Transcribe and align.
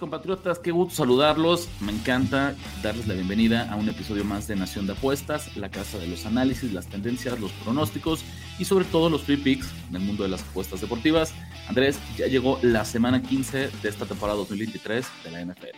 Compatriotas, 0.00 0.58
qué 0.58 0.72
gusto 0.72 0.96
saludarlos. 0.96 1.68
Me 1.80 1.92
encanta 1.92 2.56
darles 2.82 3.06
la 3.06 3.14
bienvenida 3.14 3.70
a 3.70 3.76
un 3.76 3.88
episodio 3.88 4.24
más 4.24 4.48
de 4.48 4.56
Nación 4.56 4.86
de 4.86 4.94
Apuestas, 4.94 5.56
la 5.56 5.70
casa 5.70 5.98
de 5.98 6.08
los 6.08 6.26
análisis, 6.26 6.72
las 6.72 6.88
tendencias, 6.88 7.38
los 7.38 7.52
pronósticos 7.52 8.24
y 8.58 8.64
sobre 8.64 8.86
todo 8.86 9.08
los 9.10 9.22
free 9.22 9.36
picks 9.36 9.70
en 9.90 9.96
el 9.96 10.02
mundo 10.02 10.24
de 10.24 10.30
las 10.30 10.42
apuestas 10.42 10.80
deportivas. 10.80 11.32
Andrés, 11.68 12.00
ya 12.16 12.26
llegó 12.26 12.58
la 12.62 12.84
semana 12.84 13.22
15 13.22 13.70
de 13.82 13.88
esta 13.88 14.06
temporada 14.06 14.38
2023 14.38 15.06
de 15.24 15.30
la 15.30 15.44
NFL. 15.44 15.76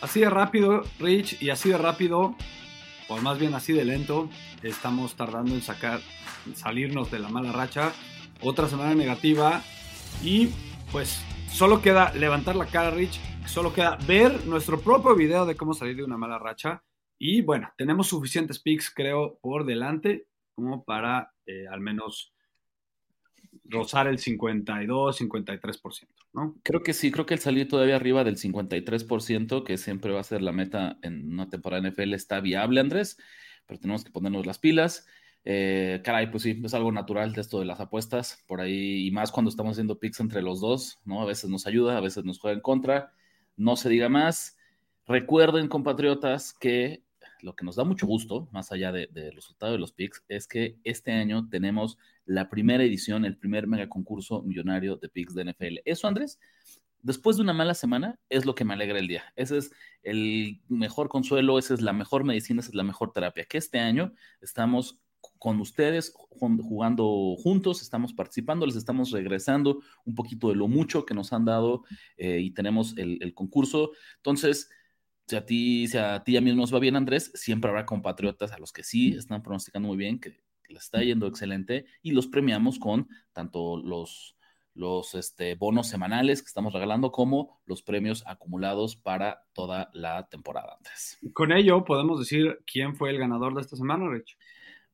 Así 0.00 0.20
de 0.20 0.30
rápido, 0.30 0.84
Rich, 0.98 1.42
y 1.42 1.50
así 1.50 1.68
de 1.68 1.76
rápido, 1.76 2.34
o 3.08 3.16
más 3.18 3.38
bien 3.38 3.54
así 3.54 3.74
de 3.74 3.84
lento, 3.84 4.30
estamos 4.62 5.14
tardando 5.14 5.54
en 5.54 5.60
sacar, 5.60 6.00
salirnos 6.54 7.10
de 7.10 7.18
la 7.18 7.28
mala 7.28 7.52
racha. 7.52 7.92
Otra 8.40 8.68
semana 8.68 8.94
negativa 8.94 9.62
y 10.22 10.48
pues 10.90 11.18
Solo 11.52 11.82
queda 11.82 12.12
levantar 12.14 12.56
la 12.56 12.66
cara, 12.66 12.90
Rich. 12.90 13.20
Solo 13.50 13.72
queda 13.72 13.98
ver 14.06 14.46
nuestro 14.46 14.80
propio 14.80 15.16
video 15.16 15.44
de 15.44 15.56
cómo 15.56 15.74
salir 15.74 15.96
de 15.96 16.04
una 16.04 16.16
mala 16.16 16.38
racha. 16.38 16.84
Y 17.18 17.42
bueno, 17.42 17.68
tenemos 17.76 18.06
suficientes 18.06 18.60
picks, 18.60 18.92
creo, 18.94 19.40
por 19.42 19.66
delante 19.66 20.28
como 20.54 20.84
para 20.84 21.32
eh, 21.46 21.66
al 21.68 21.80
menos 21.80 22.32
rozar 23.64 24.06
el 24.06 24.20
52, 24.20 25.20
53%, 25.20 26.06
¿no? 26.32 26.54
Creo 26.62 26.84
que 26.84 26.92
sí, 26.92 27.10
creo 27.10 27.26
que 27.26 27.34
el 27.34 27.40
salir 27.40 27.66
todavía 27.66 27.96
arriba 27.96 28.22
del 28.22 28.36
53%, 28.36 29.64
que 29.64 29.78
siempre 29.78 30.12
va 30.12 30.20
a 30.20 30.24
ser 30.24 30.42
la 30.42 30.52
meta 30.52 30.98
en 31.02 31.32
una 31.32 31.48
temporada 31.48 31.90
NFL, 31.90 32.14
está 32.14 32.38
viable, 32.38 32.80
Andrés, 32.80 33.18
pero 33.66 33.80
tenemos 33.80 34.04
que 34.04 34.12
ponernos 34.12 34.46
las 34.46 34.60
pilas. 34.60 35.08
Eh, 35.44 36.00
caray, 36.04 36.30
pues 36.30 36.44
sí, 36.44 36.62
es 36.64 36.74
algo 36.74 36.92
natural 36.92 37.32
de 37.32 37.40
esto 37.40 37.58
de 37.58 37.66
las 37.66 37.80
apuestas, 37.80 38.44
por 38.46 38.60
ahí, 38.60 39.08
y 39.08 39.10
más 39.10 39.32
cuando 39.32 39.48
estamos 39.48 39.72
haciendo 39.72 39.98
picks 39.98 40.20
entre 40.20 40.40
los 40.40 40.60
dos, 40.60 41.00
¿no? 41.04 41.20
A 41.20 41.24
veces 41.24 41.50
nos 41.50 41.66
ayuda, 41.66 41.96
a 41.96 42.00
veces 42.00 42.24
nos 42.24 42.38
juega 42.38 42.54
en 42.54 42.62
contra, 42.62 43.12
no 43.60 43.76
se 43.76 43.90
diga 43.90 44.08
más. 44.08 44.56
Recuerden, 45.06 45.68
compatriotas, 45.68 46.54
que 46.54 47.02
lo 47.42 47.54
que 47.54 47.64
nos 47.64 47.76
da 47.76 47.84
mucho 47.84 48.06
gusto, 48.06 48.48
más 48.52 48.72
allá 48.72 48.90
del 48.90 49.12
de 49.12 49.30
resultado 49.30 49.72
de 49.72 49.78
los 49.78 49.92
picks, 49.92 50.24
es 50.28 50.46
que 50.46 50.78
este 50.82 51.12
año 51.12 51.46
tenemos 51.50 51.98
la 52.24 52.48
primera 52.48 52.82
edición, 52.82 53.24
el 53.24 53.36
primer 53.36 53.66
mega 53.66 53.88
concurso 53.88 54.42
millonario 54.42 54.96
de 54.96 55.10
picks 55.10 55.34
de 55.34 55.44
NFL. 55.44 55.80
Eso, 55.84 56.08
Andrés, 56.08 56.38
después 57.02 57.36
de 57.36 57.42
una 57.42 57.52
mala 57.52 57.74
semana, 57.74 58.18
es 58.30 58.46
lo 58.46 58.54
que 58.54 58.64
me 58.64 58.72
alegra 58.72 58.98
el 58.98 59.08
día. 59.08 59.24
Ese 59.36 59.58
es 59.58 59.72
el 60.02 60.62
mejor 60.68 61.10
consuelo, 61.10 61.58
esa 61.58 61.74
es 61.74 61.82
la 61.82 61.92
mejor 61.92 62.24
medicina, 62.24 62.60
esa 62.60 62.70
es 62.70 62.74
la 62.74 62.82
mejor 62.82 63.12
terapia. 63.12 63.44
Que 63.44 63.58
este 63.58 63.78
año 63.78 64.14
estamos 64.40 64.98
con 65.40 65.58
ustedes, 65.58 66.12
jugando 66.28 67.34
juntos, 67.38 67.80
estamos 67.80 68.12
participando, 68.12 68.66
les 68.66 68.76
estamos 68.76 69.10
regresando 69.10 69.80
un 70.04 70.14
poquito 70.14 70.50
de 70.50 70.54
lo 70.54 70.68
mucho 70.68 71.06
que 71.06 71.14
nos 71.14 71.32
han 71.32 71.46
dado 71.46 71.82
eh, 72.18 72.40
y 72.40 72.50
tenemos 72.50 72.94
el, 72.98 73.32
concurso. 73.32 73.92
Entonces, 74.16 74.68
si 75.26 75.36
a 75.36 75.46
ti, 75.46 75.88
si 75.88 75.96
a 75.96 76.22
ti 76.22 76.36
a 76.36 76.42
mí 76.42 76.54
nos 76.54 76.74
va 76.74 76.78
bien, 76.78 76.94
Andrés, 76.94 77.32
siempre 77.34 77.70
habrá 77.70 77.86
compatriotas 77.86 78.52
a 78.52 78.58
los 78.58 78.70
que 78.70 78.84
sí 78.84 79.14
están 79.16 79.42
pronosticando 79.42 79.88
muy 79.88 79.96
bien, 79.96 80.20
que 80.20 80.44
les 80.68 80.82
está 80.84 81.02
yendo 81.02 81.26
excelente 81.26 81.86
y 82.02 82.10
los 82.10 82.26
premiamos 82.26 82.78
con 82.78 83.08
tanto 83.32 83.78
los, 83.78 84.36
los 84.74 85.14
este, 85.14 85.54
bonos 85.54 85.88
semanales 85.88 86.42
que 86.42 86.48
estamos 86.48 86.74
regalando 86.74 87.12
como 87.12 87.62
los 87.64 87.82
premios 87.82 88.22
acumulados 88.26 88.94
para 88.94 89.46
toda 89.54 89.88
la 89.94 90.28
temporada, 90.28 90.74
Andrés. 90.76 91.18
Con 91.32 91.50
ello 91.50 91.82
podemos 91.82 92.18
decir 92.18 92.58
quién 92.70 92.94
fue 92.94 93.08
el 93.08 93.18
ganador 93.18 93.54
de 93.54 93.62
esta 93.62 93.76
semana, 93.76 94.06
Rich. 94.06 94.36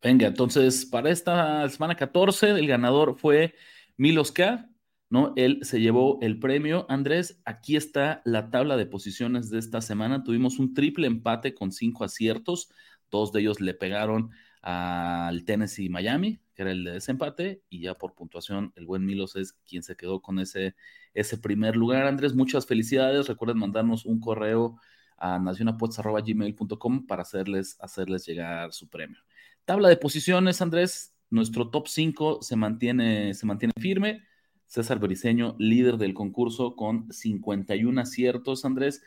Venga, 0.06 0.28
entonces 0.28 0.86
para 0.86 1.10
esta 1.10 1.68
semana 1.68 1.96
14 1.96 2.50
el 2.50 2.68
ganador 2.68 3.18
fue 3.18 3.56
Milos 3.96 4.30
K, 4.30 4.70
¿no? 5.10 5.32
Él 5.34 5.58
se 5.62 5.80
llevó 5.80 6.20
el 6.22 6.38
premio. 6.38 6.86
Andrés, 6.88 7.40
aquí 7.44 7.74
está 7.74 8.22
la 8.24 8.48
tabla 8.50 8.76
de 8.76 8.86
posiciones 8.86 9.50
de 9.50 9.58
esta 9.58 9.80
semana. 9.80 10.22
Tuvimos 10.22 10.60
un 10.60 10.74
triple 10.74 11.08
empate 11.08 11.54
con 11.54 11.72
cinco 11.72 12.04
aciertos. 12.04 12.70
Dos 13.10 13.32
de 13.32 13.40
ellos 13.40 13.60
le 13.60 13.74
pegaron 13.74 14.30
al 14.62 15.44
Tennessee 15.44 15.88
Miami, 15.88 16.38
que 16.54 16.62
era 16.62 16.70
el 16.70 16.84
de 16.84 16.92
desempate, 16.92 17.64
y 17.68 17.80
ya 17.80 17.94
por 17.94 18.14
puntuación 18.14 18.72
el 18.76 18.86
buen 18.86 19.04
Milos 19.04 19.34
es 19.34 19.54
quien 19.68 19.82
se 19.82 19.96
quedó 19.96 20.22
con 20.22 20.38
ese, 20.38 20.76
ese 21.14 21.36
primer 21.36 21.74
lugar. 21.74 22.06
Andrés, 22.06 22.32
muchas 22.32 22.64
felicidades. 22.64 23.26
Recuerden 23.26 23.58
mandarnos 23.58 24.06
un 24.06 24.20
correo 24.20 24.78
a 25.16 25.40
nacionapuestas.gmail.com 25.40 27.06
para 27.08 27.22
hacerles, 27.22 27.76
hacerles 27.80 28.24
llegar 28.24 28.72
su 28.72 28.88
premio. 28.88 29.25
Tabla 29.66 29.88
de 29.88 29.96
posiciones, 29.96 30.62
Andrés, 30.62 31.12
nuestro 31.28 31.70
top 31.70 31.88
5 31.88 32.40
se 32.40 32.54
mantiene, 32.54 33.34
se 33.34 33.46
mantiene 33.46 33.72
firme. 33.78 34.22
César 34.66 35.00
Briceño, 35.00 35.56
líder 35.58 35.96
del 35.96 36.14
concurso 36.14 36.76
con 36.76 37.12
51 37.12 38.00
aciertos, 38.00 38.64
Andrés. 38.64 39.02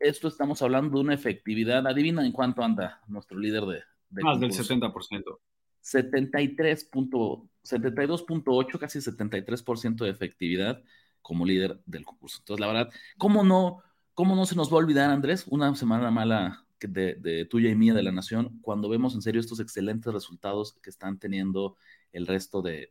Esto 0.00 0.26
estamos 0.26 0.60
hablando 0.60 0.98
de 0.98 1.04
una 1.04 1.14
efectividad. 1.14 1.86
Adivina 1.86 2.26
en 2.26 2.32
cuánto 2.32 2.64
anda 2.64 3.00
nuestro 3.06 3.38
líder 3.38 3.62
de. 3.62 3.84
Más 4.10 4.40
del 4.40 4.50
70%. 4.50 5.38
72.8, 5.82 8.78
casi 8.78 8.98
73% 8.98 10.04
de 10.04 10.10
efectividad 10.10 10.82
como 11.20 11.46
líder 11.46 11.80
del 11.86 12.04
concurso. 12.04 12.38
Entonces, 12.40 12.60
la 12.60 12.66
verdad, 12.66 12.90
¿cómo 13.18 13.44
no, 13.44 13.84
¿cómo 14.14 14.34
no 14.34 14.46
se 14.46 14.56
nos 14.56 14.68
va 14.68 14.74
a 14.74 14.78
olvidar, 14.78 15.10
Andrés? 15.10 15.46
Una 15.48 15.72
semana 15.76 16.10
mala 16.10 16.61
de, 16.88 17.46
tuya 17.50 17.70
y 17.70 17.74
mía 17.74 17.94
de 17.94 18.02
la 18.02 18.12
nación 18.12 18.58
cuando 18.62 18.88
vemos 18.88 19.14
en 19.14 19.22
serio 19.22 19.40
estos 19.40 19.60
excelentes 19.60 20.12
resultados 20.12 20.74
que 20.82 20.90
están 20.90 21.18
teniendo 21.18 21.76
el 22.12 22.26
resto 22.26 22.62
de, 22.62 22.88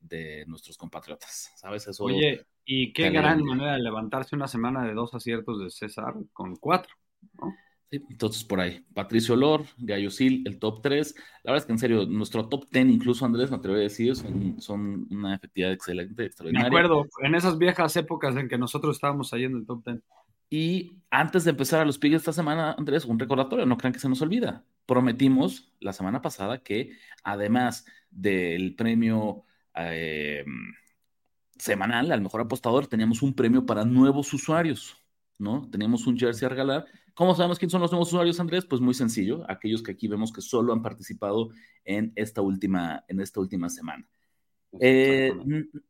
nuestros 0.48 0.78
compatriotas. 0.78 1.52
¿Sabes? 1.56 1.88
Eso 1.88 2.04
Oye, 2.04 2.46
y 2.66 2.94
qué 2.94 3.10
gran 3.10 3.44
manera 3.44 3.74
de 3.74 3.82
levantarse 3.82 4.36
una 4.36 4.48
semana 4.48 4.86
de 4.86 4.94
dos 4.94 5.14
aciertos 5.14 5.60
de 5.60 5.70
César 5.70 6.16
con 6.34 6.56
cuatro, 6.56 6.96
entonces 7.92 8.46
por 8.46 8.62
ahí, 8.62 8.86
Patricio 8.94 9.36
Lor, 9.36 9.66
Gallo 9.78 10.10
Sil, 10.16 10.44
el 10.46 10.60
top 10.60 10.82
3. 10.82 11.14
La 11.44 11.52
verdad 11.52 11.64
es 11.64 11.66
que 11.66 11.74
en 11.74 11.80
serio, 11.80 12.06
nuestro 12.06 12.48
top 12.48 12.66
10, 12.72 12.88
incluso 12.88 13.26
Andrés, 13.26 13.52
me 13.52 13.58
atrevo 13.58 13.76
a 13.76 13.82
decir, 13.82 14.16
son, 14.16 14.62
son 14.62 15.08
una 15.12 15.36
efectividad 15.36 15.74
excelente, 15.74 16.26
extraordinaria. 16.26 16.70
Me 16.70 16.78
acuerdo, 16.80 17.06
en 17.22 17.36
esas 17.36 17.58
viejas 17.58 17.94
épocas 17.98 18.36
en 18.38 18.48
que 18.48 18.58
nosotros 18.58 18.96
estábamos 18.96 19.34
ahí 19.34 19.44
en 19.44 19.58
el 19.58 19.66
top 19.66 19.84
10. 19.86 20.02
Y 20.52 21.02
antes 21.10 21.46
de 21.46 21.52
empezar 21.52 21.80
a 21.80 21.86
los 21.86 21.98
picks 21.98 22.18
esta 22.18 22.34
semana, 22.34 22.74
Andrés, 22.78 23.06
un 23.06 23.18
recordatorio, 23.18 23.66
no 23.66 23.78
crean 23.78 23.94
que 23.94 24.00
se 24.00 24.10
nos 24.10 24.22
olvida. 24.22 24.66
Prometimos 24.86 25.72
la 25.80 25.94
semana 25.94 26.22
pasada 26.22 26.62
que 26.62 26.92
además 27.24 27.86
del 28.10 28.76
premio 28.76 29.46
eh, 29.76 30.44
semanal 31.58 32.12
al 32.12 32.20
mejor 32.20 32.42
apostador, 32.42 32.88
teníamos 32.88 33.22
un 33.22 33.34
premio 33.34 33.66
para 33.66 33.86
nuevos 33.86 34.34
usuarios, 34.34 34.98
¿no? 35.40 35.70
Teníamos 35.72 36.06
un 36.06 36.18
jersey 36.18 36.48
a 36.48 36.50
regalar. 36.50 36.86
¿Cómo 37.14 37.34
sabemos 37.34 37.58
quiénes 37.58 37.72
son 37.72 37.82
los 37.82 37.92
nuevos 37.92 38.10
usuarios, 38.10 38.40
Andrés? 38.42 38.66
Pues 38.66 38.82
muy 38.82 38.94
sencillo, 38.94 39.50
aquellos 39.50 39.82
que 39.82 39.92
aquí 39.94 40.10
vemos 40.10 40.34
que 40.34 40.42
solo 40.42 40.74
han 40.74 40.82
participado 40.82 41.52
en 41.86 42.12
esta 42.18 42.42
última, 42.42 43.06
en 43.08 43.22
esta 43.22 43.40
última 43.40 43.70
semana. 43.70 44.06
Eh, 44.80 45.34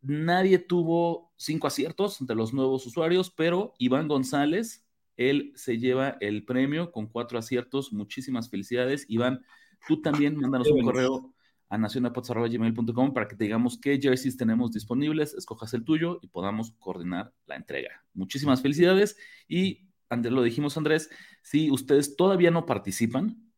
nadie 0.02 0.58
tuvo 0.60 1.32
cinco 1.38 1.68
aciertos 1.68 2.20
entre 2.20 2.36
los 2.36 2.54
nuevos 2.54 2.86
usuarios, 2.86 3.32
pero 3.32 3.74
Iván 3.78 4.08
González, 4.08 4.86
él 5.18 5.52
se 5.56 5.78
lleva 5.78 6.18
el 6.20 6.46
premio 6.46 6.92
con 6.92 7.08
cuatro 7.08 7.38
aciertos. 7.38 7.94
Muchísimas 7.94 8.50
felicidades. 8.50 9.06
Iván, 9.08 9.46
tú 9.88 10.02
también 10.02 10.36
mándanos 10.38 10.70
un 10.72 10.84
correo 10.84 11.34
a 11.70 11.78
nacionapots.gmail.com 11.78 13.14
para 13.14 13.28
que 13.28 13.36
te 13.36 13.46
digamos 13.46 13.80
qué 13.80 13.98
jerseys 14.02 14.36
tenemos 14.36 14.74
disponibles, 14.74 15.34
escojas 15.34 15.74
el 15.74 15.86
tuyo 15.86 16.20
y 16.22 16.28
podamos 16.28 16.74
coordinar 16.80 17.34
la 17.46 17.56
entrega. 17.56 18.04
Muchísimas 18.14 18.62
felicidades 18.62 19.16
y 19.48 19.88
antes 20.10 20.34
lo 20.34 20.44
dijimos 20.44 20.76
Andrés, 20.76 21.10
si 21.42 21.72
ustedes 21.72 22.18
todavía 22.18 22.52
no 22.52 22.66
participan, 22.66 23.50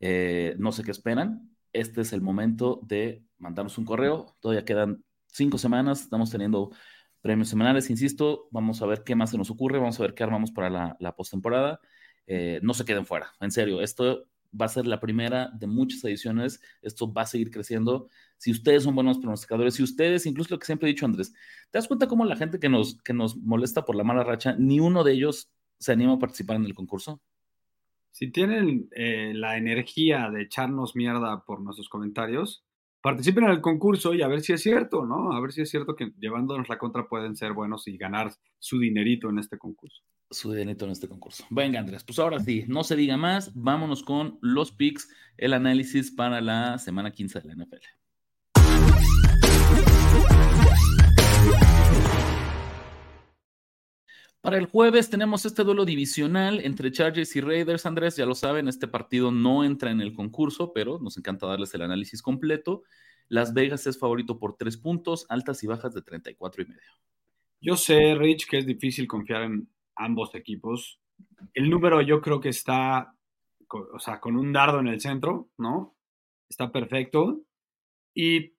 eh, 0.00 0.54
no 0.58 0.72
sé 0.72 0.84
qué 0.84 0.90
esperan, 0.90 1.56
este 1.72 2.02
es 2.02 2.12
el 2.12 2.20
momento 2.20 2.80
de 2.82 3.24
mandarnos 3.44 3.78
un 3.78 3.84
correo. 3.84 4.34
Todavía 4.40 4.64
quedan 4.64 5.04
cinco 5.26 5.58
semanas, 5.58 6.02
estamos 6.02 6.30
teniendo 6.30 6.70
premios 7.20 7.48
semanales, 7.48 7.88
insisto, 7.90 8.48
vamos 8.50 8.82
a 8.82 8.86
ver 8.86 9.02
qué 9.04 9.14
más 9.14 9.30
se 9.30 9.38
nos 9.38 9.50
ocurre, 9.50 9.78
vamos 9.78 9.98
a 10.00 10.02
ver 10.02 10.14
qué 10.14 10.24
armamos 10.24 10.50
para 10.50 10.68
la, 10.70 10.96
la 10.98 11.14
postemporada. 11.14 11.80
Eh, 12.26 12.58
no 12.62 12.74
se 12.74 12.84
queden 12.84 13.06
fuera, 13.06 13.32
en 13.40 13.50
serio, 13.50 13.80
esto 13.80 14.26
va 14.60 14.66
a 14.66 14.68
ser 14.68 14.86
la 14.86 15.00
primera 15.00 15.50
de 15.52 15.66
muchas 15.66 16.04
ediciones. 16.04 16.60
Esto 16.80 17.12
va 17.12 17.22
a 17.22 17.26
seguir 17.26 17.50
creciendo. 17.50 18.08
Si 18.36 18.52
ustedes 18.52 18.84
son 18.84 18.94
buenos 18.94 19.18
pronosticadores, 19.18 19.74
si 19.74 19.82
ustedes, 19.82 20.26
incluso 20.26 20.54
lo 20.54 20.58
que 20.58 20.66
siempre 20.66 20.88
he 20.88 20.92
dicho, 20.92 21.06
Andrés, 21.06 21.32
¿te 21.70 21.78
das 21.78 21.88
cuenta 21.88 22.06
cómo 22.06 22.24
la 22.24 22.36
gente 22.36 22.58
que 22.58 22.68
nos, 22.68 23.00
que 23.02 23.12
nos 23.12 23.36
molesta 23.36 23.84
por 23.84 23.96
la 23.96 24.04
mala 24.04 24.22
racha, 24.22 24.54
ni 24.56 24.80
uno 24.80 25.02
de 25.02 25.12
ellos 25.12 25.50
se 25.78 25.92
anima 25.92 26.14
a 26.14 26.18
participar 26.18 26.56
en 26.56 26.66
el 26.66 26.74
concurso? 26.74 27.20
Si 28.12 28.30
tienen 28.30 28.88
eh, 28.92 29.32
la 29.34 29.56
energía 29.56 30.30
de 30.30 30.42
echarnos 30.42 30.94
mierda 30.94 31.44
por 31.44 31.60
nuestros 31.60 31.88
comentarios, 31.88 32.64
participen 33.04 33.44
en 33.44 33.50
el 33.50 33.60
concurso 33.60 34.14
y 34.14 34.22
a 34.22 34.28
ver 34.28 34.40
si 34.40 34.54
es 34.54 34.62
cierto, 34.62 35.04
¿no? 35.04 35.32
A 35.32 35.40
ver 35.42 35.52
si 35.52 35.60
es 35.60 35.68
cierto 35.68 35.94
que 35.94 36.14
llevándonos 36.18 36.70
la 36.70 36.78
contra 36.78 37.06
pueden 37.06 37.36
ser 37.36 37.52
buenos 37.52 37.86
y 37.86 37.98
ganar 37.98 38.32
su 38.58 38.78
dinerito 38.78 39.28
en 39.28 39.38
este 39.38 39.58
concurso. 39.58 40.00
Su 40.30 40.50
dinerito 40.52 40.86
en 40.86 40.92
este 40.92 41.06
concurso. 41.06 41.44
Venga, 41.50 41.78
Andrés, 41.78 42.02
pues 42.02 42.18
ahora 42.18 42.40
sí, 42.40 42.64
no 42.66 42.82
se 42.82 42.96
diga 42.96 43.18
más, 43.18 43.52
vámonos 43.54 44.02
con 44.02 44.38
los 44.40 44.72
picks, 44.72 45.10
el 45.36 45.52
análisis 45.52 46.12
para 46.12 46.40
la 46.40 46.78
semana 46.78 47.10
15 47.10 47.42
de 47.42 47.48
la 47.48 47.54
NFL. 47.62 47.84
Para 54.44 54.58
el 54.58 54.66
jueves 54.66 55.08
tenemos 55.08 55.46
este 55.46 55.64
duelo 55.64 55.86
divisional 55.86 56.60
entre 56.60 56.92
Chargers 56.92 57.34
y 57.34 57.40
Raiders. 57.40 57.86
Andrés, 57.86 58.14
ya 58.14 58.26
lo 58.26 58.34
saben, 58.34 58.68
este 58.68 58.86
partido 58.86 59.32
no 59.32 59.64
entra 59.64 59.90
en 59.90 60.02
el 60.02 60.12
concurso, 60.12 60.74
pero 60.74 60.98
nos 60.98 61.16
encanta 61.16 61.46
darles 61.46 61.72
el 61.72 61.80
análisis 61.80 62.20
completo. 62.20 62.82
Las 63.28 63.54
Vegas 63.54 63.86
es 63.86 63.98
favorito 63.98 64.38
por 64.38 64.58
tres 64.58 64.76
puntos, 64.76 65.24
altas 65.30 65.64
y 65.64 65.66
bajas 65.66 65.94
de 65.94 66.02
34 66.02 66.62
y 66.62 66.66
medio. 66.66 66.92
Yo 67.58 67.78
sé, 67.78 68.14
Rich, 68.16 68.46
que 68.46 68.58
es 68.58 68.66
difícil 68.66 69.08
confiar 69.08 69.44
en 69.44 69.66
ambos 69.96 70.34
equipos. 70.34 71.00
El 71.54 71.70
número 71.70 72.02
yo 72.02 72.20
creo 72.20 72.38
que 72.38 72.50
está, 72.50 73.14
o 73.70 73.98
sea, 73.98 74.20
con 74.20 74.36
un 74.36 74.52
dardo 74.52 74.78
en 74.78 74.88
el 74.88 75.00
centro, 75.00 75.48
¿no? 75.56 75.96
Está 76.50 76.70
perfecto. 76.70 77.40
Y 78.12 78.52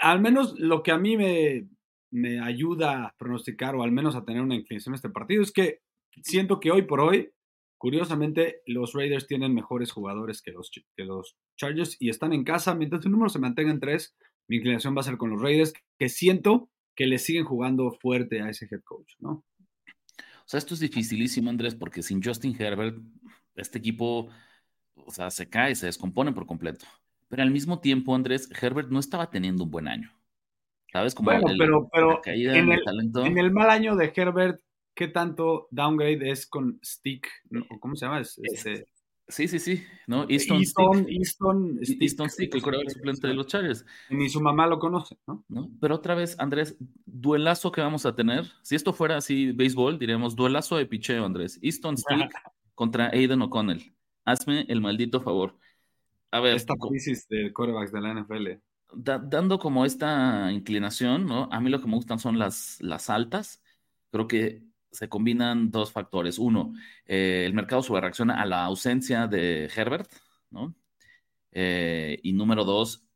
al 0.00 0.22
menos 0.22 0.58
lo 0.58 0.82
que 0.82 0.92
a 0.92 0.96
mí 0.96 1.18
me, 1.18 1.68
me 2.10 2.40
ayuda 2.40 3.04
a 3.04 3.14
pronosticar 3.16 3.74
o 3.74 3.82
al 3.82 3.92
menos 3.92 4.16
a 4.16 4.24
tener 4.24 4.42
una 4.42 4.54
inclinación 4.54 4.94
a 4.94 4.96
este 4.96 5.10
partido 5.10 5.42
es 5.42 5.52
que 5.52 5.80
siento 6.22 6.60
que 6.60 6.70
hoy 6.70 6.82
por 6.82 7.00
hoy, 7.00 7.30
curiosamente, 7.78 8.62
los 8.66 8.92
Raiders 8.92 9.26
tienen 9.26 9.54
mejores 9.54 9.92
jugadores 9.92 10.42
que 10.42 10.52
los, 10.52 10.70
que 10.70 11.04
los 11.04 11.36
Chargers 11.56 11.96
y 12.00 12.08
están 12.08 12.32
en 12.32 12.44
casa. 12.44 12.74
Mientras 12.74 13.04
el 13.04 13.12
número 13.12 13.28
se 13.28 13.38
mantenga 13.38 13.70
en 13.70 13.80
tres, 13.80 14.16
mi 14.48 14.56
inclinación 14.56 14.96
va 14.96 15.00
a 15.00 15.04
ser 15.04 15.16
con 15.16 15.30
los 15.30 15.40
Raiders, 15.40 15.72
que 15.98 16.08
siento 16.08 16.68
que 16.94 17.06
le 17.06 17.18
siguen 17.18 17.44
jugando 17.44 17.92
fuerte 17.92 18.42
a 18.42 18.50
ese 18.50 18.66
head 18.70 18.82
coach, 18.82 19.14
¿no? 19.20 19.44
O 20.18 20.48
sea, 20.50 20.58
esto 20.58 20.74
es 20.74 20.80
dificilísimo, 20.80 21.48
Andrés, 21.48 21.76
porque 21.76 22.02
sin 22.02 22.22
Justin 22.22 22.56
Herbert, 22.58 22.98
este 23.54 23.78
equipo, 23.78 24.28
o 24.96 25.10
sea, 25.12 25.30
se 25.30 25.48
cae, 25.48 25.76
se 25.76 25.86
descompone 25.86 26.32
por 26.32 26.46
completo. 26.46 26.86
Pero 27.28 27.44
al 27.44 27.52
mismo 27.52 27.80
tiempo, 27.80 28.14
Andrés, 28.14 28.50
Herbert 28.60 28.90
no 28.90 28.98
estaba 28.98 29.30
teniendo 29.30 29.62
un 29.62 29.70
buen 29.70 29.86
año. 29.86 30.19
¿Sabes? 30.92 31.14
Como 31.14 31.30
bueno, 31.30 31.46
pero, 31.58 31.88
pero 31.92 32.20
en, 32.24 32.72
el, 32.72 32.82
en, 33.24 33.38
el, 33.38 33.52
mal 33.52 33.70
año 33.70 33.94
de 33.94 34.12
Herbert, 34.14 34.60
¿qué 34.94 35.08
tanto 35.08 35.68
downgrade 35.70 36.30
es 36.30 36.46
con 36.46 36.80
Stick? 36.84 37.28
¿Cómo 37.80 37.94
se 37.94 38.06
llama? 38.06 38.20
Este... 38.20 38.88
Sí, 39.28 39.46
sí, 39.46 39.60
sí, 39.60 39.84
¿no? 40.08 40.26
Easton, 40.28 40.58
Easton, 40.58 41.06
Easton, 41.08 41.78
Stick, 41.82 42.02
Easton 42.02 42.30
Stick, 42.30 42.54
el 42.56 42.62
corredor 42.62 42.90
suplente 42.90 43.28
de 43.28 43.34
los 43.34 43.46
Chargers. 43.46 43.86
Ni 44.08 44.28
su 44.28 44.40
mamá 44.40 44.66
lo 44.66 44.80
conoce, 44.80 45.18
¿no? 45.24 45.44
¿no? 45.48 45.70
Pero 45.80 45.94
otra 45.94 46.16
vez, 46.16 46.34
Andrés, 46.40 46.76
duelazo 47.06 47.70
que 47.70 47.80
vamos 47.80 48.06
a 48.06 48.16
tener. 48.16 48.46
Si 48.62 48.74
esto 48.74 48.92
fuera 48.92 49.16
así 49.16 49.52
béisbol, 49.52 50.00
diríamos 50.00 50.34
duelazo 50.34 50.76
de 50.76 50.86
picheo, 50.86 51.24
Andrés. 51.24 51.60
Easton 51.62 51.96
Stick 51.96 52.32
contra 52.74 53.10
Aiden 53.10 53.42
O'Connell. 53.42 53.94
Hazme 54.24 54.66
el 54.68 54.80
maldito 54.80 55.20
favor. 55.20 55.56
A 56.32 56.40
ver. 56.40 56.56
Esta 56.56 56.74
crisis 56.74 57.28
de 57.28 57.52
corebacks 57.52 57.92
de 57.92 58.00
la 58.00 58.14
NFL 58.14 58.60
dando 58.94 59.58
como 59.58 59.84
esta 59.84 60.50
inclinación, 60.52 61.26
¿no? 61.26 61.48
A 61.52 61.60
mí 61.60 61.70
lo 61.70 61.80
que 61.80 61.86
me 61.86 61.96
gustan 61.96 62.18
son 62.18 62.38
las, 62.38 62.80
las 62.80 63.10
altas. 63.10 63.62
Creo 64.10 64.26
que 64.28 64.64
se 64.90 65.08
combinan 65.08 65.70
dos 65.70 65.92
factores. 65.92 66.38
Uno, 66.38 66.72
eh, 67.06 67.44
el 67.46 67.54
mercado 67.54 67.82
reacciona 68.00 68.40
a 68.40 68.46
la 68.46 68.64
ausencia 68.64 69.26
de 69.26 69.70
Herbert, 69.74 70.10
¿no? 70.50 70.74
Eh, 71.52 72.18
y 72.22 72.32
número 72.32 72.64
dos, 72.64 73.06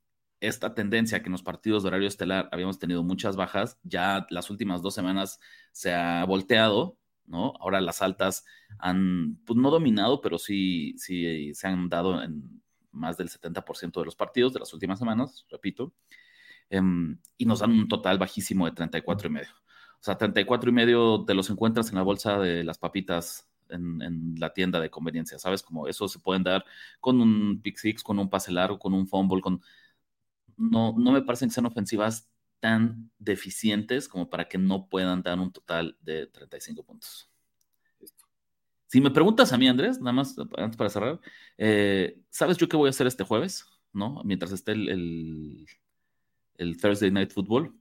esta 0.41 0.75
tendencia 0.75 1.21
que 1.21 1.27
en 1.27 1.33
los 1.33 1.43
partidos 1.43 1.83
de 1.83 1.89
horario 1.89 2.09
estelar 2.09 2.49
habíamos 2.53 2.79
tenido 2.79 3.03
muchas 3.03 3.37
bajas, 3.37 3.79
ya 3.83 4.27
las 4.31 4.51
últimas 4.51 4.83
dos 4.83 4.95
semanas 4.95 5.41
se 5.73 5.93
ha 5.95 6.25
volteado, 6.25 6.99
¿no? 7.27 7.55
Ahora 7.61 7.81
las 7.81 8.03
altas 8.03 8.45
han, 8.79 9.37
pues 9.47 9.59
no 9.59 9.71
dominado, 9.71 10.21
pero 10.21 10.39
sí, 10.39 10.95
sí 10.99 11.55
se 11.55 11.69
han 11.69 11.89
dado 11.89 12.23
en 12.23 12.63
más 12.95 13.17
del 13.17 13.29
70% 13.29 14.01
de 14.01 14.07
los 14.07 14.17
partidos 14.17 14.53
de 14.53 14.61
las 14.61 14.73
últimas 14.73 14.99
semanas, 14.99 15.47
repito, 15.51 15.93
em, 16.71 17.19
y 17.37 17.47
nos 17.47 17.61
dan 17.61 17.73
un 17.73 17.89
total 17.89 18.19
bajísimo 18.19 18.67
de 18.67 18.73
34 18.73 19.29
y 19.29 19.31
medio. 19.33 19.51
O 20.01 20.05
sea, 20.05 20.19
34 20.19 20.71
y 20.71 20.73
medio 20.73 21.25
te 21.25 21.35
los 21.35 21.51
encuentras 21.51 21.89
en 21.91 21.97
la 21.97 22.03
bolsa 22.03 22.39
de 22.39 22.65
las 22.65 22.79
papitas 22.79 23.49
en, 23.71 24.35
la 24.39 24.53
tienda 24.53 24.81
de 24.81 24.91
conveniencia, 24.91 25.39
¿sabes? 25.39 25.63
Como 25.63 25.89
eso 25.89 26.09
se 26.09 26.19
pueden 26.19 26.43
dar 26.43 26.65
con 27.01 27.21
un 27.21 27.61
pick 27.63 27.79
six, 27.79 28.03
con 28.03 28.19
un 28.19 28.31
pase 28.31 28.53
largo, 28.53 28.79
con 28.79 28.95
un 28.95 29.07
fumble, 29.09 29.41
con... 29.41 29.63
No, 30.57 30.95
no 30.97 31.13
me 31.13 31.23
parecen 31.23 31.49
que 31.49 31.55
sean 31.55 31.67
ofensivas 31.67 32.31
tan 32.61 33.11
deficientes 33.19 34.09
como 34.09 34.31
para 34.31 34.49
que 34.49 34.59
no 34.59 34.89
puedan 34.89 35.23
dar 35.23 35.39
un 35.41 35.53
total 35.53 35.97
de 36.01 36.27
35 36.27 36.85
puntos. 36.85 37.31
Si 38.95 39.01
me 39.01 39.11
preguntas 39.11 39.53
a 39.53 39.59
mí, 39.59 39.67
Andrés, 39.67 39.99
nada 39.99 40.13
más 40.13 40.37
antes 40.57 40.77
para 40.77 40.89
cerrar, 40.89 41.21
eh, 41.59 42.17
¿sabes 42.31 42.59
yo 42.59 42.69
qué 42.69 42.77
voy 42.77 42.87
a 42.87 42.91
hacer 42.91 43.09
este 43.09 43.25
jueves? 43.25 43.67
¿No? 43.93 44.23
Mientras 44.25 44.53
esté 44.53 44.71
el, 44.71 45.67
el, 46.59 46.81
Thursday 46.81 47.11
Night 47.11 47.33
Football. 47.33 47.77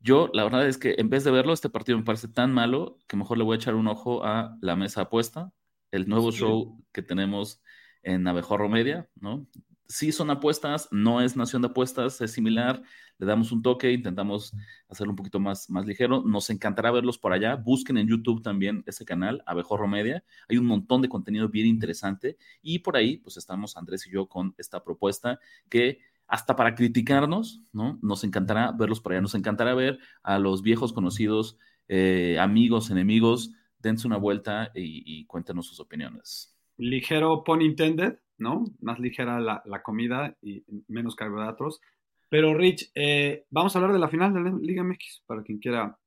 Yo, 0.00 0.28
la 0.34 0.44
verdad 0.44 0.68
es 0.68 0.76
que 0.76 0.96
en 0.98 1.08
vez 1.08 1.24
de 1.24 1.30
verlo, 1.30 1.54
este 1.54 1.70
partido 1.70 1.96
me 1.96 2.04
parece 2.04 2.28
tan 2.28 2.52
malo 2.52 2.98
que 3.08 3.16
mejor 3.16 3.38
le 3.38 3.44
voy 3.44 3.54
a 3.54 3.60
echar 3.60 3.74
un 3.74 3.88
ojo 3.88 4.26
a 4.26 4.58
la 4.60 4.76
mesa 4.76 5.00
apuesta, 5.00 5.54
el 5.90 6.06
nuevo 6.06 6.30
show 6.30 6.84
que 6.92 7.00
tenemos 7.00 7.62
en 8.02 8.28
Abejorro 8.28 8.68
Media, 8.68 9.08
¿no? 9.14 9.46
Sí 9.92 10.10
son 10.10 10.30
apuestas, 10.30 10.88
no 10.90 11.20
es 11.20 11.36
nación 11.36 11.60
de 11.60 11.68
apuestas, 11.68 12.18
es 12.22 12.32
similar, 12.32 12.82
le 13.18 13.26
damos 13.26 13.52
un 13.52 13.60
toque, 13.60 13.92
intentamos 13.92 14.54
hacerlo 14.88 15.12
un 15.12 15.16
poquito 15.16 15.38
más, 15.38 15.68
más 15.68 15.84
ligero. 15.84 16.22
Nos 16.22 16.48
encantará 16.48 16.90
verlos 16.90 17.18
por 17.18 17.34
allá. 17.34 17.56
Busquen 17.56 17.98
en 17.98 18.08
YouTube 18.08 18.42
también 18.42 18.82
ese 18.86 19.04
canal, 19.04 19.42
Abejorro 19.44 19.86
Media. 19.86 20.24
Hay 20.48 20.56
un 20.56 20.64
montón 20.64 21.02
de 21.02 21.10
contenido 21.10 21.50
bien 21.50 21.66
interesante 21.66 22.38
y 22.62 22.78
por 22.78 22.96
ahí 22.96 23.18
pues 23.18 23.36
estamos 23.36 23.76
Andrés 23.76 24.06
y 24.06 24.10
yo 24.10 24.28
con 24.28 24.54
esta 24.56 24.82
propuesta 24.82 25.38
que 25.68 25.98
hasta 26.26 26.56
para 26.56 26.74
criticarnos, 26.74 27.60
¿no? 27.70 27.98
Nos 28.00 28.24
encantará 28.24 28.72
verlos 28.72 29.02
por 29.02 29.12
allá, 29.12 29.20
nos 29.20 29.34
encantará 29.34 29.74
ver 29.74 29.98
a 30.22 30.38
los 30.38 30.62
viejos 30.62 30.94
conocidos, 30.94 31.58
eh, 31.88 32.38
amigos, 32.40 32.90
enemigos, 32.90 33.52
dense 33.78 34.06
una 34.06 34.16
vuelta 34.16 34.72
y, 34.74 35.26
cuéntenos 35.26 35.66
sus 35.66 35.80
opiniones. 35.80 36.51
Ligero, 36.78 37.44
pun 37.44 37.62
intended, 37.62 38.18
¿no? 38.38 38.64
Más 38.80 38.98
ligera 38.98 39.40
la, 39.40 39.62
la 39.64 39.82
comida 39.82 40.36
y 40.42 40.64
menos 40.88 41.14
carbohidratos. 41.14 41.80
Pero 42.28 42.54
Rich, 42.54 42.90
eh, 42.94 43.44
vamos 43.50 43.74
a 43.74 43.78
hablar 43.78 43.92
de 43.92 43.98
la 43.98 44.08
final 44.08 44.32
de 44.32 44.40
la 44.40 44.56
Liga 44.58 44.82
MX 44.82 45.22
para 45.26 45.42
quien 45.42 45.58
quiera 45.58 45.98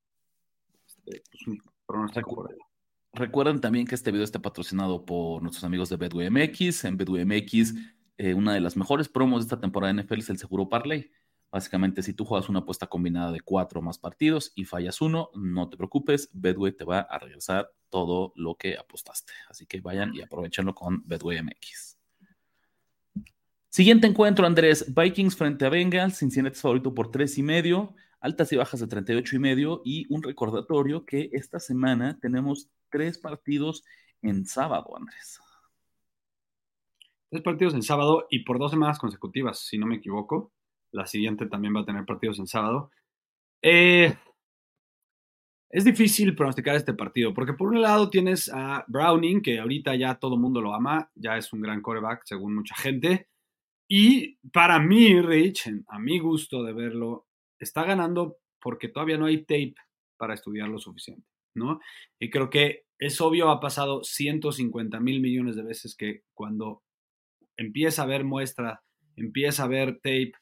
pues, 1.03 1.19
por 1.85 2.09
Recuerden 3.13 3.61
también 3.61 3.85
que 3.85 3.95
este 3.95 4.11
video 4.11 4.25
está 4.25 4.41
patrocinado 4.41 5.05
por 5.05 5.41
nuestros 5.41 5.63
amigos 5.63 5.89
de 5.89 5.97
Bedway 5.97 6.29
MX. 6.29 6.85
En 6.85 6.97
Bedway 6.97 7.25
MX, 7.25 7.75
eh, 8.17 8.33
una 8.33 8.53
de 8.53 8.59
las 8.59 8.75
mejores 8.75 9.07
promos 9.07 9.41
de 9.41 9.45
esta 9.45 9.61
temporada 9.61 9.93
de 9.93 10.01
NFL 10.01 10.19
es 10.19 10.29
el 10.31 10.37
seguro 10.37 10.67
Parley. 10.67 11.11
Básicamente, 11.51 12.03
si 12.03 12.13
tú 12.13 12.25
juegas 12.25 12.49
una 12.49 12.59
apuesta 12.59 12.87
combinada 12.87 13.31
de 13.31 13.39
cuatro 13.39 13.81
más 13.81 13.97
partidos 13.97 14.51
y 14.55 14.65
fallas 14.65 15.01
uno, 15.01 15.29
no 15.35 15.69
te 15.69 15.77
preocupes, 15.77 16.29
Bedway 16.33 16.73
te 16.73 16.83
va 16.83 16.99
a 16.99 17.17
regresar 17.17 17.71
todo 17.89 18.33
lo 18.35 18.55
que 18.55 18.77
apostaste. 18.77 19.31
Así 19.49 19.65
que 19.65 19.79
vayan 19.79 20.13
y 20.13 20.21
aprovechenlo 20.21 20.75
con 20.75 21.03
Bedway 21.07 21.41
MX. 21.41 21.97
Siguiente 23.69 24.07
encuentro, 24.07 24.45
Andrés. 24.45 24.93
Vikings 24.95 25.35
frente 25.35 25.65
a 25.65 25.69
Bengals. 25.69 26.17
Cincinnati 26.17 26.55
es 26.55 26.61
favorito 26.61 26.93
por 26.93 27.11
tres 27.11 27.37
y 27.37 27.43
medio. 27.43 27.93
Altas 28.21 28.51
y 28.53 28.55
bajas 28.55 28.79
de 28.79 28.87
38 28.87 29.35
y 29.35 29.39
medio. 29.39 29.81
Y 29.83 30.13
un 30.13 30.23
recordatorio 30.23 31.05
que 31.05 31.29
esta 31.33 31.59
semana 31.59 32.17
tenemos 32.21 32.69
tres 32.89 33.17
partidos 33.17 33.83
en 34.21 34.45
sábado, 34.45 34.95
Andrés. 34.95 35.41
Tres 37.29 37.43
partidos 37.43 37.73
en 37.73 37.83
sábado 37.83 38.27
y 38.29 38.45
por 38.45 38.59
dos 38.59 38.71
semanas 38.71 38.97
consecutivas, 38.97 39.59
si 39.59 39.77
no 39.77 39.85
me 39.87 39.95
equivoco. 39.95 40.53
La 40.95 41.05
siguiente 41.05 41.45
también 41.45 41.75
va 41.75 41.81
a 41.81 41.85
tener 41.85 42.05
partidos 42.05 42.39
en 42.39 42.47
sábado. 42.47 42.89
Eh, 43.61 44.15
es 45.69 45.83
difícil 45.83 46.35
pronosticar 46.35 46.77
este 46.77 46.93
partido, 46.93 47.33
porque 47.33 47.51
por 47.51 47.67
un 47.67 47.81
lado 47.81 48.09
tienes 48.09 48.49
a 48.53 48.85
Browning, 48.87 49.41
que 49.41 49.59
ahorita 49.59 49.93
ya 49.95 50.15
todo 50.15 50.35
el 50.35 50.41
mundo 50.41 50.61
lo 50.61 50.73
ama, 50.73 51.11
ya 51.15 51.35
es 51.35 51.51
un 51.51 51.59
gran 51.59 51.81
quarterback 51.81 52.21
según 52.23 52.55
mucha 52.55 52.75
gente. 52.75 53.27
Y 53.89 54.37
para 54.53 54.79
mí, 54.79 55.21
Rich, 55.21 55.69
a 55.89 55.99
mi 55.99 56.17
gusto 56.17 56.63
de 56.63 56.71
verlo, 56.71 57.27
está 57.59 57.83
ganando 57.83 58.37
porque 58.61 58.87
todavía 58.87 59.17
no 59.17 59.25
hay 59.25 59.39
tape 59.39 59.75
para 60.17 60.33
estudiar 60.33 60.69
lo 60.69 60.79
suficiente, 60.79 61.27
¿no? 61.55 61.81
Y 62.19 62.29
creo 62.29 62.49
que 62.49 62.85
es 62.97 63.19
obvio, 63.19 63.49
ha 63.49 63.59
pasado 63.59 64.01
150 64.01 64.99
mil 65.01 65.19
millones 65.19 65.57
de 65.57 65.63
veces 65.63 65.93
que 65.93 66.23
cuando 66.33 66.83
empieza 67.57 68.03
a 68.03 68.07
ver 68.07 68.23
muestra, 68.23 68.81
empieza 69.17 69.65
a 69.65 69.67
ver 69.67 69.95
tape, 69.95 70.33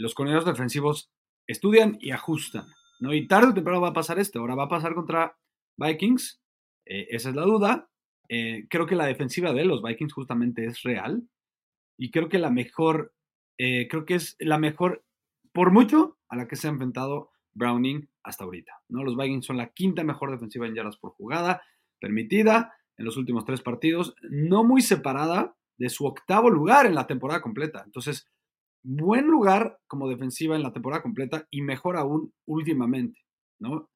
los 0.00 0.14
coordinadores 0.14 0.46
defensivos 0.46 1.12
estudian 1.46 1.98
y 2.00 2.10
ajustan, 2.10 2.66
¿no? 3.00 3.12
Y 3.12 3.26
tarde 3.26 3.48
o 3.48 3.54
temprano 3.54 3.80
va 3.80 3.88
a 3.88 3.92
pasar 3.92 4.18
esto. 4.18 4.40
Ahora 4.40 4.54
va 4.54 4.64
a 4.64 4.68
pasar 4.68 4.94
contra 4.94 5.36
Vikings, 5.76 6.42
eh, 6.86 7.08
esa 7.10 7.28
es 7.28 7.36
la 7.36 7.42
duda. 7.42 7.90
Eh, 8.28 8.66
creo 8.70 8.86
que 8.86 8.94
la 8.94 9.06
defensiva 9.06 9.52
de 9.52 9.64
los 9.64 9.82
Vikings 9.82 10.12
justamente 10.12 10.64
es 10.64 10.82
real 10.82 11.28
y 11.98 12.10
creo 12.10 12.28
que 12.28 12.38
la 12.38 12.50
mejor, 12.50 13.14
eh, 13.58 13.88
creo 13.88 14.06
que 14.06 14.14
es 14.14 14.36
la 14.38 14.58
mejor, 14.58 15.04
por 15.52 15.70
mucho, 15.70 16.18
a 16.28 16.36
la 16.36 16.48
que 16.48 16.56
se 16.56 16.68
ha 16.68 16.70
enfrentado 16.70 17.30
Browning 17.52 18.08
hasta 18.22 18.44
ahorita, 18.44 18.72
¿no? 18.88 19.04
Los 19.04 19.16
Vikings 19.16 19.44
son 19.44 19.58
la 19.58 19.70
quinta 19.70 20.02
mejor 20.02 20.30
defensiva 20.30 20.66
en 20.66 20.74
yardas 20.74 20.96
por 20.96 21.10
jugada 21.12 21.62
permitida 22.00 22.72
en 22.96 23.04
los 23.04 23.18
últimos 23.18 23.44
tres 23.44 23.60
partidos, 23.60 24.14
no 24.22 24.64
muy 24.64 24.80
separada 24.80 25.56
de 25.76 25.90
su 25.90 26.06
octavo 26.06 26.48
lugar 26.48 26.86
en 26.86 26.94
la 26.94 27.06
temporada 27.06 27.42
completa. 27.42 27.82
Entonces, 27.84 28.30
buen 28.82 29.26
lugar 29.26 29.78
como 29.86 30.08
defensiva 30.08 30.56
en 30.56 30.62
la 30.62 30.72
temporada 30.72 31.02
completa 31.02 31.46
y 31.50 31.62
mejor 31.62 31.96
aún 31.96 32.32
últimamente, 32.46 33.20
¿no? 33.58 33.90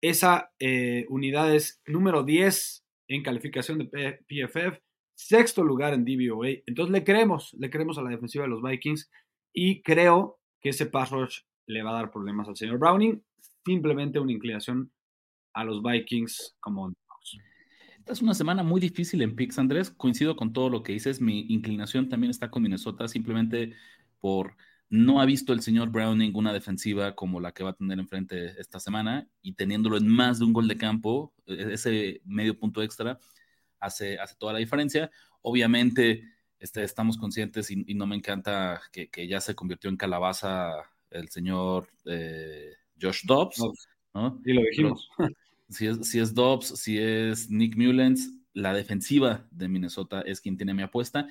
Esa 0.00 0.50
eh, 0.58 1.06
unidad 1.08 1.54
es 1.54 1.80
número 1.86 2.24
10 2.24 2.84
en 3.08 3.22
calificación 3.22 3.78
de 3.78 4.18
PFF, 4.26 4.80
sexto 5.14 5.62
lugar 5.62 5.94
en 5.94 6.04
DVOA. 6.04 6.48
Entonces 6.66 6.92
le 6.92 7.04
creemos, 7.04 7.54
le 7.58 7.70
creemos 7.70 7.98
a 7.98 8.02
la 8.02 8.10
defensiva 8.10 8.44
de 8.44 8.50
los 8.50 8.62
Vikings 8.62 9.10
y 9.52 9.82
creo 9.82 10.40
que 10.60 10.70
ese 10.70 10.86
pass 10.86 11.10
rush 11.10 11.40
le 11.66 11.82
va 11.82 11.90
a 11.90 11.94
dar 11.94 12.10
problemas 12.10 12.48
al 12.48 12.56
señor 12.56 12.78
Browning. 12.78 13.22
Simplemente 13.64 14.18
una 14.18 14.32
inclinación 14.32 14.90
a 15.54 15.64
los 15.64 15.82
Vikings 15.82 16.56
como 16.58 16.92
esta 18.02 18.14
es 18.14 18.22
una 18.22 18.34
semana 18.34 18.64
muy 18.64 18.80
difícil 18.80 19.22
en 19.22 19.36
picks, 19.36 19.60
Andrés. 19.60 19.92
Coincido 19.92 20.34
con 20.34 20.52
todo 20.52 20.68
lo 20.68 20.82
que 20.82 20.92
dices. 20.92 21.20
Mi 21.20 21.46
inclinación 21.48 22.08
también 22.08 22.32
está 22.32 22.50
con 22.50 22.64
Minnesota, 22.64 23.06
simplemente 23.06 23.76
por 24.22 24.56
no 24.88 25.20
ha 25.20 25.26
visto 25.26 25.52
el 25.52 25.62
señor 25.62 25.90
Browning 25.90 26.36
una 26.36 26.52
defensiva 26.52 27.14
como 27.14 27.40
la 27.40 27.52
que 27.52 27.64
va 27.64 27.70
a 27.70 27.74
tener 27.74 27.98
enfrente 27.98 28.60
esta 28.60 28.78
semana 28.78 29.26
y 29.42 29.54
teniéndolo 29.54 29.96
en 29.96 30.06
más 30.06 30.38
de 30.38 30.44
un 30.44 30.52
gol 30.52 30.68
de 30.68 30.76
campo, 30.76 31.34
e-, 31.46 31.72
ese 31.72 32.20
medio 32.24 32.58
punto 32.58 32.82
extra 32.82 33.18
hace, 33.80 34.18
hace 34.18 34.36
toda 34.36 34.52
la 34.52 34.58
diferencia. 34.58 35.10
Obviamente 35.40 36.22
este, 36.58 36.84
estamos 36.84 37.16
conscientes 37.16 37.70
y, 37.70 37.94
no 37.94 38.06
me 38.06 38.16
encanta 38.16 38.80
que, 38.92 39.26
ya 39.26 39.40
se 39.40 39.54
convirtió 39.54 39.90
en 39.90 39.96
calabaza 39.96 40.70
el 41.10 41.28
señor 41.30 41.88
eh, 42.04 42.74
Josh 43.00 43.24
Dobbs. 43.24 43.58
Y 44.44 44.52
lo 44.52 44.62
dijimos. 44.62 45.08
si 45.70 45.86
es, 45.86 46.06
si 46.06 46.20
es 46.20 46.34
Dobbs, 46.34 46.78
si 46.78 46.98
es 46.98 47.50
Nick 47.50 47.76
Mullens, 47.76 48.30
la 48.52 48.74
defensiva 48.74 49.46
de 49.50 49.68
Minnesota 49.68 50.20
es 50.20 50.40
quien 50.40 50.58
tiene 50.58 50.74
mi 50.74 50.82
apuesta. 50.82 51.26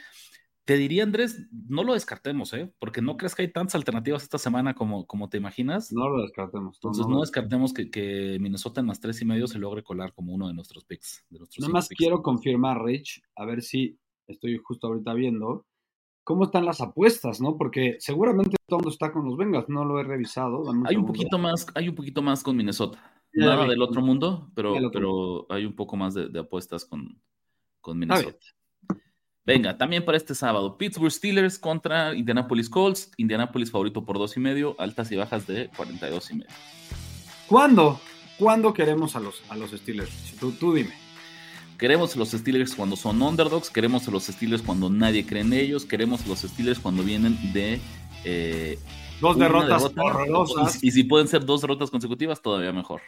Te 0.65 0.77
diría, 0.77 1.03
Andrés, 1.03 1.47
no 1.51 1.83
lo 1.83 1.93
descartemos, 1.93 2.53
¿eh? 2.53 2.71
Porque 2.77 3.01
no 3.01 3.17
crees 3.17 3.33
que 3.33 3.41
hay 3.41 3.51
tantas 3.51 3.75
alternativas 3.75 4.21
esta 4.21 4.37
semana 4.37 4.75
como, 4.75 5.07
como 5.07 5.27
te 5.27 5.37
imaginas. 5.37 5.91
No 5.91 6.07
lo 6.07 6.21
descartemos. 6.21 6.77
Entonces, 6.77 7.07
no, 7.07 7.21
descartemos 7.21 7.73
que, 7.73 8.37
Minnesota 8.39 8.81
en 8.81 8.87
más 8.87 8.99
tres 8.99 9.21
y 9.21 9.25
medio 9.25 9.47
se 9.47 9.57
logre 9.57 9.83
colar 9.83 10.13
como 10.13 10.33
uno 10.33 10.47
de 10.47 10.53
nuestros 10.53 10.85
picks. 10.85 11.25
De 11.29 11.39
nuestros 11.39 11.61
Nada 11.61 11.73
más 11.73 11.89
quiero 11.89 12.21
confirmar, 12.21 12.83
Rich, 12.83 13.23
a 13.35 13.45
ver 13.45 13.63
si 13.63 13.97
estoy 14.27 14.57
justo 14.57 14.87
ahorita 14.87 15.13
viendo 15.13 15.65
cómo 16.23 16.43
están 16.43 16.65
las 16.65 16.79
apuestas, 16.79 17.41
¿no? 17.41 17.57
Porque 17.57 17.97
seguramente 17.99 18.55
todo 18.67 18.79
el 18.79 18.83
mundo 18.83 18.93
está 18.93 19.11
con 19.11 19.25
los 19.25 19.37
Bengals, 19.37 19.67
no 19.67 19.83
lo 19.83 19.99
he 19.99 20.03
revisado. 20.03 20.63
hay 20.85 20.95
un 20.95 21.05
poquito 21.07 21.39
más, 21.39 21.65
hay 21.73 21.89
un 21.89 21.95
poquito 21.95 22.21
más 22.21 22.43
con 22.43 22.55
Minnesota. 22.55 22.99
Nada 23.33 23.65
del 23.65 23.81
otro 23.81 24.01
mundo, 24.01 24.51
pero, 24.53 24.75
pero 24.91 25.47
hay 25.49 25.65
un 25.65 25.75
poco 25.75 25.97
más 25.97 26.13
de, 26.13 26.37
apuestas 26.39 26.85
con, 26.85 27.19
con 27.79 27.97
Minnesota. 27.97 28.37
Venga, 29.45 29.77
también 29.77 30.05
para 30.05 30.17
este 30.17 30.35
sábado, 30.35 30.77
Pittsburgh 30.77 31.11
Steelers 31.11 31.57
contra 31.57 32.13
Indianapolis 32.13 32.69
Colts. 32.69 33.11
Indianapolis 33.17 33.71
favorito 33.71 34.05
por 34.05 34.19
dos 34.19 34.37
y 34.37 34.39
medio, 34.39 34.75
altas 34.79 35.11
y 35.11 35.15
bajas 35.15 35.47
de 35.47 35.69
42 35.75 36.31
y 36.31 36.33
medio. 36.35 36.51
¿Cuándo? 37.47 37.99
¿Cuándo 38.37 38.73
queremos 38.73 39.15
a 39.15 39.19
los, 39.19 39.41
a 39.49 39.55
los 39.55 39.71
Steelers? 39.71 40.35
Tú, 40.39 40.51
tú 40.51 40.73
dime. 40.73 40.93
Queremos 41.77 42.15
a 42.15 42.19
los 42.19 42.31
Steelers 42.31 42.75
cuando 42.75 42.95
son 42.95 43.19
underdogs, 43.21 43.71
queremos 43.71 44.07
a 44.07 44.11
los 44.11 44.25
Steelers 44.25 44.61
cuando 44.61 44.89
nadie 44.89 45.25
cree 45.25 45.41
en 45.41 45.53
ellos, 45.53 45.85
queremos 45.85 46.23
a 46.23 46.27
los 46.27 46.41
Steelers 46.41 46.79
cuando 46.79 47.01
vienen 47.01 47.35
de 47.53 47.81
eh, 48.23 48.77
Dos 49.19 49.37
derrotas 49.37 49.91
horrorosas. 49.95 50.83
Y, 50.83 50.87
y, 50.87 50.91
si 50.91 51.03
pueden 51.03 51.27
ser 51.27 51.45
dos 51.45 51.61
derrotas 51.61 51.91
consecutivas, 51.91 52.41
todavía 52.41 52.71
mejor. 52.71 53.01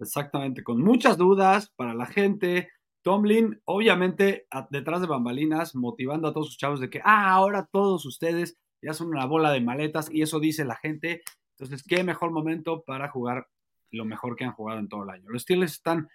Exactamente, 0.00 0.64
con 0.64 0.80
muchas 0.80 1.16
dudas 1.16 1.72
para 1.76 1.94
la 1.94 2.06
gente. 2.06 2.68
Tomlin, 3.04 3.60
obviamente, 3.66 4.46
detrás 4.70 5.02
de 5.02 5.06
bambalinas, 5.06 5.74
motivando 5.74 6.26
a 6.26 6.32
todos 6.32 6.46
sus 6.46 6.56
chavos 6.56 6.80
de 6.80 6.88
que, 6.88 7.02
ah, 7.04 7.32
ahora 7.32 7.68
todos 7.70 8.06
ustedes 8.06 8.56
ya 8.80 8.94
son 8.94 9.08
una 9.08 9.26
bola 9.26 9.52
de 9.52 9.60
maletas 9.60 10.08
y 10.10 10.22
eso 10.22 10.40
dice 10.40 10.64
la 10.64 10.76
gente. 10.76 11.22
Entonces, 11.50 11.84
qué 11.86 12.02
mejor 12.02 12.30
momento 12.30 12.82
para 12.82 13.10
jugar 13.10 13.46
lo 13.90 14.06
mejor 14.06 14.36
que 14.36 14.44
han 14.44 14.52
jugado 14.52 14.80
en 14.80 14.88
todo 14.88 15.04
el 15.04 15.10
año. 15.10 15.24
Los 15.28 15.42
Steelers 15.42 15.74
están 15.74 16.08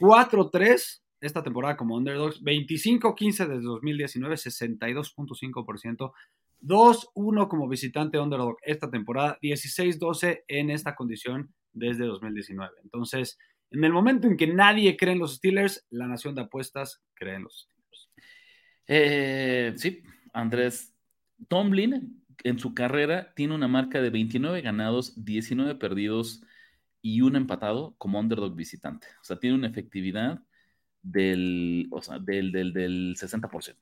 4-3 0.00 1.02
esta 1.20 1.42
temporada 1.42 1.76
como 1.76 1.94
underdogs, 1.94 2.42
25-15 2.42 3.46
desde 3.46 3.60
2019, 3.60 4.36
62.5%. 4.36 6.12
2-1 6.62 7.48
como 7.48 7.68
visitante 7.68 8.18
underdog 8.18 8.56
esta 8.62 8.90
temporada, 8.90 9.38
16-12 9.42 10.44
en 10.48 10.70
esta 10.70 10.94
condición 10.94 11.54
desde 11.74 12.06
2019. 12.06 12.72
Entonces, 12.82 13.38
en 13.70 13.84
el 13.84 13.92
momento 13.92 14.26
en 14.26 14.36
que 14.36 14.46
nadie 14.46 14.96
cree 14.96 15.12
en 15.12 15.18
los 15.18 15.36
Steelers, 15.36 15.86
la 15.90 16.06
nación 16.06 16.34
de 16.34 16.42
apuestas 16.42 17.02
cree 17.14 17.36
en 17.36 17.44
los 17.44 17.60
Steelers. 17.60 18.10
Eh, 18.86 19.72
sí, 19.76 20.02
Andrés 20.32 20.94
Tomlin 21.48 22.24
en 22.42 22.58
su 22.58 22.74
carrera 22.74 23.32
tiene 23.34 23.54
una 23.54 23.68
marca 23.68 24.00
de 24.00 24.10
29 24.10 24.62
ganados, 24.62 25.24
19 25.24 25.74
perdidos 25.76 26.42
y 27.02 27.20
un 27.20 27.36
empatado 27.36 27.94
como 27.98 28.18
underdog 28.18 28.54
visitante. 28.54 29.06
O 29.20 29.24
sea, 29.24 29.38
tiene 29.38 29.56
una 29.56 29.68
efectividad 29.68 30.42
del, 31.02 31.88
o 31.90 32.02
sea, 32.02 32.18
del, 32.18 32.52
del, 32.52 32.72
del 32.72 33.16
60% 33.16 33.76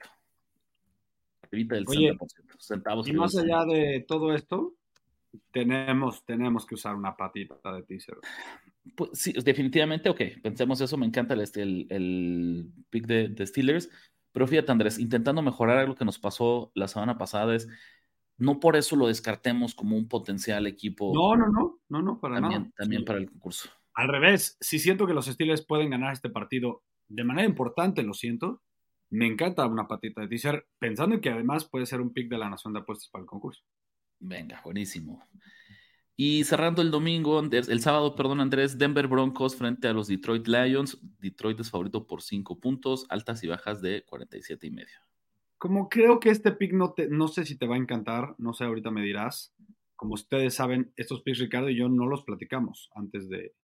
del 1.51 2.19
centavos. 2.59 3.09
Y 3.09 3.13
más 3.13 3.37
allá 3.37 3.65
de 3.65 4.05
todo 4.07 4.35
esto, 4.35 4.75
tenemos, 5.51 6.25
tenemos 6.25 6.67
que 6.67 6.75
usar 6.75 6.95
una 6.95 7.17
patita 7.17 7.73
de 7.73 7.83
teaser. 7.83 8.19
Pues 8.97 9.11
sí, 9.15 9.33
definitivamente, 9.33 10.09
ok, 10.09 10.21
pensemos 10.43 10.81
eso, 10.81 10.97
me 10.97 11.07
encanta 11.07 11.35
el, 11.35 11.41
este, 11.41 11.63
el, 11.63 12.73
pick 12.91 13.07
de, 13.07 13.47
Steelers, 13.47 13.91
pero 14.33 14.47
fíjate 14.47 14.73
Andrés, 14.73 14.99
intentando 14.99 15.43
mejorar 15.43 15.79
algo 15.79 15.95
que 15.95 16.05
nos 16.05 16.19
pasó 16.19 16.73
la 16.75 16.89
semana 16.89 17.19
pasada 17.19 17.55
es, 17.55 17.69
no 18.39 18.61
por 18.61 18.77
eso 18.77 18.97
lo 18.97 19.09
descartemos 19.09 19.75
como 19.75 19.97
un 19.97 20.09
potencial 20.09 20.67
equipo. 20.67 21.13
No, 21.15 21.37
no, 21.37 21.49
no, 21.49 21.81
no, 21.89 22.03
no, 22.03 22.21
para 22.21 22.41
también, 22.41 22.63
nada. 22.63 22.75
También 22.77 23.05
para 23.05 23.19
el 23.19 23.29
concurso. 23.31 23.69
Al 23.95 24.09
revés, 24.09 24.57
si 24.61 24.79
siento 24.79 25.07
que 25.07 25.15
los 25.15 25.27
Steelers 25.27 25.67
pueden 25.67 25.91
ganar 25.91 26.13
este 26.13 26.31
partido 26.31 26.83
de 27.09 27.25
manera 27.25 27.49
importante, 27.49 28.03
lo 28.03 28.15
siento, 28.15 28.63
me 29.11 29.27
encanta 29.27 29.67
una 29.67 29.89
patita 29.89 30.21
de 30.21 30.29
teaser, 30.29 30.67
pensando 30.79 31.17
en 31.17 31.21
que 31.21 31.31
además 31.31 31.65
puede 31.65 31.87
ser 31.87 32.01
un 32.01 32.13
pick 32.13 32.29
de 32.29 32.39
la 32.39 32.49
nación 32.49 32.73
de 32.73 32.81
apuestas 32.81 33.09
para 33.11 33.23
el 33.23 33.27
concurso. 33.27 33.63
Venga, 34.21 34.61
buenísimo. 34.63 35.27
Y 36.21 36.43
cerrando 36.43 36.83
el 36.83 36.91
domingo, 36.91 37.41
el 37.41 37.81
sábado, 37.81 38.17
perdón, 38.17 38.41
Andrés, 38.41 38.77
Denver 38.77 39.07
Broncos 39.07 39.55
frente 39.55 39.87
a 39.87 39.93
los 39.93 40.09
Detroit 40.09 40.49
Lions. 40.49 40.99
Detroit 41.21 41.61
es 41.61 41.71
favorito 41.71 42.09
por 42.09 42.23
5 42.23 42.59
puntos, 42.59 43.07
altas 43.09 43.45
y 43.45 43.47
bajas 43.47 43.81
de 43.81 44.05
47 44.05 44.67
y 44.67 44.71
medio. 44.73 44.99
Como 45.59 45.89
creo 45.89 46.19
que 46.19 46.31
este 46.31 46.51
pick 46.51 46.73
no, 46.73 46.93
te, 46.93 47.09
no 47.09 47.29
sé 47.29 47.45
si 47.45 47.57
te 47.57 47.69
va 47.69 47.77
a 47.77 47.79
encantar, 47.79 48.35
no 48.39 48.53
sé, 48.53 48.65
ahorita 48.65 48.91
me 48.91 49.03
dirás. 49.03 49.55
Como 49.95 50.15
ustedes 50.15 50.55
saben, 50.55 50.93
estos 50.97 51.23
picks, 51.23 51.39
Ricardo 51.39 51.71
y 51.71 51.79
yo 51.79 51.89
no 51.89 52.09
los 52.09 52.25
platicamos 52.25 52.91
antes 52.97 53.29
de, 53.29 53.55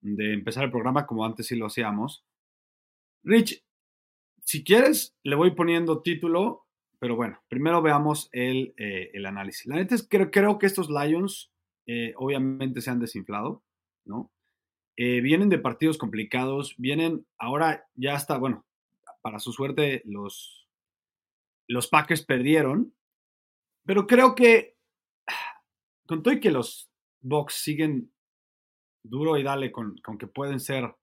de 0.00 0.32
empezar 0.32 0.64
el 0.64 0.70
programa, 0.70 1.06
como 1.06 1.26
antes 1.26 1.46
sí 1.46 1.56
lo 1.56 1.66
hacíamos. 1.66 2.24
Rich, 3.22 3.62
si 4.44 4.64
quieres, 4.64 5.14
le 5.24 5.36
voy 5.36 5.50
poniendo 5.50 6.00
título, 6.00 6.69
pero 7.00 7.16
bueno, 7.16 7.42
primero 7.48 7.82
veamos 7.82 8.28
el, 8.32 8.74
eh, 8.76 9.10
análisis. 9.26 9.66
La 9.66 9.76
neta 9.76 9.94
es 9.94 10.06
que 10.06 10.30
creo, 10.30 10.58
que 10.58 10.66
estos 10.66 10.88
Lions 10.88 11.52
eh, 11.86 12.12
obviamente 12.16 12.80
se 12.80 12.90
han 12.90 13.00
desinflado, 13.00 13.64
¿no? 14.04 14.30
Eh, 14.96 15.20
vienen 15.20 15.48
de 15.48 15.58
partidos 15.58 15.98
complicados, 15.98 16.74
vienen, 16.76 17.26
ahora 17.38 17.88
ya 17.94 18.14
está, 18.14 18.36
bueno, 18.36 18.66
para 19.22 19.38
su 19.38 19.52
suerte 19.52 20.02
los, 20.04 20.68
los 21.66 21.88
Packers 21.88 22.24
perdieron, 22.24 22.94
pero 23.86 24.06
creo 24.06 24.34
que 24.34 24.76
con 26.06 26.22
todo 26.22 26.34
y 26.34 26.40
que 26.40 26.50
los 26.50 26.90
Bucks 27.22 27.54
siguen 27.54 28.12
duro 29.02 29.38
y 29.38 29.42
dale 29.42 29.72
con, 29.72 29.96
con 29.98 30.18
que 30.18 30.26
pueden 30.26 30.60
ser 30.60 30.94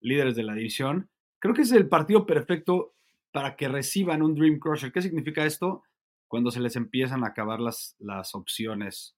líderes 0.00 0.34
de 0.34 0.44
la 0.44 0.54
división, 0.54 1.10
Creo 1.42 1.56
que 1.56 1.62
es 1.62 1.72
el 1.72 1.88
partido 1.88 2.24
perfecto 2.24 2.94
para 3.32 3.56
que 3.56 3.68
reciban 3.68 4.22
un 4.22 4.34
Dream 4.34 4.58
Crusher. 4.58 4.92
¿Qué 4.92 5.02
significa 5.02 5.44
esto? 5.44 5.82
Cuando 6.28 6.50
se 6.50 6.60
les 6.60 6.76
empiezan 6.76 7.24
a 7.24 7.28
acabar 7.28 7.60
las, 7.60 7.96
opciones 8.34 9.16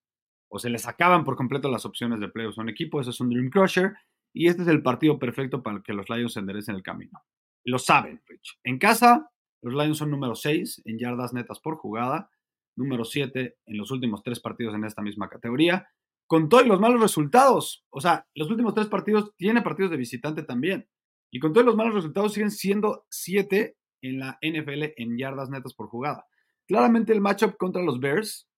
o 0.49 0.59
se 0.59 0.71
les 0.71 0.87
acaban 0.87 1.25
por 1.25 1.37
completo 1.37 1.68
las 1.68 1.85
opciones 1.85 2.21
de 2.21 2.28
playoffs 2.28 2.59
a 2.59 2.62
un 2.62 2.68
equipo. 2.68 3.00
Eso 3.00 3.11
es 3.11 3.21
un 3.21 3.30
Dream 3.30 3.50
Crusher. 3.50 3.94
Y 4.33 4.49
este 4.49 4.62
es 4.62 4.68
el 4.68 4.83
partido 4.83 5.18
perfecto 5.18 5.62
para 5.62 5.83
que 5.83 5.92
los 5.92 6.09
Lions 6.09 6.33
se 6.33 6.40
enderecen 6.40 6.76
el 6.76 6.83
camino. 6.83 7.23
Lo 7.64 7.78
saben, 7.78 8.23
Rich. 8.26 8.59
En 8.64 8.78
casa, 8.78 9.30
Los 9.62 9.75
Lions 9.75 9.99
son 9.99 10.11
número 10.11 10.35
6 10.35 10.83
en 10.85 10.99
yardas 10.99 11.33
netas 11.33 11.61
por 11.61 11.76
jugada, 11.76 12.30
número 12.76 13.04
7 13.04 13.56
en 13.64 13.76
los 13.78 13.90
últimos 13.90 14.23
tres 14.23 14.40
partidos 14.40 14.75
en 14.75 14.85
esta 14.85 15.02
misma 15.02 15.28
categoría, 15.28 15.88
con 16.26 16.49
todos 16.49 16.66
los 16.66 16.80
malos 16.80 17.00
resultados. 17.00 17.87
O 17.90 18.00
sea, 18.00 18.26
los 18.35 18.50
últimos 18.50 18.75
tres 18.75 18.88
partidos 18.88 19.35
tiene 19.37 19.62
partidos 19.62 19.90
de 19.90 19.97
visitante 19.97 20.42
también. 20.42 20.88
Y 21.30 21.38
con 21.38 21.52
todos 21.52 21.64
los 21.64 21.76
malos 21.76 21.94
resultados 21.94 22.33
siguen 22.33 22.50
siendo 22.50 23.06
7 23.09 23.76
en 24.05 24.19
la 24.19 24.39
NFL 24.43 24.93
en 24.97 25.17
yardas 25.19 25.51
netas 25.51 25.75
por 25.75 25.89
jugada. 25.89 26.27
Claramente 26.67 27.13
el 27.13 27.21
matchup 27.21 27.57
contra 27.57 27.83
los 27.83 28.01
Bears 28.01 28.49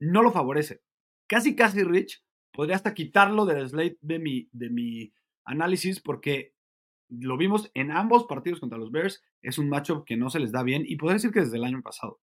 no 0.00 0.22
lo 0.22 0.32
favorece. 0.32 0.82
Casi, 1.28 1.54
casi 1.56 1.82
Rich 1.82 2.22
podría 2.52 2.76
hasta 2.76 2.94
quitarlo 2.94 3.44
del 3.44 3.68
slate 3.68 3.98
de 4.00 4.18
mi, 4.18 4.48
de 4.52 4.70
mi 4.70 5.12
análisis 5.44 6.00
porque 6.00 6.54
lo 7.08 7.36
vimos 7.36 7.70
en 7.74 7.90
ambos 7.90 8.24
partidos 8.24 8.60
contra 8.60 8.78
los 8.78 8.90
Bears. 8.90 9.22
Es 9.42 9.58
un 9.58 9.68
matchup 9.68 10.04
que 10.04 10.16
no 10.16 10.30
se 10.30 10.40
les 10.40 10.52
da 10.52 10.62
bien 10.62 10.84
y 10.86 10.96
podría 10.96 11.14
decir 11.14 11.32
que 11.32 11.40
desde 11.40 11.56
el 11.56 11.64
año 11.64 11.82
pasado. 11.82 12.20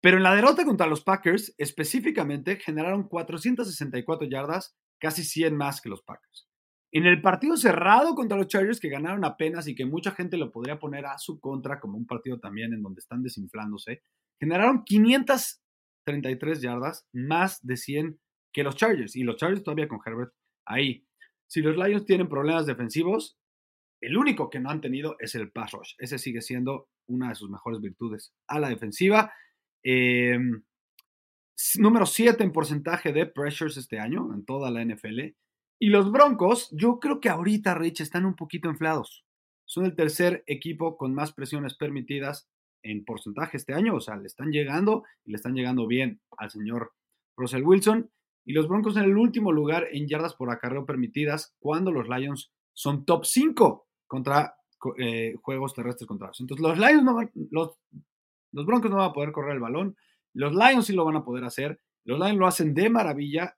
Pero 0.00 0.16
en 0.16 0.22
la 0.22 0.34
derrota 0.34 0.64
contra 0.64 0.86
los 0.86 1.02
Packers, 1.02 1.54
específicamente, 1.58 2.56
generaron 2.56 3.06
464 3.08 4.28
yardas, 4.28 4.76
casi 4.98 5.24
100 5.24 5.56
más 5.56 5.80
que 5.80 5.90
los 5.90 6.02
Packers. 6.02 6.49
En 6.92 7.06
el 7.06 7.22
partido 7.22 7.56
cerrado 7.56 8.14
contra 8.14 8.36
los 8.36 8.48
Chargers, 8.48 8.80
que 8.80 8.88
ganaron 8.88 9.24
apenas 9.24 9.68
y 9.68 9.74
que 9.74 9.86
mucha 9.86 10.10
gente 10.10 10.36
lo 10.36 10.50
podría 10.50 10.78
poner 10.78 11.06
a 11.06 11.18
su 11.18 11.38
contra 11.38 11.78
como 11.78 11.96
un 11.96 12.06
partido 12.06 12.40
también 12.40 12.72
en 12.72 12.82
donde 12.82 12.98
están 12.98 13.22
desinflándose, 13.22 14.02
generaron 14.40 14.84
533 14.84 16.60
yardas, 16.60 17.06
más 17.12 17.64
de 17.64 17.76
100 17.76 18.20
que 18.52 18.64
los 18.64 18.74
Chargers. 18.74 19.14
Y 19.14 19.22
los 19.22 19.36
Chargers 19.36 19.62
todavía 19.62 19.86
con 19.86 20.00
Herbert 20.04 20.32
ahí. 20.66 21.06
Si 21.46 21.62
los 21.62 21.76
Lions 21.76 22.06
tienen 22.06 22.28
problemas 22.28 22.66
defensivos, 22.66 23.38
el 24.00 24.16
único 24.16 24.48
que 24.50 24.60
no 24.60 24.70
han 24.70 24.80
tenido 24.80 25.16
es 25.20 25.34
el 25.34 25.50
pass 25.52 25.72
rush. 25.72 25.94
Ese 25.98 26.18
sigue 26.18 26.40
siendo 26.40 26.88
una 27.06 27.28
de 27.28 27.34
sus 27.34 27.50
mejores 27.50 27.80
virtudes 27.80 28.32
a 28.48 28.58
la 28.58 28.68
defensiva. 28.68 29.32
Em, 29.82 30.62
número 31.76 32.06
7 32.06 32.42
en 32.42 32.52
porcentaje 32.52 33.12
de 33.12 33.26
pressures 33.26 33.76
este 33.76 33.98
año 33.98 34.32
en 34.34 34.44
toda 34.44 34.70
la 34.70 34.82
NFL. 34.82 35.34
Y 35.82 35.88
los 35.88 36.12
Broncos, 36.12 36.68
yo 36.72 37.00
creo 37.00 37.20
que 37.20 37.30
ahorita, 37.30 37.74
Rich, 37.74 38.02
están 38.02 38.26
un 38.26 38.36
poquito 38.36 38.68
inflados. 38.68 39.24
Son 39.64 39.86
el 39.86 39.96
tercer 39.96 40.44
equipo 40.46 40.98
con 40.98 41.14
más 41.14 41.32
presiones 41.32 41.74
permitidas 41.74 42.50
en 42.82 43.02
porcentaje 43.02 43.56
este 43.56 43.72
año. 43.72 43.94
O 43.94 44.00
sea, 44.00 44.16
le 44.16 44.26
están 44.26 44.50
llegando 44.50 45.04
y 45.24 45.30
le 45.30 45.36
están 45.36 45.54
llegando 45.54 45.86
bien 45.86 46.20
al 46.36 46.50
señor 46.50 46.92
Russell 47.34 47.64
Wilson. 47.64 48.10
Y 48.44 48.52
los 48.52 48.68
Broncos 48.68 48.98
en 48.98 49.04
el 49.04 49.16
último 49.16 49.52
lugar 49.52 49.88
en 49.90 50.06
yardas 50.06 50.34
por 50.34 50.50
acarreo 50.50 50.84
permitidas 50.84 51.54
cuando 51.58 51.90
los 51.92 52.08
Lions 52.08 52.52
son 52.74 53.06
top 53.06 53.24
5 53.24 53.86
contra 54.06 54.56
eh, 54.98 55.34
juegos 55.40 55.74
terrestres 55.74 56.06
contrarios. 56.06 56.40
Entonces, 56.40 56.62
los 56.62 56.76
Lions 56.76 57.04
no 57.04 57.14
van, 57.14 57.30
los, 57.50 57.78
los 58.52 58.66
Broncos 58.66 58.90
no 58.90 58.98
van 58.98 59.10
a 59.10 59.12
poder 59.14 59.32
correr 59.32 59.54
el 59.54 59.60
balón. 59.60 59.96
Los 60.34 60.52
Lions 60.52 60.84
sí 60.84 60.92
lo 60.92 61.06
van 61.06 61.16
a 61.16 61.24
poder 61.24 61.44
hacer. 61.44 61.80
Los 62.04 62.18
Lions 62.18 62.38
lo 62.38 62.46
hacen 62.46 62.74
de 62.74 62.90
maravilla. 62.90 63.56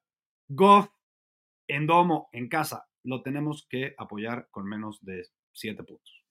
Goff 0.49 0.88
en 1.69 1.87
domo, 1.87 2.28
en 2.33 2.49
casa, 2.49 2.87
lo 3.04 3.23
tenemos 3.23 3.66
que 3.69 3.95
apoyar 3.99 4.49
con 4.50 4.66
menos 4.66 5.04
de 5.04 5.26
7 5.52 5.83
puntos. 5.85 6.23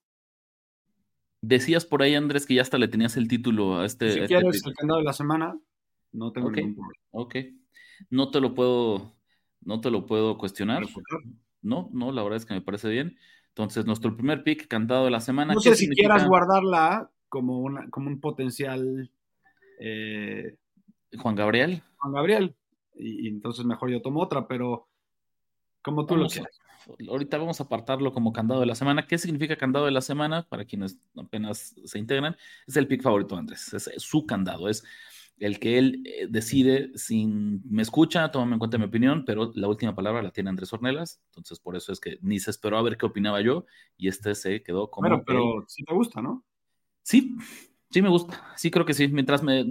Decías 1.40 1.84
por 1.84 2.02
ahí, 2.02 2.14
Andrés, 2.14 2.46
que 2.46 2.54
ya 2.54 2.62
hasta 2.62 2.78
le 2.78 2.88
tenías 2.88 3.16
el 3.16 3.26
título 3.26 3.80
a 3.80 3.84
este. 3.84 4.12
Si 4.12 4.20
este 4.20 4.34
quieres 4.34 4.64
el 4.64 4.74
candado 4.74 5.00
de 5.00 5.04
la 5.04 5.12
semana, 5.12 5.58
no 6.12 6.32
tengo 6.32 6.50
ningún 6.50 6.74
problema. 6.74 7.02
Ok. 7.10 7.36
No 8.10 8.30
te 8.30 8.40
lo 8.40 8.54
puedo, 8.54 9.12
no 9.60 9.80
te 9.80 9.90
lo 9.90 10.06
puedo 10.06 10.38
cuestionar. 10.38 10.84
No, 11.60 11.90
no, 11.92 12.12
la 12.12 12.22
verdad 12.22 12.36
es 12.36 12.46
que 12.46 12.54
me 12.54 12.60
parece 12.60 12.88
bien. 12.88 13.16
Entonces, 13.48 13.86
nuestro 13.86 14.16
primer 14.16 14.44
pick, 14.44 14.68
cantado 14.68 15.04
de 15.04 15.10
la 15.10 15.20
semana. 15.20 15.52
No 15.54 15.60
sé 15.60 15.74
si 15.74 15.88
quieras 15.88 16.26
guardarla 16.26 17.10
como, 17.28 17.60
una, 17.60 17.90
como 17.90 18.08
un 18.08 18.20
potencial. 18.20 19.10
Eh, 19.80 20.56
Juan 21.18 21.34
Gabriel. 21.34 21.82
Juan 21.96 22.12
Gabriel. 22.12 22.54
Y, 22.94 23.26
y, 23.26 23.28
entonces 23.28 23.64
mejor 23.64 23.90
yo 23.90 24.00
tomo 24.00 24.20
otra, 24.20 24.46
pero 24.46 24.88
como 25.82 26.06
tú 26.06 26.14
vamos 26.14 26.34
lo 26.36 26.42
quieras. 26.42 26.60
Ahorita 27.08 27.38
vamos 27.38 27.60
a 27.60 27.64
apartarlo 27.64 28.12
como 28.12 28.32
candado 28.32 28.60
de 28.60 28.66
la 28.66 28.74
semana. 28.74 29.06
¿Qué 29.06 29.16
significa 29.18 29.56
candado 29.56 29.86
de 29.86 29.92
la 29.92 30.00
semana? 30.00 30.48
Para 30.48 30.64
quienes 30.64 30.98
apenas 31.16 31.76
se 31.84 31.98
integran, 31.98 32.36
es 32.66 32.76
el 32.76 32.88
pick 32.88 33.02
favorito 33.02 33.36
de 33.36 33.40
Andrés. 33.40 33.72
Es, 33.72 33.86
es 33.86 34.02
su 34.02 34.26
candado. 34.26 34.68
Es 34.68 34.82
el 35.38 35.58
que 35.58 35.78
él 35.78 36.02
eh, 36.04 36.26
decide 36.28 36.90
sin 36.94 37.62
me 37.68 37.82
escucha, 37.82 38.30
tómame 38.30 38.54
en 38.54 38.58
cuenta 38.58 38.78
mi 38.78 38.84
opinión, 38.84 39.24
pero 39.24 39.52
la 39.54 39.68
última 39.68 39.94
palabra 39.94 40.22
la 40.22 40.30
tiene 40.30 40.50
Andrés 40.50 40.72
Ornelas, 40.72 41.20
entonces 41.30 41.58
por 41.58 41.74
eso 41.74 41.92
es 41.92 41.98
que 42.00 42.18
ni 42.22 42.38
se 42.38 42.50
esperó 42.50 42.78
a 42.78 42.82
ver 42.82 42.96
qué 42.96 43.06
opinaba 43.06 43.40
yo 43.40 43.66
y 43.96 44.08
este 44.08 44.34
se 44.36 44.62
quedó 44.62 44.90
como... 44.90 45.08
Bueno, 45.08 45.24
pero 45.26 45.64
sí 45.66 45.82
te 45.84 45.94
gusta, 45.94 46.22
¿no? 46.22 46.44
Sí, 47.02 47.36
sí 47.90 48.02
me 48.02 48.08
gusta, 48.08 48.52
sí 48.56 48.70
creo 48.70 48.84
que 48.84 48.94
sí. 48.94 49.08
Mientras 49.08 49.42
me 49.42 49.64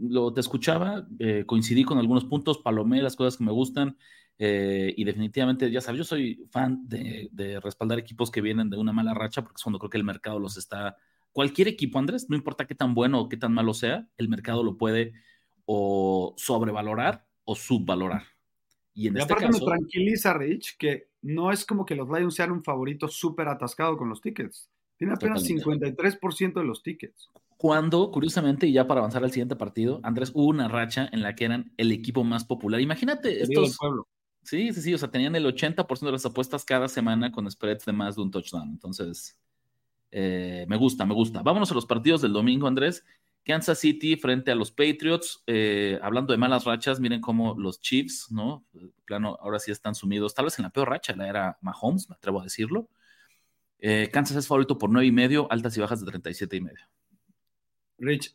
lo 0.00 0.32
te 0.32 0.40
escuchaba, 0.40 1.06
eh, 1.18 1.44
coincidí 1.46 1.84
con 1.84 1.98
algunos 1.98 2.24
puntos, 2.24 2.58
palomé 2.58 3.02
las 3.02 3.16
cosas 3.16 3.36
que 3.36 3.44
me 3.44 3.52
gustan 3.52 3.98
eh, 4.38 4.94
y 4.96 5.04
definitivamente, 5.04 5.70
ya 5.70 5.80
sabes, 5.80 5.98
yo 5.98 6.04
soy 6.04 6.46
fan 6.50 6.86
de, 6.88 7.28
de 7.32 7.60
respaldar 7.60 7.98
equipos 7.98 8.30
que 8.30 8.40
vienen 8.40 8.70
de 8.70 8.76
una 8.76 8.92
mala 8.92 9.14
racha 9.14 9.42
porque 9.42 9.56
es 9.56 9.62
cuando 9.62 9.78
creo 9.78 9.90
que 9.90 9.98
el 9.98 10.04
mercado 10.04 10.38
los 10.38 10.56
está 10.56 10.96
cualquier 11.32 11.68
equipo, 11.68 11.98
Andrés, 11.98 12.26
no 12.28 12.36
importa 12.36 12.66
qué 12.66 12.74
tan 12.74 12.94
bueno 12.94 13.20
o 13.20 13.28
qué 13.28 13.36
tan 13.36 13.52
malo 13.52 13.74
sea, 13.74 14.08
el 14.16 14.28
mercado 14.28 14.62
lo 14.62 14.76
puede 14.76 15.12
o 15.66 16.34
sobrevalorar 16.36 17.26
o 17.44 17.54
subvalorar. 17.54 18.24
Y 18.94 19.06
en 19.06 19.16
y 19.16 19.20
este 19.20 19.32
aparte 19.32 19.52
caso, 19.52 19.64
me 19.64 19.72
tranquiliza, 19.72 20.34
Rich, 20.34 20.76
que 20.76 21.10
no 21.22 21.52
es 21.52 21.64
como 21.64 21.86
que 21.86 21.94
los 21.94 22.08
Lions 22.08 22.34
sean 22.34 22.50
un 22.50 22.64
favorito 22.64 23.06
súper 23.06 23.48
atascado 23.48 23.96
con 23.96 24.08
los 24.08 24.20
tickets. 24.20 24.70
Tiene 24.96 25.14
apenas 25.14 25.44
Totalmente. 25.44 25.92
53% 25.92 26.54
de 26.54 26.64
los 26.64 26.82
tickets. 26.82 27.28
cuando, 27.56 28.10
curiosamente, 28.10 28.66
y 28.66 28.72
ya 28.72 28.88
para 28.88 28.98
avanzar 28.98 29.22
al 29.22 29.30
siguiente 29.30 29.54
partido, 29.54 30.00
Andrés, 30.02 30.32
hubo 30.34 30.48
una 30.48 30.66
racha 30.66 31.08
en 31.12 31.22
la 31.22 31.36
que 31.36 31.44
eran 31.44 31.72
el 31.76 31.92
equipo 31.92 32.24
más 32.24 32.44
popular. 32.44 32.80
Imagínate 32.80 33.42
estos. 33.42 33.76
pueblo. 33.78 34.08
Sí, 34.48 34.72
sí, 34.72 34.80
sí, 34.80 34.94
o 34.94 34.98
sea, 34.98 35.10
tenían 35.10 35.36
el 35.36 35.44
80% 35.44 36.06
de 36.06 36.12
las 36.12 36.24
apuestas 36.24 36.64
cada 36.64 36.88
semana 36.88 37.30
con 37.30 37.50
spreads 37.50 37.84
de 37.84 37.92
más 37.92 38.16
de 38.16 38.22
un 38.22 38.30
touchdown. 38.30 38.70
Entonces, 38.70 39.38
eh, 40.10 40.64
me 40.66 40.78
gusta, 40.78 41.04
me 41.04 41.12
gusta. 41.12 41.42
Vámonos 41.42 41.70
a 41.70 41.74
los 41.74 41.84
partidos 41.84 42.22
del 42.22 42.32
domingo, 42.32 42.66
Andrés. 42.66 43.04
Kansas 43.44 43.78
City 43.78 44.16
frente 44.16 44.50
a 44.50 44.54
los 44.54 44.72
Patriots. 44.72 45.44
Eh, 45.46 45.98
hablando 46.00 46.32
de 46.32 46.38
malas 46.38 46.64
rachas, 46.64 46.98
miren 46.98 47.20
cómo 47.20 47.56
los 47.58 47.78
Chiefs, 47.82 48.32
¿no? 48.32 48.64
Plano, 49.04 49.36
ahora 49.42 49.58
sí 49.58 49.70
están 49.70 49.94
sumidos, 49.94 50.34
tal 50.34 50.46
vez 50.46 50.58
en 50.58 50.62
la 50.62 50.70
peor 50.70 50.88
racha, 50.88 51.14
la 51.14 51.28
era 51.28 51.58
Mahomes, 51.60 52.08
me 52.08 52.14
atrevo 52.16 52.40
a 52.40 52.44
decirlo. 52.44 52.88
Eh, 53.80 54.08
Kansas 54.10 54.38
es 54.38 54.48
favorito 54.48 54.78
por 54.78 54.88
9 54.88 55.06
y 55.06 55.12
medio, 55.12 55.46
altas 55.52 55.76
y 55.76 55.80
bajas 55.82 56.00
de 56.00 56.06
37 56.06 56.56
y 56.56 56.60
medio. 56.62 56.88
Rich, 57.98 58.34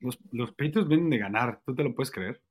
los, 0.00 0.18
los 0.30 0.50
Patriots 0.50 0.88
vienen 0.88 1.08
de 1.08 1.16
ganar, 1.16 1.62
¿tú 1.64 1.74
te 1.74 1.84
lo 1.84 1.94
puedes 1.94 2.10
creer? 2.10 2.42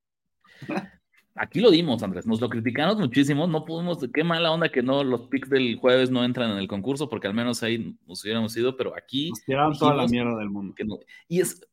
Aquí 1.41 1.62
lo 1.62 1.71
dimos, 1.71 2.04
Andrés. 2.04 2.28
Nos 2.28 2.41
lo 2.41 2.49
criticamos 2.49 2.97
muchísimo. 2.97 3.47
No 3.47 3.63
pudimos, 3.63 3.97
qué 4.13 4.25
mala 4.25 4.52
onda 4.52 4.67
que 4.67 4.84
no 4.84 5.06
los 5.06 5.30
picks 5.30 5.49
del 5.49 5.78
jueves 5.78 6.12
no 6.12 6.25
entran 6.25 6.52
en 6.52 6.58
el 6.58 6.67
concurso, 6.67 7.08
porque 7.08 7.28
al 7.28 7.34
menos 7.34 7.63
ahí 7.63 7.95
nos 8.06 8.21
hubiéramos 8.25 8.58
ido, 8.58 8.75
pero 8.75 8.93
aquí. 8.93 9.30
Nos 9.30 9.45
tiraron 9.45 9.78
toda 9.78 9.95
la 9.95 10.06
mierda 10.06 10.38
del 10.38 10.49
mundo. 10.49 10.75
no. 10.86 10.99
Y 11.30 11.39
es, 11.39 11.65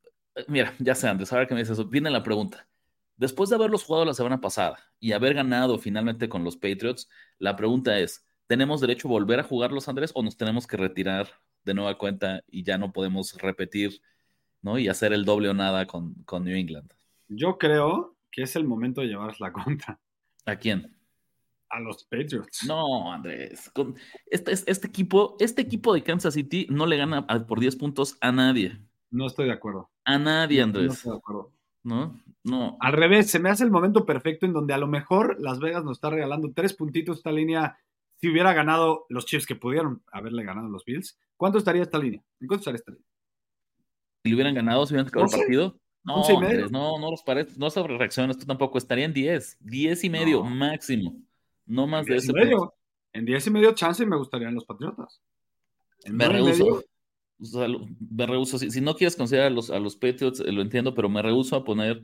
mira, 0.46 0.72
ya 0.79 0.94
sé, 0.94 1.09
Andrés, 1.09 1.33
ahora 1.33 1.48
que 1.48 1.55
me 1.55 1.62
dices 1.62 1.76
eso, 1.76 1.88
viene 1.88 2.11
la 2.11 2.22
pregunta. 2.22 2.68
Después 3.16 3.50
de 3.50 3.57
haberlos 3.57 3.83
jugado 3.83 4.05
la 4.05 4.14
semana 4.14 4.40
pasada 4.40 4.79
y 5.00 5.11
haber 5.11 5.35
ganado 5.35 5.81
finalmente 5.81 6.29
con 6.29 6.44
los 6.44 6.57
Patriots, 6.57 7.09
la 7.40 7.57
pregunta 7.57 7.98
es: 7.98 8.24
¿tenemos 8.46 8.81
derecho 8.81 9.09
a 9.09 9.11
volver 9.11 9.40
a 9.40 9.42
jugarlos, 9.42 9.88
Andrés, 9.88 10.12
o 10.14 10.22
nos 10.22 10.37
tenemos 10.37 10.68
que 10.68 10.76
retirar 10.76 11.26
de 11.64 11.74
nueva 11.74 11.98
cuenta 11.98 12.44
y 12.46 12.62
ya 12.62 12.79
no 12.79 12.92
podemos 12.92 13.35
repetir, 13.35 14.00
¿no? 14.62 14.79
Y 14.79 14.87
hacer 14.87 15.12
el 15.12 15.24
doble 15.24 15.48
o 15.48 15.55
nada 15.55 15.87
con, 15.87 16.14
con 16.24 16.44
New 16.44 16.57
England. 16.57 16.92
Yo 17.26 17.59
creo 17.59 18.15
que 18.37 18.42
es 18.42 18.55
el 18.55 18.64
momento 18.64 19.01
de 19.01 19.07
llevarles 19.09 19.40
la 19.40 19.51
contra 19.51 19.99
¿A 20.44 20.57
quién? 20.57 20.94
a 21.70 21.81
los 21.81 22.05
Patriots. 22.05 22.64
No, 22.68 23.11
Andrés. 23.12 23.70
Con 23.75 23.96
este, 24.31 24.53
este, 24.53 24.87
equipo, 24.87 25.37
este 25.40 25.62
equipo 25.62 25.92
de 25.94 26.03
Kansas 26.05 26.35
City 26.35 26.66
no 26.70 26.87
le 26.87 26.96
gana 26.99 27.25
a- 27.29 27.44
por 27.46 27.59
10 27.59 27.75
puntos 27.77 28.16
a 28.20 28.31
nadie. 28.31 28.79
No 29.11 29.27
estoy 29.27 29.46
de 29.46 29.53
acuerdo. 29.53 29.90
A 30.05 30.16
nadie, 30.18 30.59
No 30.61 30.64
Andrés. 30.64 30.92
estoy 30.92 31.12
de 31.12 31.18
acuerdo. 31.18 31.53
¿No? 31.83 32.20
No. 32.44 32.77
Al 32.81 32.92
revés, 32.92 33.31
se 33.31 33.38
me 33.40 33.49
hace 33.51 33.64
el 33.64 33.70
momento 33.72 34.05
perfecto 34.07 34.44
en 34.46 34.53
donde 34.53 34.75
a 34.75 34.79
lo 34.79 34.87
mejor 34.87 35.37
Las 35.40 35.59
Vegas 35.59 35.83
nos 35.83 35.96
está 35.96 36.11
regalando 36.11 36.53
tres 36.55 36.72
puntitos 36.75 37.16
esta 37.18 37.33
línea. 37.33 37.79
Si 38.20 38.29
hubiera 38.31 38.53
ganado 38.53 39.07
los 39.09 39.27
Chiefs 39.27 39.46
que 39.46 39.57
pudieron 39.57 40.03
haberle 40.12 40.44
ganado 40.44 40.66
a 40.68 40.70
los 40.70 40.85
Bills, 40.85 41.18
¿cuánto 41.37 41.59
estaría 41.59 41.83
esta 41.83 41.99
línea? 41.99 42.22
¿En 42.40 42.46
cuánto 42.46 42.61
estaría 42.61 42.77
esta 42.77 42.92
línea? 42.92 43.07
Si 44.22 44.29
le 44.31 44.35
hubieran 44.37 44.55
ganado, 44.55 44.87
si 44.87 44.94
hubieran 44.94 45.09
acabado 45.09 45.27
el 45.27 45.35
¿Once? 45.35 45.38
partido. 45.38 45.81
No, 46.07 46.23
no, 46.71 46.99
no 47.01 47.11
los 47.11 47.23
pares, 47.23 47.59
no 47.59 47.69
sobre 47.69 47.99
reacciones, 47.99 48.38
tú 48.38 48.47
tampoco. 48.47 48.79
Estaría 48.79 49.05
en 49.05 49.12
10, 49.12 49.59
10 49.61 50.05
y 50.05 50.11
medio 50.11 50.45
No. 50.45 50.51
máximo. 50.51 51.16
No 51.66 51.87
más 51.87 52.07
de 52.07 52.12
10 52.14 52.25
ese 52.25 52.33
medio. 52.33 52.73
En 53.12 53.25
10 53.25 53.47
y 53.49 53.51
medio 53.51 53.73
chance 53.75 54.07
me 54.07 54.16
gustarían 54.16 54.55
los 54.55 54.64
Patriotas. 54.64 55.21
En 56.05 56.16
Me 56.16 56.29
rehuso. 56.29 56.85
O 57.40 57.45
sea, 57.45 57.66
me 58.11 58.27
rehuso. 58.27 58.59
Si, 58.59 58.71
si 58.71 58.81
no 58.81 58.95
quieres 58.95 59.16
considerar 59.16 59.49
a 59.49 59.51
los, 59.51 59.71
a 59.71 59.79
los 59.81 59.97
Patriots, 59.97 60.40
eh, 60.40 60.53
lo 60.53 60.62
entiendo, 60.62 60.95
pero 60.95 61.09
me 61.09 61.21
rehuso 61.23 61.57
a 61.57 61.64
poner 61.64 62.01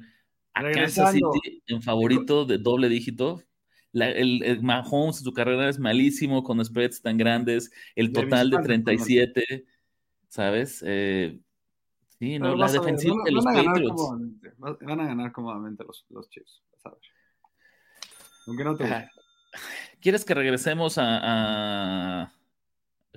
a 0.52 0.62
Kansas. 0.70 1.12
City 1.12 1.62
en 1.68 1.80
favorito 1.80 2.44
de 2.44 2.58
doble 2.58 2.88
dígito. 2.88 3.42
La- 3.92 4.10
el, 4.10 4.42
el 4.42 4.62
Mahomes 4.62 5.18
en 5.18 5.24
su 5.24 5.32
carrera 5.32 5.68
es 5.68 5.78
malísimo 5.78 6.42
con 6.42 6.62
spreads 6.64 7.02
tan 7.02 7.16
grandes. 7.18 7.70
El 7.94 8.10
total 8.12 8.50
de 8.50 8.56
visitante, 8.58 8.66
37. 8.90 9.64
¿sabes? 10.28 10.82
Eh, 10.86 11.38
sí, 12.22 12.38
no, 12.38 12.54
la 12.54 12.70
defensiva 12.70 13.16
de 13.24 13.32
los 13.32 13.44
Patriots. 13.44 14.10
van 14.58 15.00
a 15.00 15.06
ganar 15.06 15.32
cómodamente 15.32 15.82
los, 15.84 16.06
los 16.10 16.28
Chiefs, 16.30 16.62
Aunque 18.46 18.64
no 18.64 18.76
te 18.76 19.08
¿Quieres 20.00 20.24
que 20.24 20.34
regresemos 20.34 20.98
a, 20.98 22.32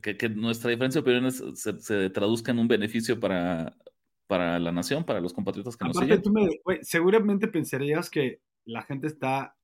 que, 0.02 0.30
nuestra 0.30 0.72
diferencia 0.72 1.02
de 1.02 1.04
opiniones 1.04 1.44
se, 1.56 2.10
traduzca 2.10 2.52
en 2.52 2.60
un 2.60 2.68
beneficio 2.68 3.20
para, 3.20 3.76
para 4.28 4.60
la 4.60 4.72
nación, 4.72 5.04
para 5.04 5.22
los 5.22 5.34
compatriotas 5.34 5.78
que 5.78 5.86
nos 5.86 5.98
siguen? 5.98 6.22
Tú 6.22 6.32
me, 6.32 6.50
seguramente 6.82 7.48
pensarías 7.48 8.10
que 8.10 8.42
la 8.66 8.82
gente 8.84 9.08
está 9.08 9.56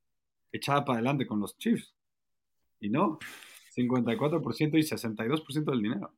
echada 0.52 0.86
para 0.86 0.98
adelante 0.98 1.26
con 1.26 1.40
los 1.40 1.58
Chiefs. 1.58 1.94
Y 2.80 2.90
no, 2.90 3.20
54% 3.76 4.78
y 4.78 4.84
62% 4.84 5.72
del 5.72 5.82
dinero. 5.82 6.14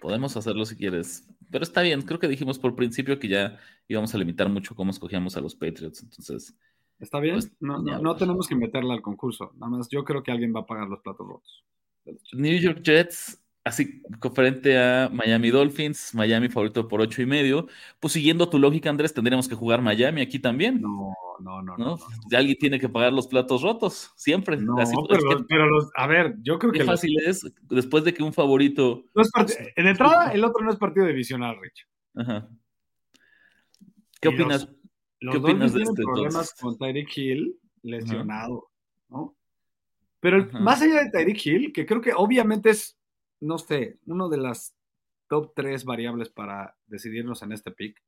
Podemos 0.00 0.36
hacerlo 0.36 0.64
si 0.64 0.76
quieres. 0.76 1.28
Pero 1.50 1.62
está 1.64 1.82
bien, 1.82 2.02
creo 2.02 2.18
que 2.18 2.28
dijimos 2.28 2.58
por 2.58 2.74
principio 2.74 3.18
que 3.18 3.28
ya 3.28 3.58
íbamos 3.88 4.14
a 4.14 4.18
limitar 4.18 4.48
mucho 4.48 4.74
cómo 4.74 4.90
escogíamos 4.90 5.36
a 5.36 5.40
los 5.40 5.54
Patriots. 5.54 6.02
Entonces, 6.02 6.56
¿Está 7.00 7.20
bien? 7.20 7.34
Pues, 7.36 7.52
no, 7.60 7.78
no, 7.82 8.16
tenemos 8.16 8.46
que 8.46 8.54
meterla 8.54 8.94
al 8.94 9.02
concurso. 9.02 9.52
Nada 9.56 9.70
más 9.70 9.88
yo 9.88 10.04
creo 10.04 10.22
que 10.22 10.30
alguien 10.32 10.54
va 10.54 10.60
a 10.60 10.66
pagar 10.66 10.88
los 10.88 11.00
platos 11.00 11.26
rotos. 11.26 11.64
New 12.32 12.58
York 12.58 12.82
Jets, 12.82 13.42
así 13.64 14.02
frente 14.34 14.78
a 14.78 15.08
Miami 15.12 15.50
Dolphins, 15.50 16.14
Miami 16.14 16.48
favorito 16.48 16.86
por 16.86 17.00
ocho 17.00 17.22
y 17.22 17.26
medio. 17.26 17.66
Pues 17.98 18.12
siguiendo 18.12 18.48
tu 18.48 18.58
lógica, 18.58 18.90
Andrés, 18.90 19.12
tendríamos 19.12 19.48
que 19.48 19.54
jugar 19.54 19.82
Miami 19.82 20.20
aquí 20.20 20.38
también. 20.38 20.80
No, 20.80 21.14
no, 21.40 21.62
no. 21.62 21.76
no, 21.76 21.98
Alguien 22.36 22.56
tiene 22.58 22.78
que 22.78 22.88
pagar 22.88 23.12
los 23.12 23.26
platos 23.26 23.62
rotos, 23.62 24.12
siempre. 24.16 24.56
No, 24.56 24.76
pero, 25.48 25.66
los, 25.66 25.90
a 25.96 26.06
ver, 26.06 26.36
yo 26.42 26.58
creo 26.58 26.72
que. 26.72 26.84
fácil 26.84 27.16
es, 27.24 27.42
después 27.62 28.04
de 28.04 28.14
que 28.14 28.22
un 28.22 28.32
favorito. 28.32 29.04
en 29.76 29.86
entrada, 29.86 30.32
el 30.32 30.44
otro 30.44 30.64
no 30.64 30.70
es 30.70 30.76
partido 30.76 31.06
divisional, 31.06 31.56
Rich. 31.60 31.88
Ajá. 32.14 32.48
¿Qué 34.20 34.28
opinas? 34.28 34.68
Los 35.20 35.34
¿Qué 35.34 35.40
opinas 35.40 35.72
de 35.72 35.82
este, 35.82 36.02
problemas 36.02 36.54
con 36.60 36.76
Tyreek 36.78 37.16
Hill 37.16 37.58
lesionado, 37.82 38.70
¿no? 39.08 39.36
Pero 40.20 40.48
más 40.60 40.80
allá 40.80 41.02
de 41.02 41.10
Tyreek 41.10 41.46
Hill, 41.46 41.72
que 41.72 41.84
creo 41.84 42.00
que 42.00 42.12
obviamente 42.14 42.70
es, 42.70 42.98
no 43.40 43.58
sé, 43.58 43.98
uno 44.06 44.28
de 44.28 44.38
las 44.38 44.74
top 45.28 45.52
tres 45.54 45.84
variables 45.84 46.30
para 46.30 46.76
decidirnos 46.86 47.42
en 47.42 47.52
este 47.52 47.70
pick, 47.70 48.02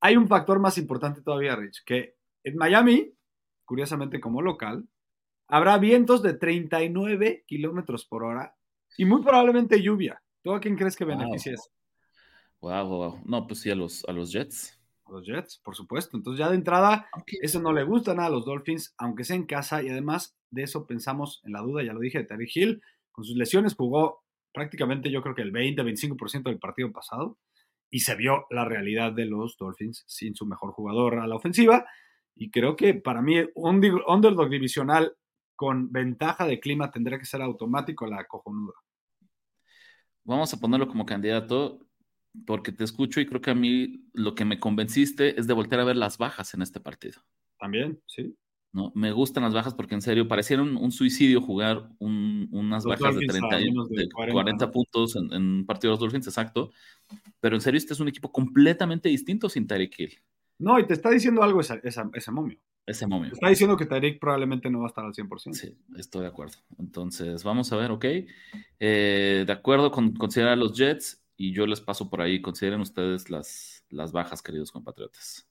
hay 0.00 0.16
un 0.16 0.28
factor 0.28 0.58
más 0.58 0.78
importante 0.78 1.20
todavía, 1.20 1.56
Rich, 1.56 1.84
que 1.84 2.16
en 2.44 2.56
Miami, 2.56 3.12
curiosamente 3.64 4.20
como 4.20 4.42
local, 4.42 4.88
habrá 5.48 5.78
vientos 5.78 6.22
de 6.22 6.34
39 6.34 7.44
kilómetros 7.46 8.04
por 8.06 8.24
hora 8.24 8.56
y 8.96 9.04
muy 9.04 9.22
probablemente 9.22 9.82
lluvia. 9.82 10.22
¿Tú 10.42 10.52
a 10.52 10.60
quién 10.60 10.76
crees 10.76 10.96
que 10.96 11.04
beneficia 11.04 11.52
eso? 11.52 11.70
Wow, 12.60 12.86
wow, 12.88 13.20
No, 13.24 13.46
pues 13.46 13.60
sí, 13.60 13.70
a 13.70 13.74
los, 13.74 14.04
a 14.06 14.12
los 14.12 14.32
Jets 14.32 14.80
los 15.10 15.26
Jets, 15.26 15.58
por 15.58 15.76
supuesto. 15.76 16.16
Entonces 16.16 16.38
ya 16.38 16.48
de 16.48 16.56
entrada, 16.56 17.08
eso 17.42 17.60
no 17.60 17.72
le 17.72 17.84
gusta 17.84 18.14
nada 18.14 18.28
a 18.28 18.30
los 18.30 18.44
Dolphins, 18.44 18.94
aunque 18.98 19.24
sea 19.24 19.36
en 19.36 19.46
casa, 19.46 19.82
y 19.82 19.88
además 19.88 20.36
de 20.50 20.62
eso 20.62 20.86
pensamos 20.86 21.40
en 21.44 21.52
la 21.52 21.60
duda, 21.60 21.82
ya 21.82 21.92
lo 21.92 22.00
dije, 22.00 22.18
de 22.18 22.24
Terry 22.24 22.50
Hill, 22.52 22.82
con 23.12 23.24
sus 23.24 23.36
lesiones 23.36 23.74
jugó 23.74 24.22
prácticamente 24.52 25.10
yo 25.10 25.22
creo 25.22 25.34
que 25.34 25.42
el 25.42 25.52
20-25% 25.52 26.44
del 26.44 26.58
partido 26.58 26.90
pasado, 26.92 27.38
y 27.88 28.00
se 28.00 28.14
vio 28.14 28.46
la 28.50 28.64
realidad 28.64 29.12
de 29.12 29.26
los 29.26 29.56
Dolphins 29.56 30.04
sin 30.06 30.34
su 30.34 30.46
mejor 30.46 30.72
jugador 30.72 31.18
a 31.18 31.26
la 31.26 31.36
ofensiva, 31.36 31.86
y 32.34 32.50
creo 32.50 32.76
que 32.76 32.94
para 32.94 33.22
mí 33.22 33.36
un 33.54 33.84
underdog 34.06 34.48
divisional 34.48 35.14
con 35.56 35.92
ventaja 35.92 36.46
de 36.46 36.58
clima 36.58 36.90
tendría 36.90 37.18
que 37.18 37.26
ser 37.26 37.42
automático 37.42 38.06
la 38.06 38.24
cojonuda. 38.24 38.74
Vamos 40.24 40.52
a 40.54 40.60
ponerlo 40.60 40.88
como 40.88 41.04
candidato 41.04 41.86
porque 42.46 42.72
te 42.72 42.84
escucho 42.84 43.20
y 43.20 43.26
creo 43.26 43.40
que 43.40 43.50
a 43.50 43.54
mí 43.54 44.04
lo 44.12 44.34
que 44.34 44.44
me 44.44 44.58
convenciste 44.58 45.38
es 45.38 45.46
de 45.46 45.52
volver 45.52 45.80
a 45.80 45.84
ver 45.84 45.96
las 45.96 46.18
bajas 46.18 46.54
en 46.54 46.62
este 46.62 46.80
partido. 46.80 47.20
También, 47.58 48.00
sí. 48.06 48.34
¿no? 48.72 48.92
Me 48.94 49.12
gustan 49.12 49.42
las 49.42 49.52
bajas 49.52 49.74
porque 49.74 49.94
en 49.94 50.02
serio 50.02 50.28
parecieron 50.28 50.76
un, 50.76 50.92
suicidio 50.92 51.40
jugar 51.40 51.90
unas 51.98 52.84
bajas 52.84 53.16
de, 53.16 53.26
30, 53.26 53.56
de 53.90 54.08
40, 54.08 54.70
puntos 54.70 55.16
en, 55.16 55.32
un 55.32 55.66
partido 55.66 55.90
de 55.90 55.92
los 55.94 56.00
Dolphins, 56.00 56.28
exacto. 56.28 56.70
Pero 57.40 57.56
en 57.56 57.60
serio, 57.60 57.78
este 57.78 57.94
es 57.94 58.00
un 58.00 58.08
equipo 58.08 58.30
completamente 58.30 59.08
distinto 59.08 59.48
sin 59.48 59.66
Tyreek 59.66 59.98
Hill. 59.98 60.18
No, 60.60 60.78
y 60.78 60.86
te 60.86 60.94
está 60.94 61.10
diciendo 61.10 61.42
algo 61.42 61.60
ese, 61.60 61.80
ese 61.82 62.30
momio. 62.30 62.58
Ese 62.86 63.06
momio. 63.06 63.30
Te 63.30 63.34
está 63.34 63.48
diciendo 63.48 63.76
que 63.76 63.86
Tyreek 63.86 64.20
probablemente 64.20 64.70
no 64.70 64.80
va 64.80 64.86
a 64.86 64.88
estar 64.88 65.04
al 65.04 65.12
100%. 65.12 65.52
Sí, 65.54 65.76
estoy 65.96 66.22
de 66.22 66.28
acuerdo. 66.28 66.58
Entonces, 66.78 67.42
vamos 67.44 67.72
a 67.72 67.76
ver, 67.76 67.90
ok. 67.90 68.04
Eh, 68.78 69.44
de 69.46 69.52
acuerdo 69.52 69.90
con 69.90 70.14
considerar 70.14 70.52
a 70.52 70.56
los 70.56 70.76
Jets, 70.76 71.20
y 71.40 71.54
yo 71.54 71.66
les 71.66 71.80
paso 71.80 72.10
por 72.10 72.20
ahí. 72.20 72.42
Consideren 72.42 72.82
ustedes 72.82 73.30
las, 73.30 73.86
las 73.88 74.12
bajas, 74.12 74.42
queridos 74.42 74.70
compatriotas. 74.70 75.48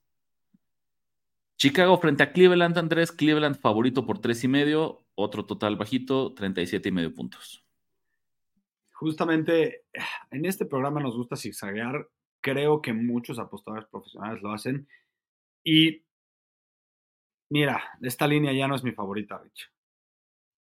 Chicago 1.57 1.97
frente 1.97 2.21
a 2.21 2.31
Cleveland, 2.31 2.77
Andrés. 2.77 3.11
Cleveland 3.11 3.59
favorito 3.59 4.05
por 4.05 4.19
tres 4.19 4.43
y 4.43 4.47
medio. 4.47 5.03
Otro 5.15 5.47
total 5.47 5.77
bajito, 5.77 6.35
37 6.35 6.89
y 6.89 6.91
medio 6.91 7.11
puntos. 7.11 7.65
Justamente 8.91 9.85
en 10.29 10.45
este 10.45 10.67
programa 10.67 11.01
nos 11.01 11.17
gusta 11.17 11.35
zigzaguear. 11.35 12.07
Creo 12.39 12.83
que 12.83 12.93
muchos 12.93 13.39
apostadores 13.39 13.87
profesionales 13.87 14.43
lo 14.43 14.53
hacen. 14.53 14.87
Y 15.71 16.03
mira, 17.51 17.79
esta 18.01 18.25
línea 18.25 18.51
ya 18.53 18.67
no 18.67 18.73
es 18.73 18.83
mi 18.83 18.91
favorita, 18.91 19.37
Rich. 19.37 19.71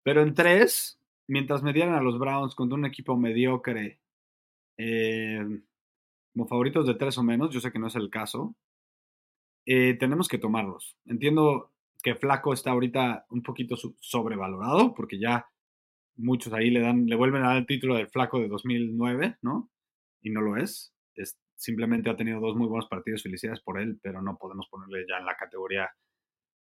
Pero 0.05 0.23
en 0.23 0.33
tres, 0.33 1.01
mientras 1.27 1.65
me 1.65 1.73
dieran 1.73 1.95
a 1.95 2.01
los 2.01 2.21
Browns 2.21 2.55
con 2.55 2.73
un 2.73 2.87
equipo 2.87 3.17
mediocre 3.17 3.99
eh, 4.79 5.45
como 6.33 6.47
favoritos 6.47 6.87
de 6.87 6.95
tres 6.95 7.19
o 7.19 7.25
menos, 7.25 7.51
yo 7.51 7.59
sé 7.59 7.73
que 7.73 7.81
no 7.81 7.89
es 7.89 7.97
el 7.97 8.11
caso, 8.11 8.55
eh, 9.67 9.95
tenemos 9.95 10.29
que 10.29 10.39
tomarlos. 10.39 10.97
Entiendo 11.07 11.73
que 12.01 12.15
Flaco 12.15 12.53
está 12.53 12.71
ahorita 12.71 13.27
un 13.31 13.43
poquito 13.43 13.75
sobrevalorado, 13.99 14.95
porque 14.95 15.19
ya 15.19 15.49
muchos 16.15 16.53
ahí 16.53 16.71
le 16.71 16.81
dan, 16.81 17.07
le 17.07 17.17
vuelven 17.17 17.43
a 17.43 17.49
dar 17.49 17.57
el 17.57 17.67
título 17.67 17.97
de 17.97 18.07
Flaco 18.07 18.39
de 18.39 18.47
2009, 18.47 19.39
¿no? 19.43 19.69
Y 20.21 20.31
no 20.31 20.43
lo 20.43 20.57
es. 20.57 20.95
es 21.17 21.41
simplemente 21.63 22.11
ha 22.11 22.17
tenido 22.17 22.41
dos 22.41 22.57
muy 22.57 22.67
buenos 22.67 22.89
partidos, 22.89 23.23
felicidades 23.23 23.61
por 23.61 23.81
él, 23.81 23.99
pero 24.03 24.21
no 24.21 24.37
podemos 24.37 24.67
ponerle 24.69 25.07
ya 25.09 25.19
en 25.19 25.27
la 25.27 25.37
categoría, 25.37 25.91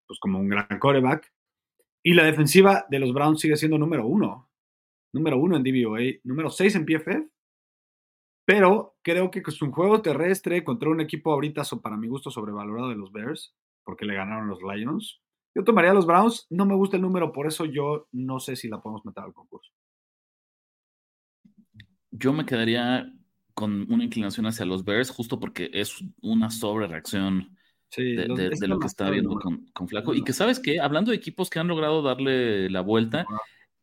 pues 0.06 0.18
como 0.20 0.38
un 0.38 0.48
gran 0.48 0.78
coreback. 0.78 1.32
Y 2.04 2.14
la 2.14 2.24
defensiva 2.24 2.86
de 2.88 2.98
los 2.98 3.12
Browns 3.12 3.40
sigue 3.40 3.56
siendo 3.56 3.78
número 3.78 4.06
uno. 4.06 4.50
Número 5.12 5.38
uno 5.38 5.56
en 5.56 5.62
DVOA, 5.62 6.20
número 6.24 6.50
seis 6.50 6.74
en 6.74 6.86
PFF 6.86 7.32
pero 8.44 8.96
creo 9.02 9.30
que 9.30 9.42
es 9.46 9.62
un 9.62 9.70
juego 9.70 10.02
terrestre 10.02 10.64
contra 10.64 10.90
un 10.90 11.00
equipo 11.00 11.32
ahorita, 11.32 11.62
para 11.82 11.96
mi 11.96 12.08
gusto, 12.08 12.30
sobrevalorado 12.30 12.88
de 12.88 12.96
los 12.96 13.12
Bears, 13.12 13.54
porque 13.84 14.04
le 14.04 14.14
ganaron 14.14 14.48
los 14.48 14.60
Lions. 14.62 15.20
Yo 15.54 15.64
tomaría 15.64 15.92
los 15.92 16.06
Browns, 16.06 16.46
no 16.50 16.66
me 16.66 16.74
gusta 16.74 16.96
el 16.96 17.02
número, 17.02 17.32
por 17.32 17.46
eso 17.46 17.66
yo 17.66 18.08
no 18.10 18.40
sé 18.40 18.56
si 18.56 18.68
la 18.68 18.80
podemos 18.80 19.04
meter 19.04 19.22
al 19.22 19.34
concurso. 19.34 19.70
Yo 22.10 22.32
me 22.32 22.44
quedaría 22.44 23.06
con 23.62 23.86
una 23.92 24.02
inclinación 24.02 24.46
hacia 24.46 24.66
los 24.66 24.84
Bears, 24.84 25.08
justo 25.08 25.38
porque 25.38 25.70
es 25.72 26.02
una 26.20 26.50
sobre 26.50 26.88
reacción 26.88 27.56
de, 27.96 28.26
lo 28.66 28.80
que 28.80 28.88
está 28.88 29.08
viendo 29.08 29.38
con, 29.38 29.86
Flaco. 29.86 30.16
Y 30.16 30.24
que 30.24 30.32
sabes 30.32 30.58
que, 30.58 30.80
hablando 30.80 31.12
de 31.12 31.16
equipos 31.16 31.48
que 31.48 31.60
han 31.60 31.68
logrado 31.68 32.02
darle 32.02 32.68
la 32.70 32.80
vuelta, 32.80 33.24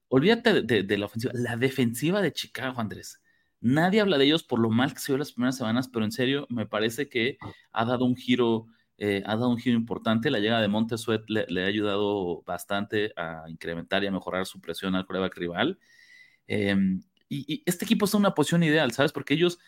olvídate 0.10 0.64
de 0.64 0.98
la 0.98 1.06
ofensiva, 1.06 1.32
la 1.34 1.56
defensiva 1.56 2.22
de 2.22 2.34
Chicago, 2.34 2.82
Andrés 2.82 3.22
Nadie 3.62 4.02
habla 4.02 4.18
de 4.18 4.26
ellos 4.26 4.44
por 4.44 4.60
lo 4.60 4.70
mal 4.70 4.94
que 4.94 5.00
se 5.00 5.14
vio 5.14 5.18
las 5.18 5.32
primeras 5.32 5.56
semanas, 5.56 5.88
pero 5.88 6.04
en 6.04 6.12
serio 6.12 6.46
me 6.50 6.66
parece 6.66 7.08
que 7.08 7.38
ha 7.72 7.86
dado 7.86 8.04
un 8.04 8.18
giro, 8.18 8.68
eh, 8.98 9.24
ha 9.26 9.38
dado 9.38 9.50
un 9.50 9.60
giro 9.60 9.78
importante. 9.78 10.30
La 10.30 10.40
llegada 10.40 10.62
de 10.62 10.68
Montesuet 10.68 11.24
le, 11.30 11.46
le, 11.48 11.64
ha 11.64 11.68
ayudado 11.68 12.42
bastante 12.42 13.14
a 13.16 13.46
incrementar 13.48 14.04
y 14.04 14.08
a 14.08 14.12
mejorar 14.12 14.46
su 14.46 14.60
presión 14.60 14.96
al 14.96 15.06
coreback 15.06 15.38
rival. 15.38 15.80
Em, 16.52 17.02
y, 17.30 17.64
este 17.66 17.86
equipo 17.86 18.06
está 18.06 18.18
en 18.18 18.22
una 18.22 18.36
posición 18.36 18.64
ideal, 18.64 18.92
¿sabes? 18.92 19.12
Porque 19.12 19.36
ellos, 19.36 19.60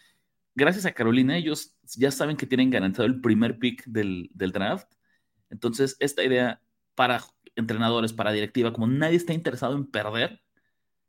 gracias 0.56 0.86
a 0.86 0.94
Carolina, 0.94 1.38
ellos 1.38 1.76
ya 1.96 2.12
saben 2.12 2.38
que 2.38 2.48
tienen 2.48 2.70
garantizado 2.70 3.08
el 3.08 3.22
primer 3.22 3.60
pick 3.60 3.86
del, 3.86 4.30
del 4.34 4.52
draft. 4.52 4.92
Entonces, 5.50 5.98
esta 6.00 6.24
idea 6.24 6.62
para 6.96 7.24
entrenadores, 7.56 8.14
para 8.14 8.32
directiva, 8.32 8.74
como 8.74 8.88
nadie 8.88 9.18
está 9.18 9.34
interesado 9.34 9.76
en 9.76 9.86
perder, 9.86 10.42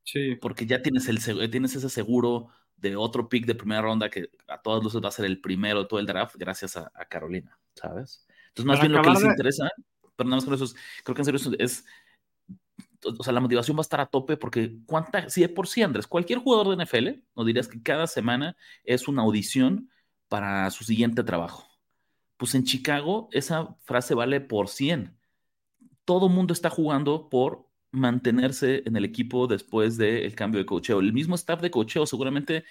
Sí. 0.05 0.37
Porque 0.37 0.67
ya 0.67 0.83
tienes, 0.83 1.09
el, 1.09 1.51
tienes 1.51 1.75
ese 1.75 1.88
seguro 1.88 2.49
de 2.77 2.97
otro 2.97 3.29
pick 3.29 3.47
de 3.47 3.55
primera 3.55 3.83
ronda 3.83 4.11
que 4.11 4.31
a 4.49 4.61
todas 4.61 4.83
luces 4.83 5.01
va 5.03 5.09
a 5.09 5.12
ser 5.12 5.25
el 5.25 5.41
primero 5.41 5.83
de 5.83 5.88
todo 5.88 6.01
el 6.01 6.07
draft 6.07 6.35
gracias 6.37 6.77
a, 6.77 6.91
Carolina, 7.09 7.59
¿sabes? 7.75 8.27
Entonces, 8.49 8.67
más 8.67 8.81
bien 8.81 8.93
lo 8.93 9.03
que 9.03 9.11
les 9.11 9.23
interesa, 9.23 9.71
pero 10.17 10.29
nada 10.29 10.37
más 10.37 10.45
con 10.45 10.55
eso, 10.55 10.67
creo 11.05 11.15
que 11.15 11.23
en 11.23 11.25
serio 11.25 11.57
es, 11.59 11.85
o 13.05 13.23
sea, 13.23 13.33
la 13.33 13.41
motivación 13.41 13.77
va 13.77 13.81
a 13.81 13.83
estar 13.83 14.01
a 14.01 14.07
tope 14.07 14.37
porque 14.37 14.79
cuánta, 14.87 15.29
si 15.29 15.43
es 15.43 15.51
por 15.51 15.67
sí, 15.67 15.83
Andrés, 15.83 16.07
cualquier 16.07 16.38
jugador 16.38 16.77
de 16.77 16.85
NFL, 16.85 17.23
nos 17.37 17.47
dirías 17.47 17.69
que 17.69 17.83
cada 17.83 18.07
semana 18.07 18.57
es 18.85 19.09
una 19.09 19.23
audición 19.23 19.91
para 20.29 20.71
su 20.71 20.85
siguiente 20.85 21.25
trabajo. 21.25 21.67
Pues 22.37 22.55
en 22.55 22.65
Chicago 22.65 23.29
esa 23.33 23.77
frase 23.83 24.15
vale 24.15 24.41
por 24.41 24.69
100. 24.69 25.17
Todo 26.05 26.29
mundo 26.29 26.53
está 26.53 26.71
jugando 26.71 27.29
por 27.29 27.69
mantenerse 27.93 28.83
en 28.87 28.97
el 28.97 29.05
equipo 29.05 29.47
después 29.47 29.97
del 29.97 30.35
cambio 30.35 30.59
de 30.59 30.67
cocheo. 30.67 31.01
El 31.01 31.12
mismo 31.12 31.35
staff 31.35 31.61
de 31.61 31.71
cocheo 31.71 32.07
seguramente 32.07 32.65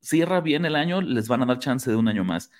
cierra 0.00 0.40
bien 0.40 0.64
el 0.64 0.76
año, 0.76 1.00
les 1.00 1.28
van 1.28 1.42
a 1.42 1.46
dar 1.46 1.58
chance 1.58 1.90
de 1.90 1.96
un 1.96 2.08
año 2.08 2.24
más. 2.24 2.50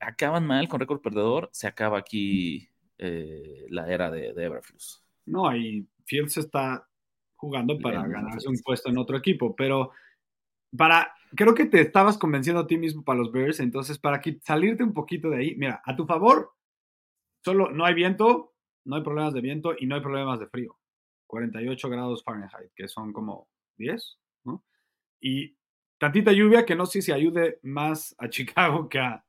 Acaban 0.00 0.46
mal 0.46 0.68
con 0.68 0.80
récord 0.80 1.00
perdedor, 1.00 1.48
se 1.52 1.66
acaba 1.66 1.98
aquí 1.98 2.68
eh, 2.98 3.66
la 3.70 3.90
era 3.90 4.10
de, 4.10 4.32
de 4.34 4.44
Everflux. 4.44 5.02
No, 5.26 5.56
y 5.56 5.88
Fields 6.06 6.36
está 6.36 6.88
jugando 7.36 7.78
para 7.78 8.06
ganarse 8.06 8.48
un 8.48 8.58
puesto 8.64 8.88
en 8.90 8.98
otro 8.98 9.16
equipo, 9.16 9.54
pero 9.54 9.90
para, 10.76 11.12
creo 11.36 11.54
que 11.54 11.66
te 11.66 11.80
estabas 11.80 12.18
convenciendo 12.18 12.62
a 12.62 12.66
ti 12.66 12.76
mismo 12.76 13.04
para 13.04 13.18
los 13.18 13.32
Bears, 13.32 13.60
entonces 13.60 13.98
para 13.98 14.22
salirte 14.42 14.82
un 14.82 14.94
poquito 14.94 15.30
de 15.30 15.36
ahí, 15.38 15.54
mira, 15.56 15.82
a 15.84 15.94
tu 15.94 16.06
favor, 16.06 16.52
solo 17.44 17.70
no 17.70 17.84
hay 17.84 17.94
viento, 17.94 18.54
no 18.84 18.96
hay 18.96 19.02
problemas 19.02 19.34
de 19.34 19.40
viento 19.40 19.74
y 19.78 19.86
no 19.86 19.94
hay 19.94 20.00
problemas 20.00 20.40
de 20.40 20.46
frío. 20.46 20.78
48 21.26 21.88
grados 21.88 22.22
Fahrenheit, 22.22 22.72
que 22.74 22.88
son 22.88 23.12
como 23.12 23.48
10, 23.76 24.18
¿no? 24.44 24.64
Y 25.20 25.56
tantita 25.98 26.32
lluvia 26.32 26.64
que 26.64 26.76
no 26.76 26.86
sé 26.86 27.02
si 27.02 27.12
ayude 27.12 27.58
más 27.62 28.14
a 28.18 28.28
Chicago 28.30 28.88
que 28.88 28.98
a, 28.98 29.24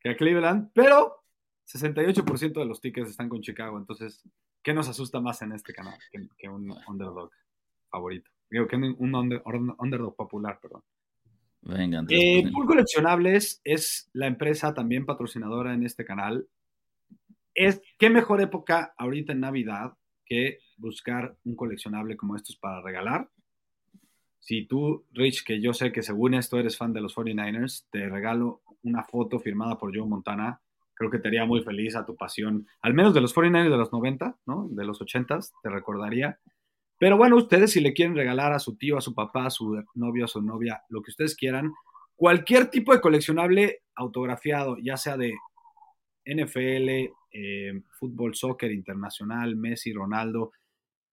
que 0.00 0.10
a 0.10 0.16
Cleveland, 0.16 0.70
pero 0.74 1.24
68% 1.66 2.52
de 2.52 2.64
los 2.64 2.80
tickets 2.80 3.10
están 3.10 3.28
con 3.28 3.40
Chicago, 3.40 3.78
entonces, 3.78 4.22
¿qué 4.66 4.74
nos 4.74 4.88
asusta 4.88 5.20
más 5.20 5.40
en 5.42 5.52
este 5.52 5.72
canal 5.72 5.96
que, 6.36 6.48
un 6.48 6.74
underdog 6.88 7.30
favorito? 7.88 8.28
Digo, 8.50 8.66
que 8.66 8.74
un 8.74 9.14
underdog 9.14 10.16
popular, 10.16 10.58
perdón. 10.60 10.82
Venga, 11.62 12.04
eh, 12.08 12.50
Pool 12.52 12.66
Coleccionables 12.66 13.60
es 13.62 14.10
la 14.12 14.26
empresa 14.26 14.74
también 14.74 15.06
patrocinadora 15.06 15.72
en 15.72 15.84
este 15.84 16.04
canal. 16.04 16.48
Es, 17.54 17.80
¿Qué 17.96 18.10
mejor 18.10 18.40
época 18.40 18.92
ahorita 18.98 19.32
en 19.32 19.40
Navidad 19.40 19.96
que 20.24 20.58
buscar 20.78 21.36
un 21.44 21.54
coleccionable 21.54 22.16
como 22.16 22.34
estos 22.34 22.56
para 22.56 22.82
regalar? 22.82 23.30
Si 24.40 24.66
tú, 24.66 25.06
Rich, 25.12 25.44
que 25.44 25.60
yo 25.60 25.74
sé 25.74 25.92
que 25.92 26.02
según 26.02 26.34
esto 26.34 26.58
eres 26.58 26.76
fan 26.76 26.92
de 26.92 27.02
los 27.02 27.14
49ers, 27.14 27.86
te 27.90 28.08
regalo 28.08 28.62
una 28.82 29.04
foto 29.04 29.38
firmada 29.38 29.78
por 29.78 29.96
Joe 29.96 30.08
Montana. 30.08 30.60
Creo 30.96 31.10
que 31.10 31.18
te 31.18 31.28
haría 31.28 31.44
muy 31.44 31.62
feliz 31.62 31.94
a 31.94 32.04
tu 32.04 32.16
pasión, 32.16 32.66
al 32.80 32.94
menos 32.94 33.14
de 33.14 33.20
los 33.20 33.34
49ers 33.34 33.70
de 33.70 33.76
los 33.76 33.92
90, 33.92 34.38
¿no? 34.46 34.68
De 34.70 34.84
los 34.84 35.00
80, 35.00 35.38
te 35.62 35.70
recordaría. 35.70 36.40
Pero 36.98 37.16
bueno, 37.16 37.36
ustedes 37.36 37.72
si 37.72 37.80
le 37.80 37.92
quieren 37.92 38.16
regalar 38.16 38.52
a 38.52 38.58
su 38.58 38.76
tío, 38.76 38.96
a 38.96 39.02
su 39.02 39.14
papá, 39.14 39.46
a 39.46 39.50
su 39.50 39.82
novio, 39.94 40.24
a 40.24 40.28
su 40.28 40.42
novia, 40.42 40.82
lo 40.88 41.02
que 41.02 41.10
ustedes 41.10 41.36
quieran, 41.36 41.72
cualquier 42.16 42.68
tipo 42.70 42.92
de 42.92 43.00
coleccionable 43.00 43.82
autografiado, 43.94 44.78
ya 44.78 44.96
sea 44.96 45.16
de 45.16 45.34
NFL, 46.24 47.12
eh, 47.30 47.82
fútbol, 47.98 48.34
soccer 48.34 48.72
internacional, 48.72 49.56
Messi, 49.56 49.92
Ronaldo, 49.92 50.52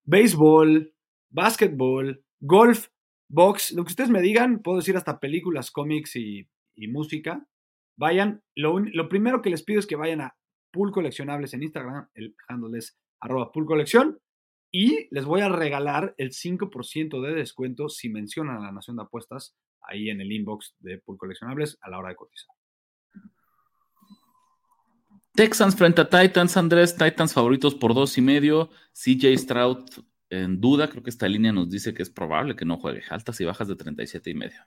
béisbol, 0.06 0.94
básquetbol, 1.30 2.24
golf, 2.40 2.88
box, 3.28 3.72
lo 3.72 3.84
que 3.84 3.92
ustedes 3.92 4.10
me 4.10 4.22
digan, 4.22 4.60
puedo 4.60 4.78
decir 4.78 4.96
hasta 4.96 5.20
películas, 5.20 5.72
cómics 5.72 6.16
y, 6.16 6.48
música. 6.88 7.46
Vayan, 7.96 8.42
lo, 8.56 8.80
lo, 8.80 9.10
primero 9.10 9.42
que 9.42 9.50
les 9.50 9.64
pido 9.64 9.80
es 9.80 9.88
que 9.88 9.96
vayan 9.96 10.22
a 10.22 10.36
Pool 10.72 10.92
Coleccionables 10.92 11.54
en 11.54 11.64
Instagram, 11.64 12.08
el 12.16 12.36
handle 12.48 12.78
es 12.78 12.98
arroba 13.20 13.52
Pool 13.52 13.66
Colección, 13.66 14.20
y 14.72 15.08
les 15.12 15.26
voy 15.26 15.42
a 15.42 15.50
regalar 15.50 16.16
el 16.18 16.32
5% 16.32 17.22
de 17.22 17.36
descuento 17.36 17.90
si 17.90 18.10
mencionan 18.10 18.58
a 18.58 18.62
la 18.62 18.72
Nación 18.72 18.98
de 18.98 19.04
Apuestas 19.04 19.56
ahí 19.82 20.10
en 20.10 20.22
el 20.22 20.32
inbox 20.32 20.76
de 20.80 20.98
Pool 20.98 21.18
Coleccionables 21.18 21.78
a 21.82 21.90
la 21.90 22.00
hora 22.00 22.10
de 22.10 22.16
cotizar. 22.16 22.56
Texans 25.36 25.76
frente 25.76 26.02
a 26.02 26.10
Titans, 26.10 26.58
Andrés, 26.58 26.96
Titans 26.96 27.34
favoritos 27.34 27.76
por 27.76 27.94
dos 27.94 28.18
y 28.18 28.22
medio, 28.22 28.70
CJ 28.94 29.38
Stroud 29.38 29.86
en 30.30 30.60
duda, 30.60 30.90
creo 30.90 31.04
que 31.04 31.10
esta 31.10 31.28
línea 31.28 31.52
nos 31.52 31.70
dice 31.70 31.94
que 31.94 32.02
es 32.02 32.10
probable 32.10 32.56
que 32.56 32.66
no 32.66 32.78
juegue, 32.78 33.04
altas 33.10 33.40
y 33.40 33.46
bajas 33.46 33.68
de 33.68 33.76
37 33.76 34.32
y 34.32 34.34
medio. 34.34 34.60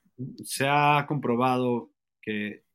Se 0.44 0.66
ha 0.68 1.04
comprobado 1.08 1.90
que 2.22 2.65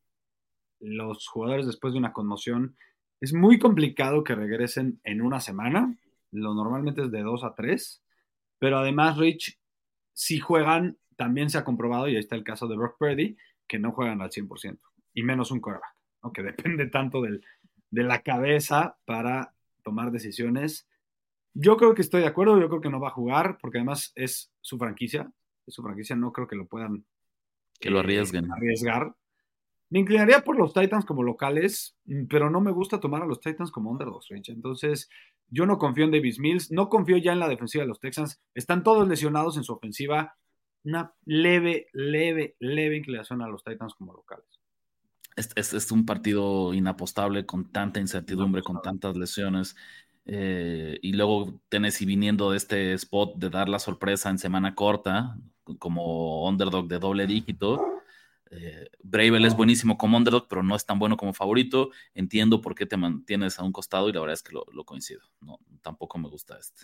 los 0.81 1.27
jugadores 1.27 1.65
después 1.65 1.93
de 1.93 1.99
una 1.99 2.13
conmoción 2.13 2.75
es 3.19 3.33
muy 3.33 3.59
complicado 3.59 4.23
que 4.23 4.35
regresen 4.35 4.99
en 5.03 5.21
una 5.21 5.39
semana 5.39 5.95
lo 6.31 6.53
normalmente 6.53 7.01
es 7.03 7.11
de 7.11 7.21
2 7.21 7.43
a 7.43 7.53
3, 7.55 8.03
pero 8.57 8.79
además, 8.79 9.17
Rich, 9.17 9.59
si 10.13 10.39
juegan, 10.39 10.97
también 11.17 11.49
se 11.49 11.57
ha 11.57 11.63
comprobado, 11.63 12.07
y 12.07 12.15
ahí 12.15 12.19
está 12.19 12.35
el 12.35 12.43
caso 12.43 12.67
de 12.67 12.77
Brock 12.77 12.97
Purdy, 12.97 13.37
que 13.67 13.79
no 13.79 13.91
juegan 13.91 14.21
al 14.21 14.31
100%, 14.31 14.79
y 15.13 15.23
menos 15.23 15.51
un 15.51 15.59
quarterback, 15.59 15.93
que 16.33 16.43
depende 16.73 16.87
tanto 16.87 17.21
del, 17.21 17.45
de 17.89 18.03
la 18.03 18.21
cabeza 18.21 18.97
para 19.05 19.53
tomar 19.83 20.11
decisiones. 20.11 20.87
Yo 21.53 21.75
creo 21.75 21.93
que 21.93 22.01
estoy 22.01 22.21
de 22.21 22.27
acuerdo, 22.27 22.59
yo 22.59 22.69
creo 22.69 22.81
que 22.81 22.89
no 22.89 22.99
va 22.99 23.09
a 23.09 23.11
jugar, 23.11 23.57
porque 23.61 23.79
además 23.79 24.13
es 24.15 24.53
su 24.61 24.77
franquicia, 24.77 25.29
es 25.67 25.73
su 25.73 25.83
franquicia, 25.83 26.15
no 26.15 26.31
creo 26.31 26.47
que 26.47 26.55
lo 26.55 26.65
puedan 26.67 27.05
que 27.79 27.89
lo 27.89 27.99
arriesguen. 27.99 28.45
Eh, 28.45 28.49
arriesgar. 28.55 29.15
Me 29.91 29.99
inclinaría 29.99 30.39
por 30.45 30.57
los 30.57 30.73
Titans 30.73 31.03
como 31.03 31.21
locales, 31.21 31.97
mm, 32.05 32.27
pero 32.27 32.49
no 32.49 32.61
me 32.61 32.71
gusta 32.71 33.01
tomar 33.01 33.21
a 33.21 33.25
los 33.25 33.41
Titans 33.41 33.71
como 33.71 33.91
underdogs, 33.91 34.29
Rich. 34.29 34.49
Entonces, 34.49 35.09
yo 35.49 35.65
no 35.65 35.77
confío 35.77 36.05
en 36.05 36.11
Davis 36.11 36.39
Mills, 36.39 36.71
no 36.71 36.87
confío 36.87 37.17
ya 37.17 37.33
en 37.33 37.39
la 37.39 37.49
defensiva 37.49 37.83
de 37.83 37.89
los 37.89 37.99
Texans. 37.99 38.41
Están 38.55 38.83
todos 38.83 39.05
lesionados 39.05 39.57
en 39.57 39.65
su 39.65 39.73
ofensiva. 39.73 40.37
Una 40.85 41.13
leve, 41.25 41.87
leve, 41.91 42.55
leve 42.59 42.95
inclinación 42.95 43.41
a 43.41 43.49
los 43.49 43.65
Titans 43.65 43.93
como 43.93 44.13
locales. 44.13 44.47
Es, 45.35 45.73
es, 45.73 45.91
un 45.91 46.05
partido 46.05 46.73
inapostable 46.73 47.45
con 47.45 47.69
tanta 47.71 47.99
incertidumbre, 47.99 48.63
con 48.63 48.81
tantas 48.81 49.17
lesiones. 49.17 49.75
Eh, 50.25 50.99
y 51.01 51.11
luego 51.13 51.59
Tennessee 51.67 52.05
viniendo 52.05 52.51
de 52.51 52.57
este 52.57 52.93
spot 52.93 53.35
de 53.35 53.49
dar 53.49 53.67
la 53.67 53.79
sorpresa 53.79 54.29
en 54.29 54.37
semana 54.37 54.73
corta, 54.73 55.37
como 55.79 56.47
underdog 56.47 56.87
de 56.87 56.99
doble 56.99 57.27
dígito 57.27 57.90
eh, 58.51 58.89
es 59.45 59.55
buenísimo 59.55 59.97
como 59.97 60.17
underdog, 60.17 60.47
pero 60.49 60.61
no 60.61 60.75
es 60.75 60.85
tan 60.85 60.99
bueno 60.99 61.15
como 61.15 61.33
favorito. 61.33 61.91
Entiendo 62.13 62.61
por 62.61 62.75
qué 62.75 62.85
te 62.85 62.97
mantienes 62.97 63.57
a 63.57 63.63
un 63.63 63.71
costado 63.71 64.09
y 64.09 64.13
la 64.13 64.19
verdad 64.19 64.33
es 64.33 64.43
que 64.43 64.53
lo, 64.53 64.85
coincido. 64.85 65.21
No, 65.39 65.59
tampoco 65.81 66.17
me 66.17 66.27
gusta 66.27 66.57
este. 66.59 66.83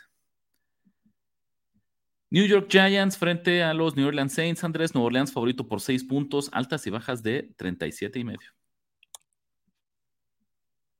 New 2.30 2.45
York 2.45 2.67
Giants 2.69 3.17
frente 3.17 3.63
a 3.63 3.73
los 3.73 3.95
New 3.95 4.08
Orleans 4.08 4.34
Saints. 4.34 4.63
Andrés, 4.63 4.93
Nuevo 4.93 5.08
Orleans 5.08 5.32
favorito 5.32 5.67
por 5.67 5.82
6 5.82 6.06
puntos, 6.06 6.49
altas 6.53 6.88
y 6.88 6.89
bajas 6.89 7.21
de 7.21 7.53
37 7.58 8.19
y 8.19 8.23
medio. 8.23 8.53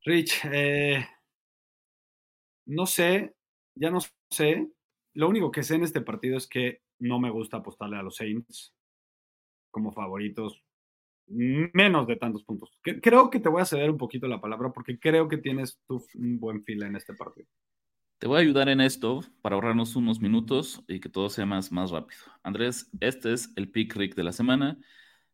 Rich, 0.04 0.44
eh, 0.44 1.06
no 2.66 2.86
sé, 2.86 3.34
ya 3.74 3.90
no 3.90 4.00
sé. 4.30 4.68
Lo 5.14 5.28
único 5.28 5.50
que 5.50 5.62
sé 5.62 5.74
en 5.74 5.84
este 5.84 6.00
partido 6.02 6.36
es 6.36 6.46
que 6.46 6.82
no 6.98 7.18
me 7.18 7.30
gusta 7.30 7.58
apostarle 7.58 7.96
a 7.96 8.02
los 8.02 8.16
Saints 8.16 8.74
como 9.78 9.92
favoritos 9.92 10.62
menos 11.28 12.06
de 12.06 12.16
tantos 12.16 12.42
puntos. 12.42 12.70
Creo 12.82 13.30
que 13.30 13.38
te 13.38 13.48
voy 13.48 13.62
a 13.62 13.66
ceder 13.66 13.90
un 13.90 13.98
poquito 13.98 14.26
la 14.26 14.40
palabra 14.40 14.72
porque 14.72 14.98
creo 14.98 15.28
que 15.28 15.38
tienes 15.38 15.78
tú 15.86 16.04
un 16.14 16.40
buen 16.40 16.64
fila 16.64 16.86
en 16.86 16.96
este 16.96 17.14
partido. 17.14 17.46
Te 18.18 18.26
voy 18.26 18.38
a 18.38 18.40
ayudar 18.40 18.68
en 18.68 18.80
esto 18.80 19.20
para 19.42 19.54
ahorrarnos 19.54 19.94
unos 19.94 20.20
minutos 20.20 20.82
y 20.88 20.98
que 20.98 21.08
todo 21.08 21.28
sea 21.30 21.46
más, 21.46 21.70
más 21.70 21.92
rápido. 21.92 22.20
Andrés, 22.42 22.90
este 23.00 23.32
es 23.32 23.52
el 23.56 23.70
pick 23.70 23.94
Rick 23.94 24.16
de 24.16 24.24
la 24.24 24.32
semana. 24.32 24.78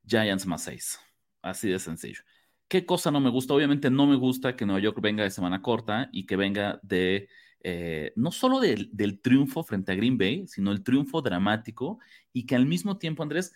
Giants 0.06 0.46
más 0.46 0.64
6. 0.64 1.00
Así 1.40 1.70
de 1.70 1.78
sencillo. 1.78 2.20
¿Qué 2.68 2.84
cosa 2.84 3.10
no 3.10 3.20
me 3.20 3.30
gusta? 3.30 3.54
Obviamente 3.54 3.88
no 3.88 4.06
me 4.06 4.16
gusta 4.16 4.56
que 4.56 4.66
Nueva 4.66 4.80
York 4.80 4.98
venga 5.00 5.22
de 5.22 5.30
semana 5.30 5.62
corta 5.62 6.10
y 6.12 6.26
que 6.26 6.36
venga 6.36 6.80
de, 6.82 7.28
eh, 7.62 8.12
no 8.16 8.32
solo 8.32 8.60
del 8.60 9.20
triunfo 9.22 9.62
frente 9.62 9.92
a 9.92 9.94
Green 9.94 10.18
Bay, 10.18 10.46
sino 10.46 10.72
el 10.72 10.82
triunfo 10.82 11.22
dramático 11.22 11.98
y 12.32 12.44
que 12.44 12.56
al 12.56 12.66
mismo 12.66 12.98
tiempo, 12.98 13.22
Andrés, 13.22 13.54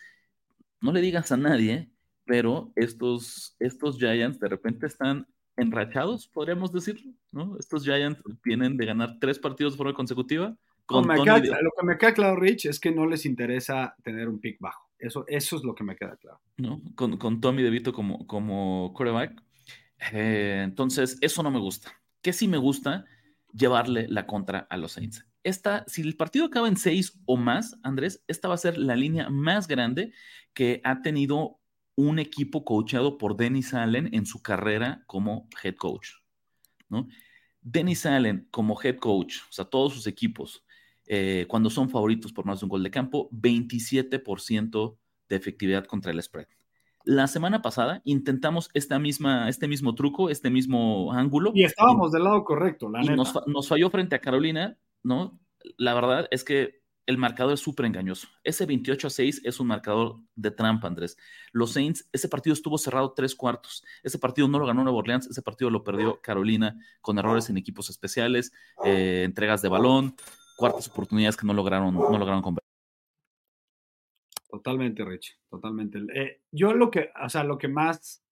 no 0.80 0.92
le 0.92 1.00
digas 1.00 1.32
a 1.32 1.36
nadie, 1.36 1.90
pero 2.24 2.72
estos, 2.76 3.56
estos 3.58 3.98
Giants 3.98 4.38
de 4.38 4.48
repente 4.48 4.86
están 4.86 5.26
enrachados, 5.56 6.28
podríamos 6.28 6.72
decir, 6.72 7.02
¿no? 7.32 7.56
Estos 7.58 7.84
Giants 7.84 8.22
vienen 8.44 8.76
de 8.76 8.86
ganar 8.86 9.16
tres 9.20 9.38
partidos 9.38 9.72
de 9.72 9.78
forma 9.78 9.94
consecutiva. 9.94 10.56
Con 10.86 11.06
Lo 11.06 11.14
que 11.14 11.86
me 11.86 11.98
queda 11.98 12.14
claro, 12.14 12.36
Rich, 12.36 12.66
es 12.66 12.80
que 12.80 12.90
no 12.90 13.06
les 13.06 13.26
interesa 13.26 13.94
tener 14.02 14.28
un 14.28 14.40
pick 14.40 14.58
bajo. 14.58 14.88
Eso, 14.98 15.24
eso 15.26 15.56
es 15.56 15.64
lo 15.64 15.74
que 15.74 15.84
me 15.84 15.96
queda 15.96 16.16
claro. 16.16 16.40
¿No? 16.56 16.80
Con, 16.94 17.18
con 17.18 17.40
Tommy 17.40 17.62
DeVito 17.62 17.92
como, 17.92 18.26
como 18.26 18.92
quarterback. 18.94 19.42
Eh, 20.12 20.62
entonces, 20.64 21.18
eso 21.20 21.42
no 21.42 21.50
me 21.50 21.58
gusta. 21.58 21.92
¿Qué 22.22 22.32
sí 22.32 22.48
me 22.48 22.56
gusta? 22.56 23.04
Llevarle 23.52 24.06
la 24.08 24.26
contra 24.26 24.60
a 24.70 24.76
los 24.76 24.92
Saints 24.92 25.27
esta, 25.42 25.84
si 25.86 26.02
el 26.02 26.16
partido 26.16 26.46
acaba 26.46 26.68
en 26.68 26.76
seis 26.76 27.18
o 27.26 27.36
más, 27.36 27.78
Andrés, 27.82 28.24
esta 28.28 28.48
va 28.48 28.54
a 28.54 28.58
ser 28.58 28.78
la 28.78 28.96
línea 28.96 29.30
más 29.30 29.68
grande 29.68 30.12
que 30.52 30.80
ha 30.84 31.02
tenido 31.02 31.58
un 31.94 32.18
equipo 32.18 32.64
coachado 32.64 33.18
por 33.18 33.36
Dennis 33.36 33.74
Allen 33.74 34.10
en 34.12 34.24
su 34.24 34.42
carrera 34.42 35.02
como 35.06 35.48
head 35.62 35.74
coach. 35.74 36.10
¿no? 36.88 37.08
Dennis 37.60 38.06
Allen 38.06 38.46
como 38.50 38.80
head 38.80 38.96
coach, 38.96 39.38
o 39.48 39.52
sea, 39.52 39.64
todos 39.64 39.94
sus 39.94 40.06
equipos, 40.06 40.64
eh, 41.06 41.46
cuando 41.48 41.70
son 41.70 41.90
favoritos 41.90 42.32
por 42.32 42.44
más 42.44 42.60
de 42.60 42.66
un 42.66 42.70
gol 42.70 42.82
de 42.82 42.90
campo, 42.90 43.28
27% 43.32 44.96
de 45.28 45.36
efectividad 45.36 45.84
contra 45.86 46.12
el 46.12 46.22
spread. 46.22 46.46
La 47.04 47.26
semana 47.26 47.62
pasada 47.62 48.02
intentamos 48.04 48.70
esta 48.74 48.98
misma, 48.98 49.48
este 49.48 49.66
mismo 49.66 49.94
truco, 49.94 50.30
este 50.30 50.50
mismo 50.50 51.12
ángulo. 51.12 51.52
Y 51.54 51.64
estábamos 51.64 52.12
del 52.12 52.24
lado 52.24 52.44
correcto, 52.44 52.90
la 52.90 53.02
y 53.02 53.08
nos, 53.08 53.34
nos, 53.46 53.66
falló 53.66 53.88
frente 53.90 54.14
a 54.14 54.20
Carolina, 54.20 54.76
¿no? 55.02 55.40
La 55.76 55.94
verdad 55.94 56.28
es 56.30 56.44
que 56.44 56.78
el 57.08 57.16
marcador 57.16 57.54
es 57.54 57.60
súper 57.60 57.86
engañoso. 57.86 58.28
Ese 58.44 58.66
28 58.66 59.06
a 59.06 59.10
6 59.10 59.40
es 59.42 59.60
un 59.60 59.68
marcador 59.68 60.16
de 60.34 60.50
trampa, 60.50 60.88
Andrés. 60.88 61.16
Los 61.52 61.72
Saints, 61.72 62.06
ese 62.12 62.28
partido 62.28 62.52
estuvo 62.52 62.76
cerrado 62.76 63.14
tres 63.14 63.34
cuartos. 63.34 63.82
Ese 64.02 64.18
partido 64.18 64.46
no 64.46 64.58
lo 64.58 64.66
ganó 64.66 64.84
Nueva 64.84 64.98
Orleans, 64.98 65.26
ese 65.26 65.40
partido 65.40 65.70
lo 65.70 65.82
perdió 65.82 66.20
Carolina 66.20 66.78
con 67.00 67.18
errores 67.18 67.48
en 67.48 67.56
equipos 67.56 67.88
especiales, 67.88 68.52
eh, 68.84 69.22
entregas 69.24 69.62
de 69.62 69.70
balón, 69.70 70.16
cuartas 70.58 70.86
oportunidades 70.88 71.38
que 71.38 71.46
no 71.46 71.54
lograron, 71.54 71.94
no 71.94 72.18
lograron 72.18 72.42
convertir. 72.42 72.68
Totalmente, 74.50 75.02
Rich, 75.02 75.38
totalmente. 75.48 75.98
Eh, 76.14 76.42
yo 76.50 76.74
lo 76.74 76.90
que, 76.90 77.10
o 77.24 77.28
sea, 77.30 77.42
lo 77.42 77.56
que 77.56 77.68
más 77.68 78.22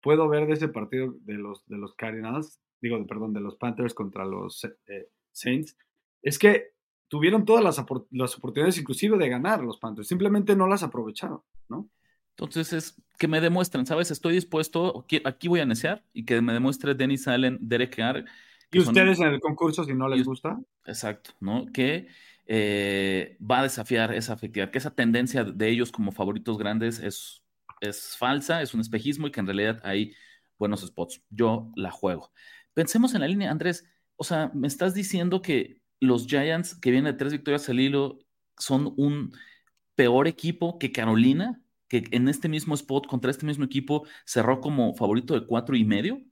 puedo 0.00 0.28
ver 0.28 0.46
de 0.48 0.54
ese 0.54 0.68
partido 0.68 1.14
de 1.20 1.34
los, 1.34 1.64
de 1.66 1.76
los 1.76 1.94
Cardinals, 1.94 2.60
digo, 2.80 3.06
perdón, 3.06 3.32
de 3.32 3.40
los 3.40 3.54
Panthers 3.54 3.94
contra 3.94 4.24
los 4.24 4.64
eh, 4.64 5.08
Saints, 5.34 5.76
es 6.22 6.38
que 6.38 6.72
tuvieron 7.08 7.44
todas 7.44 7.62
las, 7.62 7.76
las, 8.10 8.36
oportunidades 8.36 8.78
inclusive 8.78 9.18
de 9.18 9.28
ganar 9.28 9.62
los 9.62 9.78
Panthers, 9.78 10.08
simplemente 10.08 10.56
no 10.56 10.66
las 10.66 10.82
aprovecharon, 10.82 11.42
¿no? 11.68 11.88
Entonces 12.30 12.72
es 12.72 13.02
que 13.18 13.28
me 13.28 13.40
demuestren, 13.40 13.86
¿sabes? 13.86 14.10
Estoy 14.10 14.34
dispuesto, 14.34 15.06
aquí 15.24 15.46
voy 15.46 15.60
a 15.60 15.66
necear 15.66 16.04
y 16.12 16.24
que 16.24 16.40
me 16.40 16.52
demuestre 16.52 16.94
Dennis 16.94 17.28
Allen, 17.28 17.58
Derek 17.60 17.94
Carr. 17.94 18.24
Y 18.72 18.80
ustedes 18.80 19.20
en 19.20 19.28
el 19.28 19.40
concurso, 19.40 19.84
si 19.84 19.94
no 19.94 20.08
les 20.08 20.24
gusta. 20.24 20.58
Exacto, 20.84 21.30
¿no? 21.38 21.66
Que 21.72 22.08
eh, 22.46 23.38
va 23.40 23.60
a 23.60 23.62
desafiar 23.62 24.12
esa 24.12 24.34
efectividad, 24.34 24.70
que 24.70 24.78
esa 24.78 24.94
tendencia 24.94 25.44
de 25.44 25.68
ellos 25.68 25.92
como 25.92 26.10
favoritos 26.10 26.58
grandes 26.58 26.98
es, 26.98 27.44
es 27.80 28.16
falsa, 28.16 28.62
es 28.62 28.74
un 28.74 28.80
espejismo 28.80 29.28
y 29.28 29.30
que 29.30 29.40
en 29.40 29.46
realidad 29.46 29.80
hay 29.84 30.14
buenos 30.58 30.80
spots. 30.80 31.22
Yo 31.30 31.70
la 31.76 31.92
juego. 31.92 32.32
Pensemos 32.74 33.14
en 33.14 33.20
la 33.20 33.28
línea, 33.28 33.52
Andrés. 33.52 33.88
O 34.24 34.26
sea, 34.26 34.50
me 34.54 34.68
estás 34.68 34.94
diciendo 34.94 35.42
que 35.42 35.82
los 36.00 36.26
Giants, 36.26 36.74
que 36.74 36.90
vienen 36.90 37.12
de 37.12 37.18
tres 37.18 37.30
victorias 37.30 37.68
al 37.68 37.78
hilo, 37.78 38.20
son 38.56 38.94
un 38.96 39.36
peor 39.96 40.26
equipo 40.28 40.78
que 40.78 40.92
Carolina, 40.92 41.62
que 41.88 42.04
en 42.10 42.30
este 42.30 42.48
mismo 42.48 42.74
spot 42.74 43.06
contra 43.06 43.30
este 43.30 43.44
mismo 43.44 43.66
equipo 43.66 44.06
cerró 44.24 44.62
como 44.62 44.94
favorito 44.94 45.38
de 45.38 45.46
cuatro 45.46 45.76
y 45.76 45.84
medio. 45.84 46.22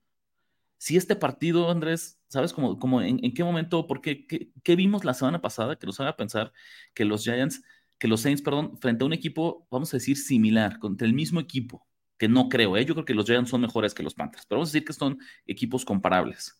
Si 0.79 0.97
este 0.97 1.17
partido, 1.17 1.71
Andrés, 1.71 2.19
¿sabes 2.29 2.55
cómo, 2.55 3.03
en, 3.03 3.35
qué 3.35 3.45
momento, 3.45 3.87
por 3.87 4.01
qué, 4.01 4.27
qué, 4.27 4.75
vimos 4.75 5.05
la 5.05 5.13
semana 5.13 5.43
pasada 5.43 5.77
que 5.77 5.87
nos 5.87 6.01
haga 6.01 6.17
pensar 6.17 6.51
que 6.95 7.05
los 7.05 7.25
Giants, 7.25 7.63
que 7.99 8.09
los 8.09 8.23
Saints, 8.23 8.41
perdón, 8.41 8.79
frente 8.79 9.05
a 9.05 9.07
un 9.07 9.13
equipo, 9.13 9.67
vamos 9.71 9.93
a 9.93 9.99
decir, 9.99 10.17
similar, 10.17 10.79
contra 10.79 11.07
el 11.07 11.13
mismo 11.13 11.41
equipo, 11.41 11.87
que 12.17 12.27
no 12.27 12.49
creo, 12.49 12.75
¿eh? 12.79 12.87
yo 12.87 12.95
creo 12.95 13.05
que 13.05 13.13
los 13.13 13.27
Giants 13.27 13.51
son 13.51 13.61
mejores 13.61 13.93
que 13.93 14.03
los 14.03 14.15
Panthers, 14.15 14.47
pero 14.47 14.61
vamos 14.61 14.71
a 14.71 14.73
decir 14.73 14.87
que 14.87 14.95
son 14.95 15.19
equipos 15.47 15.85
comparables, 15.85 16.59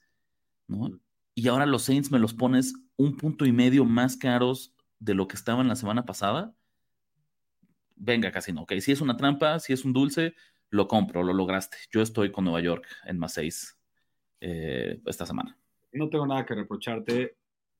¿no? 0.67 1.01
Y 1.35 1.49
ahora 1.49 1.67
los 1.67 1.83
Saints 1.83 2.11
me 2.11 2.19
los 2.19 2.35
pones 2.35 2.75
un 2.97 3.17
punto 3.17 3.47
y 3.47 3.53
medio 3.53 3.85
más 3.85 4.17
caros 4.17 4.75
de 4.99 5.15
lo 5.15 5.29
que 5.29 5.37
estaban 5.37 5.69
la 5.69 5.77
semana 5.77 6.05
pasada, 6.05 6.55
venga, 7.97 8.31
casi 8.31 8.53
no. 8.53 8.63
Ok, 8.63 8.75
si 8.81 8.93
es 8.93 9.01
una 9.01 9.17
trampa, 9.17 9.59
si 9.59 9.73
es 9.73 9.85
un 9.85 9.93
dulce, 9.93 10.35
lo 10.71 10.89
compro, 10.89 11.23
lo 11.23 11.33
lograste. 11.33 11.77
Yo 11.91 12.03
estoy 12.03 12.33
con 12.33 12.45
Nueva 12.45 12.61
York 12.61 12.87
en 13.05 13.19
más 13.19 13.35
seis 13.35 13.79
eh, 14.41 15.01
esta 15.07 15.27
semana. 15.27 15.57
No 15.93 16.09
tengo 16.09 16.27
nada 16.27 16.47
que 16.47 16.55
reprocharte. 16.55 17.37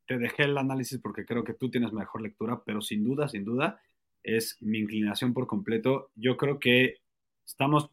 Te 0.07 0.19
dejé 0.19 0.45
el 0.45 0.59
análisis 0.59 0.99
porque 0.99 1.25
creo 1.25 1.45
que 1.45 1.55
tú 1.55 1.71
tienes 1.71 1.93
mejor 1.93 2.23
lectura, 2.23 2.63
pero 2.65 2.81
sin 2.81 3.05
duda, 3.05 3.29
sin 3.29 3.45
duda, 3.45 3.81
es 4.23 4.59
mi 4.61 4.79
inclinación 4.79 5.33
por 5.33 5.47
completo. 5.47 6.11
Yo 6.15 6.37
creo 6.37 6.59
que 6.59 6.97
estamos, 7.45 7.91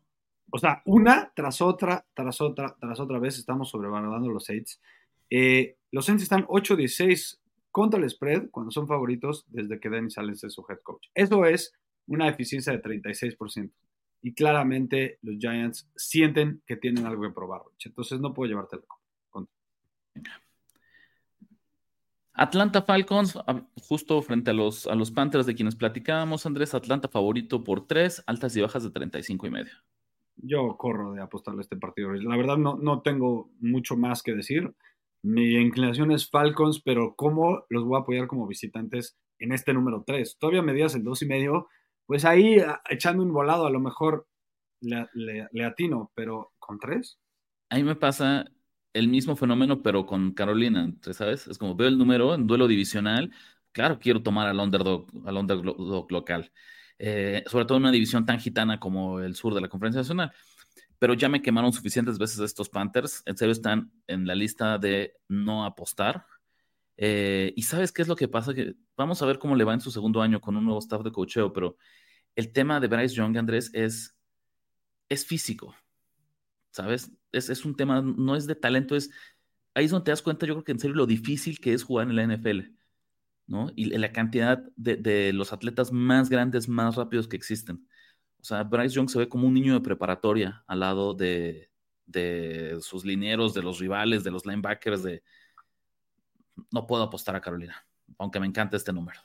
o 0.52 0.58
sea, 0.58 0.82
una 0.86 1.32
tras 1.36 1.62
otra, 1.62 2.06
tras 2.13 2.41
otra, 2.41 2.76
tras 2.80 3.00
otra 3.00 3.19
vez 3.19 3.38
estamos 3.38 3.69
sobrevalorando 3.69 4.30
los 4.30 4.45
Saints. 4.45 4.82
Eh, 5.30 5.78
los 5.92 6.06
Saints 6.06 6.24
están 6.24 6.46
8-16 6.46 7.39
contra 7.72 8.00
el 8.00 8.10
spread 8.10 8.50
cuando 8.50 8.72
son 8.72 8.88
favoritos 8.88 9.46
desde 9.48 9.80
que 9.80 9.89
Dennis 9.89 10.18
Allen 10.18 10.36
es 10.42 10.54
su 10.54 10.65
head 10.68 10.80
coach. 10.84 11.08
Eso 11.13 11.46
es 11.46 11.74
una 12.08 12.28
eficiencia 12.28 12.74
de 12.74 12.82
36%. 12.82 13.72
Y 14.22 14.34
claramente 14.34 15.18
los 15.22 15.38
Giants 15.38 15.89
sienten 15.96 16.62
que 16.65 16.76
tienen 16.76 17.06
algo 17.06 17.24
que 17.24 17.30
probar, 17.30 17.62
Entonces 17.84 18.20
no 18.20 18.34
puedo 18.34 18.50
llevarte 18.50 18.78
la 18.78 18.84
contra. 19.30 19.54
Atlanta 22.34 22.82
Falcons, 22.82 23.38
ah, 23.48 23.62
justo 23.76 24.22
frente 24.22 24.52
a 24.52 24.54
los, 24.54 24.88
a 24.88 24.96
los 24.96 25.12
Panthers 25.12 25.46
de 25.46 25.56
quienes 25.56 25.76
platicábamos, 25.76 26.46
Andrés, 26.46 26.74
Atlanta 26.74 27.08
favorito 27.08 27.63
por 27.63 27.86
3, 27.86 28.24
altas 28.28 28.56
y 28.56 28.62
bajas 28.62 28.84
de 28.84 28.92
35 28.92 29.48
y 29.48 29.50
medio. 29.50 29.74
Yo 30.38 30.78
corro 30.78 31.13
de 31.13 31.22
apostarle 31.22 31.60
a 31.60 31.63
este 31.63 31.76
partido. 31.76 32.13
La 32.13 32.38
verdad 32.38 32.58
no, 32.58 32.78
no 32.78 33.02
tengo 33.02 33.52
mucho 33.60 33.98
más 33.98 34.24
que 34.24 34.34
decir. 34.34 34.74
Mi 35.21 35.55
inclinación 35.55 36.12
es 36.12 36.29
Falcons, 36.29 36.82
pero 36.84 37.15
¿cómo 37.15 37.65
los 37.69 37.84
voy 37.84 37.97
a 37.97 38.01
apoyar 38.01 38.27
como 38.27 38.47
visitantes 38.47 39.17
en 39.38 39.51
este 39.51 39.73
número 39.73 40.03
3? 40.05 40.38
Todavía 40.39 40.62
medidas 40.62 40.95
el 40.95 41.03
2 41.03 41.23
y 41.23 41.25
medio, 41.25 41.67
pues 42.05 42.23
ahí 42.25 42.60
ah, 42.60 42.82
echando 42.89 43.23
un 43.23 43.34
volado 43.34 43.65
a 43.65 43.69
lo 43.69 43.79
mejor 43.79 44.27
le, 44.82 45.65
atino, 45.65 46.12
pero 46.15 46.53
¿con 46.58 46.79
3? 46.79 47.19
A 47.69 47.75
mí 47.75 47.84
me 47.84 47.95
pasa 47.95 48.45
el 48.93 49.10
mismo 49.10 49.36
fenómeno, 49.36 49.82
pero 49.82 50.05
con 50.05 50.34
Carolina, 50.34 50.91
¿sabes? 51.12 51.47
Es 51.47 51.58
como 51.58 51.75
veo 51.75 51.89
el 51.89 51.97
número 51.97 52.34
en 52.34 52.47
duelo 52.47 52.67
divisional, 52.67 53.32
claro, 53.71 53.99
quiero 53.99 54.23
tomar 54.23 54.47
al 54.47 54.60
underdog, 54.60 55.08
al 55.25 55.38
underdog 55.38 56.12
local, 56.12 56.51
eh, 56.97 57.43
sobre 57.47 57.65
todo 57.65 57.77
en 57.77 57.84
una 57.84 57.91
división 57.91 58.25
tan 58.25 58.39
gitana 58.39 58.79
como 58.79 59.19
el 59.19 59.36
sur 59.36 59.53
de 59.53 59.62
la 59.62 59.69
Conferencia 59.69 60.01
Nacional 60.01 60.32
pero 60.99 61.13
ya 61.13 61.29
me 61.29 61.41
quemaron 61.41 61.73
suficientes 61.73 62.17
veces 62.17 62.39
estos 62.39 62.69
Panthers. 62.69 63.23
En 63.25 63.38
serio 63.38 63.53
están 63.53 63.91
en 64.07 64.27
la 64.27 64.35
lista 64.35 64.77
de 64.77 65.15
no 65.27 65.65
apostar. 65.65 66.25
Eh, 66.97 67.53
y 67.55 67.63
sabes 67.63 67.91
qué 67.93 68.01
es 68.01 68.07
lo 68.09 68.15
que 68.15 68.27
pasa? 68.27 68.53
Que 68.53 68.75
vamos 68.97 69.21
a 69.21 69.25
ver 69.25 69.39
cómo 69.39 69.55
le 69.55 69.63
va 69.63 69.73
en 69.73 69.81
su 69.81 69.91
segundo 69.91 70.21
año 70.21 70.41
con 70.41 70.57
un 70.57 70.65
nuevo 70.65 70.79
staff 70.79 71.01
de 71.03 71.12
cocheo, 71.12 71.53
pero 71.53 71.77
el 72.35 72.51
tema 72.51 72.79
de 72.79 72.88
Bryce 72.88 73.15
Young, 73.15 73.38
Andrés, 73.38 73.71
es, 73.73 74.15
es 75.07 75.25
físico. 75.25 75.73
¿Sabes? 76.71 77.12
Es, 77.31 77.49
es 77.49 77.65
un 77.65 77.75
tema, 77.75 78.01
no 78.01 78.35
es 78.35 78.45
de 78.45 78.55
talento, 78.55 78.95
es 78.95 79.09
ahí 79.73 79.85
es 79.85 79.91
donde 79.91 80.05
te 80.05 80.12
das 80.12 80.21
cuenta, 80.21 80.45
yo 80.45 80.55
creo 80.55 80.63
que 80.63 80.71
en 80.73 80.79
serio 80.79 80.95
lo 80.95 81.05
difícil 81.07 81.59
que 81.59 81.73
es 81.73 81.83
jugar 81.83 82.09
en 82.09 82.15
la 82.15 82.23
NFL, 82.23 82.73
¿no? 83.47 83.71
Y 83.75 83.85
la 83.85 84.12
cantidad 84.12 84.63
de, 84.75 84.97
de 84.97 85.33
los 85.33 85.53
atletas 85.53 85.91
más 85.91 86.29
grandes, 86.29 86.67
más 86.67 86.95
rápidos 86.95 87.27
que 87.27 87.38
existen. 87.38 87.88
O 88.41 88.43
sea, 88.43 88.63
Bryce 88.63 88.95
Young 88.95 89.10
se 89.10 89.19
ve 89.19 89.30
como 89.30 89.47
un 89.47 89.54
niño 89.54 89.73
de 89.73 89.82
preparatoria 89.82 90.63
al 90.67 90.80
lado 90.80 91.13
de, 91.13 91.69
sus 92.82 93.06
linieros, 93.06 93.54
de 93.54 93.62
los 93.62 93.80
rivales, 93.80 94.23
de 94.23 94.32
los 94.32 94.45
linebackers, 94.45 95.04
de... 95.04 95.23
No 96.71 96.88
puedo 96.88 97.04
apostar 97.04 97.36
a 97.36 97.41
Carolina, 97.41 97.86
aunque 98.17 98.39
me 98.39 98.47
encanta 98.47 98.78
este 98.78 98.93
número. 98.93 99.19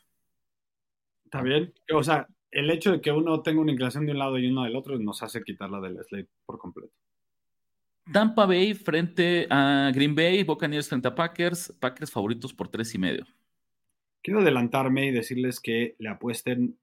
Está 1.24 1.42
bien. 1.42 1.72
O 1.92 2.02
sea, 2.02 2.28
el 2.50 2.70
hecho 2.70 2.92
de 2.92 3.00
que 3.00 3.10
uno 3.10 3.42
tenga 3.42 3.60
una 3.60 3.72
inclinación 3.72 4.06
de 4.06 4.12
un 4.12 4.18
lado 4.18 4.38
y 4.38 4.46
uno 4.46 4.62
del 4.64 4.76
otro 4.76 4.98
nos 4.98 5.22
hace 5.22 5.42
quitarla 5.42 5.80
del 5.80 5.98
slate 6.04 6.28
por 6.46 6.58
completo. 6.58 6.92
Tampa 8.12 8.46
Bay 8.46 8.74
frente 8.74 9.46
a 9.50 9.90
Green 9.94 10.14
Bay, 10.14 10.44
Buccaneers 10.44 10.88
frente 10.88 11.08
a 11.08 11.14
Packers, 11.14 11.72
Packers 11.80 12.10
favoritos 12.10 12.52
por 12.52 12.68
tres 12.68 12.94
y 12.94 12.98
medio. 12.98 13.26
Quiero 14.22 14.40
adelantarme 14.40 15.06
y 15.06 15.10
decirles 15.10 15.58
que 15.58 15.96
le 15.98 16.08
apuesten 16.08 16.78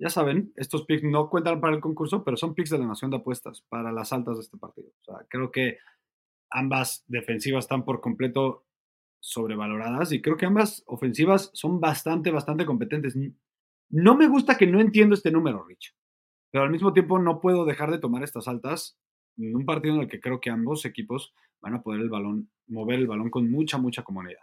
ya 0.00 0.08
saben, 0.08 0.52
estos 0.56 0.86
picks 0.86 1.04
no 1.04 1.28
cuentan 1.28 1.60
para 1.60 1.76
el 1.76 1.82
concurso, 1.82 2.24
pero 2.24 2.36
son 2.36 2.54
picks 2.54 2.70
de 2.70 2.78
la 2.78 2.86
Nación 2.86 3.10
de 3.10 3.18
Apuestas 3.18 3.66
para 3.68 3.92
las 3.92 4.14
altas 4.14 4.36
de 4.36 4.42
este 4.42 4.56
partido. 4.56 4.90
Creo 5.28 5.52
que 5.52 5.76
ambas 6.50 7.04
defensivas 7.06 7.64
están 7.64 7.84
por 7.84 8.00
completo 8.00 8.64
sobrevaloradas 9.20 10.12
y 10.12 10.22
creo 10.22 10.38
que 10.38 10.46
ambas 10.46 10.82
ofensivas 10.86 11.50
son 11.52 11.80
bastante, 11.80 12.30
bastante 12.30 12.64
competentes. 12.64 13.14
No 13.90 14.16
me 14.16 14.26
gusta 14.26 14.56
que 14.56 14.66
no 14.66 14.80
entiendo 14.80 15.14
este 15.14 15.30
número, 15.30 15.66
Rich, 15.66 15.94
pero 16.50 16.64
al 16.64 16.70
mismo 16.70 16.94
tiempo 16.94 17.18
no 17.18 17.38
puedo 17.38 17.66
dejar 17.66 17.90
de 17.90 17.98
tomar 17.98 18.22
estas 18.22 18.48
altas 18.48 18.98
en 19.36 19.54
un 19.54 19.66
partido 19.66 19.96
en 19.96 20.00
el 20.00 20.08
que 20.08 20.20
creo 20.20 20.40
que 20.40 20.48
ambos 20.48 20.86
equipos 20.86 21.34
van 21.60 21.74
a 21.74 21.82
poder 21.82 22.00
el 22.00 22.08
balón, 22.08 22.50
mover 22.68 23.00
el 23.00 23.06
balón 23.06 23.28
con 23.28 23.50
mucha, 23.50 23.76
mucha 23.76 24.02
comodidad. 24.02 24.40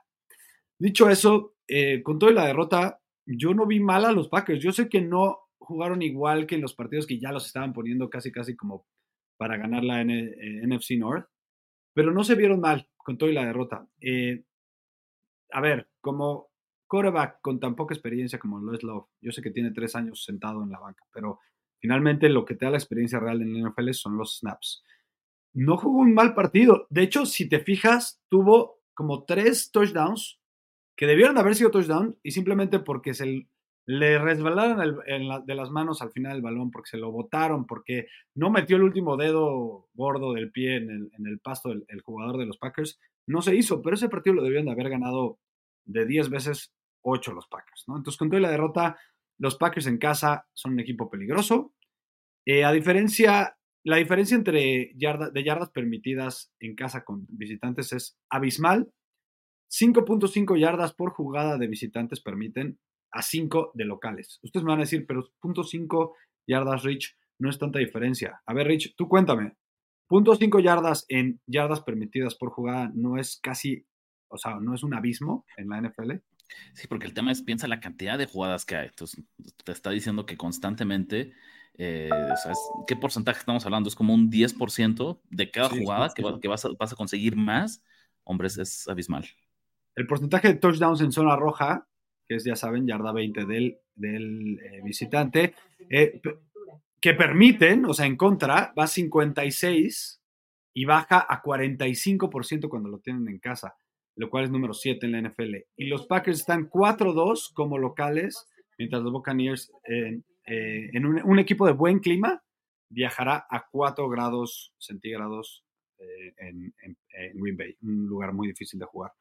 Dicho 0.77 1.09
eso, 1.09 1.55
eh, 1.67 2.03
con 2.03 2.19
toda 2.19 2.31
la 2.31 2.45
derrota, 2.45 3.01
yo 3.25 3.55
no 3.55 3.65
vi 3.65 3.79
mal 3.79 4.05
a 4.05 4.11
los 4.11 4.29
Packers. 4.29 4.61
Yo 4.61 4.71
sé 4.71 4.87
que 4.87 5.01
no 5.01 5.46
jugaron 5.67 6.01
igual 6.01 6.47
que 6.47 6.55
en 6.55 6.61
los 6.61 6.73
partidos 6.73 7.05
que 7.05 7.19
ya 7.19 7.33
los 7.33 7.45
estaban 7.45 7.73
poniendo 7.73 8.09
casi, 8.09 8.31
casi 8.31 8.55
como 8.55 8.87
para 9.35 9.57
ganar 9.57 9.83
la 9.83 10.01
NFC 10.01 10.91
eh, 10.91 10.97
North, 10.97 11.27
pero 11.93 12.11
no 12.11 12.23
se 12.23 12.35
vieron 12.35 12.61
mal 12.61 12.87
con 12.95 13.17
todo 13.17 13.29
y 13.29 13.33
la 13.33 13.45
derrota. 13.45 13.85
Eh, 13.99 14.45
a 15.51 15.59
ver, 15.59 15.89
como 15.99 16.51
quarterback 16.87 17.41
con 17.41 17.59
tan 17.59 17.75
poca 17.75 17.93
experiencia 17.93 18.39
como 18.39 18.61
lo 18.61 18.73
es 18.73 18.81
Love, 18.81 19.09
yo 19.21 19.33
sé 19.33 19.41
que 19.41 19.51
tiene 19.51 19.71
tres 19.71 19.93
años 19.95 20.23
sentado 20.23 20.63
en 20.63 20.69
la 20.69 20.79
banca, 20.79 21.03
pero 21.11 21.39
finalmente 21.81 22.29
lo 22.29 22.45
que 22.45 22.55
te 22.55 22.63
da 22.63 22.71
la 22.71 22.77
experiencia 22.77 23.19
real 23.19 23.41
en 23.41 23.61
la 23.61 23.69
NFL 23.69 23.91
son 23.91 24.17
los 24.17 24.37
snaps. 24.37 24.85
No 25.53 25.75
jugó 25.75 25.99
un 25.99 26.13
mal 26.13 26.33
partido. 26.33 26.87
De 26.89 27.03
hecho, 27.03 27.25
si 27.25 27.49
te 27.49 27.59
fijas, 27.59 28.21
tuvo 28.29 28.79
como 28.93 29.25
tres 29.25 29.69
touchdowns 29.71 30.39
que 30.95 31.07
debieron 31.07 31.37
haber 31.37 31.55
sido 31.55 31.71
touchdowns 31.71 32.15
y 32.23 32.31
simplemente 32.31 32.79
porque 32.79 33.13
el 33.87 33.93
le 33.99 34.19
resbalaron 34.19 34.99
de 35.45 35.55
las 35.55 35.71
manos 35.71 36.01
al 36.01 36.11
final 36.11 36.33
del 36.33 36.41
balón 36.41 36.71
porque 36.71 36.89
se 36.89 36.97
lo 36.97 37.09
botaron, 37.09 37.65
porque 37.65 38.07
no 38.35 38.49
metió 38.49 38.75
el 38.75 38.83
último 38.83 39.15
dedo 39.15 39.87
gordo 39.93 40.33
del 40.33 40.51
pie 40.51 40.75
en 40.75 41.09
el, 41.25 41.39
pasto 41.39 41.71
el, 41.71 42.01
jugador 42.01 42.37
de 42.37 42.45
los 42.45 42.57
Packers. 42.57 42.99
No 43.27 43.41
se 43.41 43.55
hizo, 43.55 43.81
pero 43.81 43.95
ese 43.95 44.09
partido 44.09 44.35
lo 44.35 44.43
debían 44.43 44.65
de 44.65 44.71
haber 44.71 44.89
ganado 44.89 45.39
de 45.85 46.05
10 46.05 46.29
veces 46.29 46.73
8 47.01 47.31
los 47.31 47.47
Packers, 47.47 47.85
¿no? 47.87 47.95
Entonces, 47.95 48.17
con 48.17 48.29
toda 48.29 48.41
la 48.41 48.51
derrota, 48.51 48.97
los 49.39 49.55
Packers 49.55 49.87
en 49.87 49.99
casa 49.99 50.45
son 50.53 50.73
un 50.73 50.81
equipo 50.81 51.09
peligroso. 51.09 51.73
Eh, 52.45 52.65
a 52.65 52.73
diferencia, 52.73 53.57
la 53.85 53.95
diferencia 53.95 54.35
entre 54.35 54.91
de 54.95 55.43
yardas 55.45 55.69
permitidas 55.71 56.51
en 56.59 56.75
casa 56.75 57.05
con 57.05 57.25
visitantes 57.29 57.93
es 57.93 58.17
abismal. 58.29 58.91
5.5 59.71 60.59
yardas 60.59 60.93
por 60.93 61.11
jugada 61.11 61.57
de 61.57 61.67
visitantes 61.67 62.19
permiten 62.21 62.79
a 63.11 63.21
5 63.21 63.71
de 63.73 63.85
locales. 63.85 64.39
Ustedes 64.41 64.63
me 64.63 64.71
van 64.71 64.79
a 64.79 64.83
decir, 64.83 65.05
pero 65.07 65.23
.5 65.41 66.13
yardas, 66.47 66.83
Rich, 66.83 67.17
no 67.39 67.49
es 67.49 67.57
tanta 67.57 67.79
diferencia. 67.79 68.41
A 68.45 68.53
ver, 68.53 68.67
Rich, 68.67 68.95
tú 68.95 69.07
cuéntame. 69.07 69.53
.5 70.09 70.61
yardas 70.61 71.05
en 71.09 71.41
yardas 71.45 71.81
permitidas 71.81 72.35
por 72.35 72.51
jugada 72.51 72.91
no 72.93 73.17
es 73.17 73.39
casi, 73.41 73.85
o 74.29 74.37
sea, 74.37 74.55
no 74.59 74.73
es 74.73 74.83
un 74.83 74.93
abismo 74.93 75.45
en 75.57 75.69
la 75.69 75.81
NFL. 75.81 76.13
Sí, 76.73 76.87
porque 76.87 77.05
el 77.05 77.13
tema 77.13 77.31
es, 77.31 77.41
piensa 77.41 77.67
la 77.67 77.79
cantidad 77.79 78.17
de 78.17 78.25
jugadas 78.25 78.65
que 78.65 78.75
hay. 78.75 78.87
Entonces, 78.87 79.23
te 79.63 79.71
está 79.71 79.89
diciendo 79.91 80.25
que 80.25 80.37
constantemente, 80.37 81.33
eh, 81.75 82.09
¿sabes? 82.41 82.57
¿qué 82.87 82.95
porcentaje 82.95 83.39
estamos 83.39 83.65
hablando? 83.65 83.89
Es 83.89 83.95
como 83.95 84.13
un 84.13 84.29
10% 84.31 85.19
de 85.29 85.51
cada 85.51 85.69
jugada 85.69 86.13
que, 86.15 86.47
vas, 86.47 86.65
a, 86.65 86.95
conseguir 86.95 87.35
más. 87.35 87.83
Hombres, 88.23 88.57
es 88.57 88.87
abismal. 88.87 89.25
El 89.95 90.07
porcentaje 90.07 90.49
de 90.49 90.55
touchdowns 90.55 91.01
en 91.01 91.11
zona 91.11 91.35
roja, 91.35 91.87
que 92.27 92.35
es, 92.35 92.43
ya 92.43 92.55
saben, 92.55 92.85
yarda 92.85 93.11
20 93.11 93.45
del, 93.45 93.77
del 93.95 94.59
eh, 94.59 94.81
visitante, 94.83 95.53
eh, 95.89 96.21
que 96.99 97.13
permiten, 97.13 97.85
o 97.85 97.93
sea, 97.93 98.05
en 98.05 98.17
contra, 98.17 98.73
va 98.77 98.83
a 98.83 98.87
56 98.87 100.21
y 100.73 100.85
baja 100.85 101.25
a 101.27 101.41
45% 101.41 102.69
cuando 102.69 102.89
lo 102.89 102.99
tienen 102.99 103.27
en 103.27 103.39
casa, 103.39 103.75
lo 104.15 104.29
cual 104.29 104.45
es 104.45 104.51
número 104.51 104.73
7 104.73 105.05
en 105.05 105.11
la 105.13 105.21
NFL. 105.21 105.55
Y 105.75 105.87
los 105.87 106.05
Packers 106.05 106.39
están 106.39 106.69
4-2 106.69 107.53
como 107.53 107.77
locales, 107.77 108.47
mientras 108.77 109.01
los 109.01 109.11
Buccaneers 109.11 109.71
en, 109.85 110.23
eh, 110.45 110.91
un, 111.23 111.39
equipo 111.39 111.65
de 111.65 111.73
buen 111.73 111.99
clima 111.99 112.43
viajará 112.89 113.45
a 113.49 113.67
4 113.71 114.09
grados 114.09 114.73
centígrados 114.77 115.63
en, 116.37 116.73
en, 116.83 116.97
Green 117.33 117.57
Bay, 117.57 117.75
un 117.81 118.05
lugar 118.05 118.33
muy 118.33 118.47
difícil 118.47 118.79
de 118.79 118.85
jugar. 118.85 119.11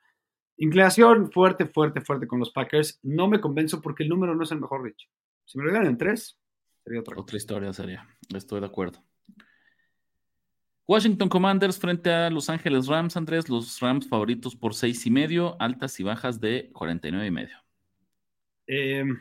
Inclinación 0.59 1.30
fuerte, 1.30 1.66
fuerte, 1.66 2.00
fuerte 2.00 2.26
con 2.26 2.38
los 2.38 2.50
Packers. 2.50 2.98
No 3.02 3.28
me 3.28 3.40
convenzo 3.40 3.80
porque 3.80 4.02
el 4.02 4.09
número 4.09 4.34
no 4.34 4.42
es 4.42 4.52
el 4.52 4.61
mejor, 4.61 4.82
Rich. 4.82 5.09
Si 5.44 5.59
me 5.59 5.64
lo 5.64 5.70
dieran 5.70 5.88
en 5.88 5.98
3, 5.98 6.40
otra, 6.98 7.36
historia 7.36 7.72
sería. 7.72 8.07
Estoy 8.34 8.61
de 8.61 8.66
acuerdo. 8.66 9.02
Washington 10.86 11.28
Commanders 11.28 11.80
frente 11.80 12.12
a 12.12 12.30
Los 12.30 12.48
Ángeles 12.48 12.86
Rams, 12.86 13.16
Andrés. 13.16 13.48
Los 13.48 13.80
Rams 13.80 14.09
favoritos 14.09 14.54
por 14.54 14.72
seis 14.72 15.04
y 15.04 15.11
medio, 15.11 15.61
altas 15.61 15.98
y 15.98 16.04
bajas 16.04 16.40
de 16.40 16.70
49 16.72 17.26
y 17.26 17.30
medio. 17.30 17.57
Em, 18.68 19.20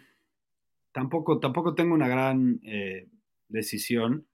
tampoco, 0.91 1.39
tampoco 1.39 1.73
tengo 1.73 1.95
una 1.95 2.07
gran 2.07 2.59
eh, 2.63 3.07
decisión 3.47 4.27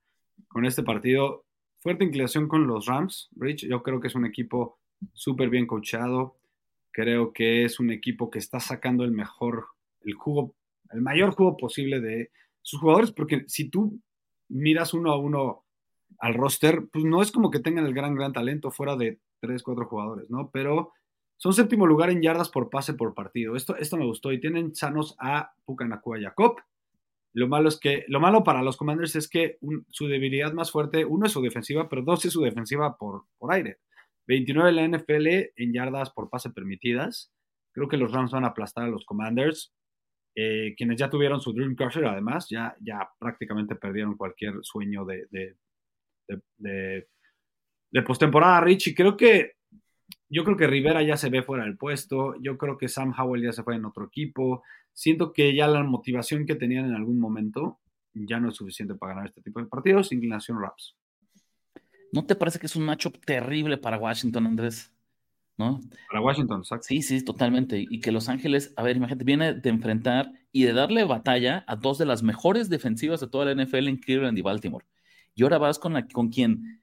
con 0.49 0.66
este 0.66 0.84
partido. 0.84 1.45
Fuerte 1.80 2.04
inclinación 2.04 2.49
con 2.49 2.68
los 2.68 2.86
Rams, 2.86 3.30
Rich. 3.38 3.66
Yo 3.66 3.82
creo 3.82 4.02
que 4.02 4.10
es 4.10 4.16
un 4.16 4.26
equipo 4.26 4.80
súper 5.14 5.49
bien 5.49 5.68
coachado. 5.68 6.38
Creo 6.92 7.34
que 7.34 7.64
es 7.64 7.80
un 7.80 7.92
equipo 7.92 8.30
que 8.30 8.39
está 8.39 8.60
sacando 8.60 9.04
el 9.04 9.12
mejor, 9.12 9.68
el 10.02 10.14
jugo, 10.14 10.56
el 10.92 11.02
mayor 11.02 11.32
jugo 11.32 11.58
posible 11.58 12.00
de, 12.00 12.32
sus 12.62 12.80
jugadores, 12.80 13.12
porque 13.12 13.44
si 13.48 13.70
tú 13.70 14.00
miras 14.50 14.94
uno 14.94 15.12
a 15.12 15.18
uno 15.18 15.66
al 16.20 16.34
roster, 16.34 16.88
pues 16.92 17.06
no 17.06 17.22
es 17.22 17.32
como 17.32 17.50
que 17.50 17.60
tengan 17.60 17.86
el 17.86 17.94
gran, 17.94 18.16
gran 18.16 18.34
talento 18.34 18.72
fuera 18.72 18.96
de 18.96 19.20
tres, 19.39 19.64
cuatro 19.64 19.88
jugadores, 19.88 20.30
¿no? 20.30 20.52
Pero 20.52 20.92
son 21.38 21.54
séptimo 21.54 21.88
lugar 21.88 22.10
en 22.12 22.22
yardas 22.22 22.50
por 22.50 22.70
pase 22.70 22.94
por 22.94 23.16
partido. 23.16 23.56
Esto, 23.56 23.76
esto 23.78 23.98
me 23.98 24.06
gustó. 24.06 24.32
Y 24.32 24.39
tienen 24.39 24.76
sanos 24.76 25.16
a 25.20 25.54
Pucanacua 25.66 26.20
y. 26.20 26.24
Lo 27.34 27.48
malo 27.48 27.70
es 27.70 27.80
que, 27.80 28.04
lo 28.10 28.20
malo 28.20 28.44
para 28.44 28.62
los 28.62 28.78
Commanders 28.78 29.16
es 29.16 29.30
que 29.30 29.58
su 29.88 30.08
debilidad 30.08 30.54
más 30.54 30.70
fuerte, 30.70 31.06
uno 31.06 31.26
es 31.26 31.32
su 31.32 31.42
defensiva, 31.42 31.88
pero 31.88 32.04
dos 32.04 32.26
es 32.26 32.34
su 32.34 32.42
defensiva 32.42 32.98
por, 32.98 33.24
por 33.39 33.54
aire. 33.54 33.80
29 34.32 34.70
en 34.70 34.76
la 34.76 34.98
NFL 34.98 35.28
en 35.58 35.74
yardas 35.74 36.10
por 36.12 36.30
pase 36.30 36.52
permitidas. 36.52 37.34
Creo 37.74 37.90
que 37.90 37.98
los 37.98 38.14
Rams 38.14 38.32
van 38.32 38.46
a 38.46 38.50
aplastar 38.50 38.86
a 38.86 38.88
los 38.88 39.04
Commanders. 39.04 39.74
Eh, 40.34 40.74
quienes 40.78 40.98
ya 40.98 41.10
tuvieron 41.10 41.42
su 41.42 41.52
Dream 41.52 41.76
Crusher, 41.76 42.06
además, 42.06 42.48
ya, 42.50 42.74
ya 42.80 43.10
prácticamente 43.20 43.76
perdieron 43.76 44.16
cualquier 44.16 44.60
sueño 44.62 45.04
de, 45.04 45.28
de, 45.32 45.58
de, 47.92 48.02
postemporada, 48.04 48.62
Rich. 48.62 48.88
Y 48.88 48.96
creo 48.96 49.18
que 49.18 49.56
yo 50.30 50.46
creo 50.46 50.56
que 50.56 50.68
Rivera 50.68 51.04
ya 51.04 51.18
se 51.18 51.30
ve 51.30 51.44
fuera 51.44 51.66
del 51.66 51.78
puesto. 51.78 52.36
Yo 52.42 52.58
creo 52.58 52.78
que 52.78 52.88
Sam 52.88 53.14
Howell 53.18 53.44
ya 53.44 53.52
se 53.52 53.64
fue 53.64 53.76
en 53.76 53.84
otro 53.84 54.06
equipo. 54.06 54.64
Siento 54.94 55.34
que 55.34 55.54
ya 55.54 55.68
la 55.68 55.84
motivación 55.84 56.46
que 56.46 56.56
tenían 56.56 56.86
en 56.86 56.96
algún 56.96 57.20
momento 57.20 57.82
ya 58.14 58.40
no 58.40 58.50
es 58.50 58.56
suficiente 58.56 58.96
para 58.96 59.14
ganar 59.14 59.28
este 59.28 59.42
tipo 59.42 59.60
de 59.60 59.66
partidos. 59.66 60.14
Inclinación 60.14 60.62
Raps. 60.62 60.96
¿No 62.12 62.26
te 62.26 62.36
parece 62.36 62.59
que 62.59 62.66
es 62.66 62.76
un 62.76 62.84
matchup 62.84 63.24
terrible 63.26 63.78
para 63.78 63.97
Washington, 63.97 64.47
Andrés? 64.47 64.91
Para 66.09 66.22
Washington, 66.22 66.64
Sí, 66.82 67.01
sí, 67.01 67.24
totalmente. 67.24 67.86
Y 67.89 67.99
que 67.99 68.12
Los 68.12 68.30
Ángeles, 68.30 68.74
a 68.76 68.84
ver, 68.84 68.97
imagínate, 68.97 69.24
viene 69.24 69.53
de 69.53 69.70
enfrentar 69.70 70.32
y 70.51 70.64
de 70.64 70.74
darle 70.74 71.03
batalla 71.03 71.64
a 71.68 71.76
dos 71.76 71.97
de 71.97 72.05
las 72.05 72.24
mejores 72.24 72.70
defensivas 72.70 73.20
de 73.20 73.28
toda 73.28 73.45
la 73.45 73.51
NFL 73.51 73.88
en 73.88 73.97
Cleveland 73.97 74.38
y 74.38 74.41
Baltimore. 74.41 74.86
Y 75.36 75.43
ahora 75.43 75.57
vas 75.57 75.80
con, 75.80 75.93
la, 75.93 76.07
con 76.07 76.30
quien 76.30 76.82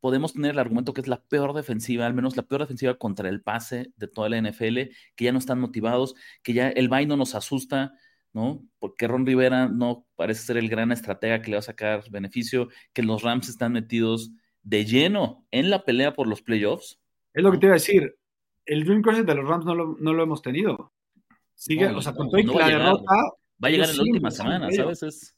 podemos 0.00 0.32
tener 0.32 0.52
el 0.52 0.58
argumento 0.58 0.92
que 0.92 1.00
es 1.00 1.08
la 1.08 1.22
peor 1.22 1.52
defensiva, 1.54 2.06
al 2.06 2.14
menos 2.14 2.36
la 2.36 2.42
peor 2.42 2.62
defensiva 2.62 2.94
contra 2.94 3.28
el 3.28 3.42
pase 3.42 3.92
de 3.96 4.08
toda 4.08 4.28
la 4.28 4.38
NFL, 4.38 4.90
que 5.14 5.24
ya 5.24 5.32
no 5.32 5.38
están 5.38 5.60
motivados, 5.60 6.14
que 6.42 6.52
ya 6.52 6.68
el 6.68 6.88
no 7.06 7.16
nos 7.16 7.34
asusta, 7.34 7.94
¿no? 8.32 8.66
Porque 8.78 9.06
Ron 9.06 9.26
Rivera 9.26 9.68
no 9.68 10.06
parece 10.16 10.42
ser 10.42 10.56
el 10.56 10.68
gran 10.68 10.92
estratega 10.92 11.42
que 11.42 11.50
le 11.50 11.56
va 11.56 11.60
a 11.60 11.62
sacar 11.62 12.04
beneficio, 12.10 12.68
que 12.92 13.02
los 13.02 13.22
Rams 13.22 13.48
están 13.48 13.72
metidos 13.72 14.32
de 14.62 14.84
lleno 14.84 15.46
en 15.50 15.70
la 15.70 15.84
pelea 15.84 16.14
por 16.14 16.26
los 16.26 16.42
playoffs 16.42 17.00
es 17.32 17.42
lo 17.42 17.52
que 17.52 17.58
te 17.58 17.66
iba 17.66 17.74
a 17.74 17.78
decir. 17.78 18.16
El 18.66 18.84
Dream 18.84 19.02
Crusher 19.02 19.24
de 19.24 19.34
los 19.34 19.48
Rams 19.48 19.64
no 19.64 19.74
lo, 19.74 20.22
hemos 20.22 20.42
tenido. 20.42 20.92
Sigue, 21.54 21.86
o 21.88 22.02
sea, 22.02 22.12
con 22.12 22.28
la 22.30 22.68
derrota. 22.68 23.14
Va 23.62 23.68
a 23.68 23.70
llegar 23.70 23.90
en 23.90 23.96
la 23.96 24.02
última 24.02 24.30
semana, 24.30 24.70
¿sabes? 24.70 25.36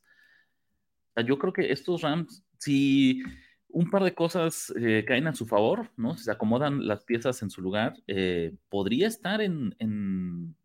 yo 1.26 1.38
creo 1.38 1.52
que 1.52 1.70
estos 1.72 2.00
Rams, 2.00 2.42
si 2.58 3.22
un 3.68 3.90
par 3.90 4.02
de 4.02 4.14
cosas 4.14 4.72
eh, 4.76 5.04
caen 5.06 5.26
a 5.26 5.34
su 5.34 5.46
favor, 5.46 5.90
¿no? 5.96 6.16
Si 6.16 6.24
se 6.24 6.30
acomodan 6.30 6.86
las 6.86 7.04
piezas 7.04 7.42
en 7.42 7.50
su 7.50 7.60
lugar, 7.60 7.94
eh, 8.06 8.54
podría 8.70 9.08
estar 9.08 9.42
en, 9.42 9.74
en, 9.78 10.56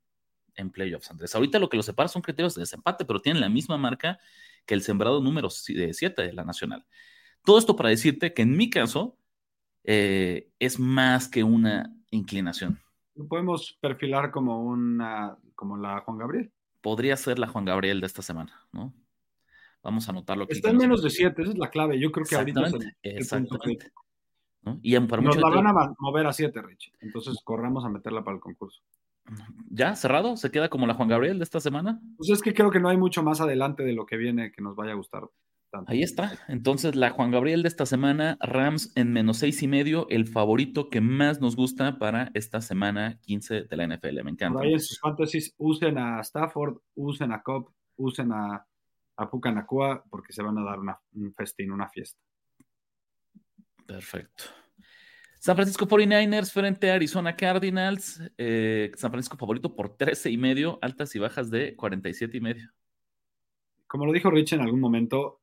en, 0.55 0.70
playoffs, 0.70 1.10
Andrés. 1.12 1.36
Ahorita 1.36 1.60
lo 1.60 1.68
que 1.68 1.78
los 1.78 1.86
separa 1.86 2.08
son 2.08 2.22
criterios 2.22 2.55
de 2.55 2.62
desempate, 2.62 3.03
pero 3.03 3.22
tienen 3.22 3.41
la 3.41 3.49
misma 3.49 3.78
marca 3.78 4.20
que 4.66 4.74
el 4.74 4.82
sembrado 4.82 5.22
número 5.22 5.49
7 5.49 6.22
de 6.22 6.34
la 6.34 6.45
Nacional. 6.45 6.86
Todo 7.44 7.58
esto 7.58 7.76
para 7.76 7.90
decirte 7.90 8.34
que 8.34 8.42
en 8.42 8.58
mi 8.58 8.70
caso, 8.70 9.18
eh, 9.84 10.50
es 10.60 10.80
más 10.80 11.28
que 11.28 11.44
una 11.44 11.96
inclinación. 12.12 12.80
Lo 13.16 13.28
podemos 13.28 13.78
perfilar 13.82 14.32
como 14.32 14.64
una, 14.64 15.38
como 15.56 15.78
la 15.78 16.02
Juan 16.02 16.18
Gabriel. 16.18 16.52
Podría 16.82 17.18
ser 17.18 17.40
la 17.40 17.48
Juan 17.48 17.66
Gabriel 17.66 18.00
de 18.02 18.08
esta 18.08 18.22
semana, 18.22 18.68
¿no? 18.72 18.94
Vamos 19.82 20.08
a 20.08 20.12
anotarlo 20.12 20.44
aquí. 20.44 20.54
Está 20.54 20.70
en 20.70 20.78
menos 20.78 21.02
de 21.02 21.10
7, 21.10 21.42
esa 21.42 21.52
es 21.52 21.58
la 21.58 21.70
clave. 21.70 22.00
Yo 22.00 22.12
creo 22.12 22.26
que 22.26 22.36
ahorita 22.36 22.68
es 22.68 22.74
el, 22.74 22.96
exactamente. 23.02 23.92
Y 24.82 25.00
para 25.00 25.22
Nos 25.22 25.38
la 25.38 25.50
van 25.50 25.68
a 25.68 25.94
mover 26.00 26.28
a 26.28 26.34
7, 26.34 26.62
Rich. 26.62 26.92
Entonces 27.00 27.38
corramos 27.44 27.86
a 27.86 27.90
meterla 27.90 28.24
para 28.24 28.36
el 28.36 28.42
concurso. 28.42 28.82
¿Ya? 29.70 29.96
¿Cerrado? 29.96 30.38
¿Se 30.38 30.52
queda 30.52 30.70
como 30.70 30.88
la 30.88 30.94
Juan 30.94 31.10
Gabriel 31.10 31.38
de 31.38 31.44
esta 31.44 31.60
semana? 31.60 32.02
Pues 32.18 32.30
es 32.30 32.42
que 32.42 32.54
creo 32.54 32.72
que 32.72 32.80
no 32.80 32.90
hay 32.90 32.98
mucho 32.98 33.24
más 33.24 33.42
adelante 33.42 33.84
de 33.84 33.94
lo 33.94 34.06
que 34.06 34.18
viene 34.18 34.52
que 34.52 34.62
nos 34.62 34.76
vaya 34.76 34.92
a 34.92 34.96
gustar. 34.96 35.24
Ahí 35.86 36.01
está. 36.01 36.39
Entonces, 36.47 36.95
la 36.95 37.09
Juan 37.11 37.32
Gabriel 37.32 37.61
de 37.61 37.68
esta 37.68 37.86
semana, 37.86 38.38
Rams 38.39 38.91
en 38.95 39.11
menos 39.11 39.38
seis 39.38 39.61
y 39.61 39.68
medio, 39.68 40.07
el 40.09 40.28
favorito 40.28 40.89
que 40.89 41.01
más 41.01 41.41
nos 41.41 41.55
gusta 41.55 41.99
para 41.99 42.32
esta 42.34 42.61
semana 42.61 43.20
15 43.22 43.63
de 43.63 43.78
la 43.78 43.88
NFL. 43.88 44.24
Me 44.24 44.32
encanta. 44.32 44.61
ahí 44.61 44.74
en 44.74 44.80
sus 44.80 44.99
fantasies 44.99 45.53
usen 45.57 45.97
a 45.97 46.22
Stafford, 46.22 46.78
usen 46.95 47.32
a 47.32 47.41
Cobb, 47.41 47.72
usen 47.97 48.32
a, 48.32 48.65
a 49.18 49.30
Pucanacua, 49.30 50.03
porque 50.09 50.34
se 50.34 50.41
van 50.41 50.57
a 50.57 50.63
dar 50.63 50.80
un 50.80 51.34
festín, 51.34 51.72
una 51.72 51.89
fiesta. 51.89 52.20
Perfecto. 53.86 54.45
San 55.39 55.55
Francisco 55.55 55.88
49ers 55.88 56.51
frente 56.51 56.91
a 56.91 56.95
Arizona 56.95 57.36
Cardinals. 57.36 58.22
Eh, 58.38 58.91
San 58.95 59.11
Francisco 59.11 59.38
favorito 59.38 59.76
por 59.76 59.95
13 59.95 60.30
y 60.32 60.38
medio, 60.38 60.80
altas 60.82 61.15
y 61.15 61.20
bajas 61.20 61.49
de 61.49 61.76
47 61.76 62.38
y 62.38 62.41
medio. 62.41 62.72
Como 63.88 64.05
lo 64.05 64.11
dijo 64.11 64.30
Rich 64.30 64.53
en 64.53 64.61
algún 64.61 64.82
momento, 64.82 65.39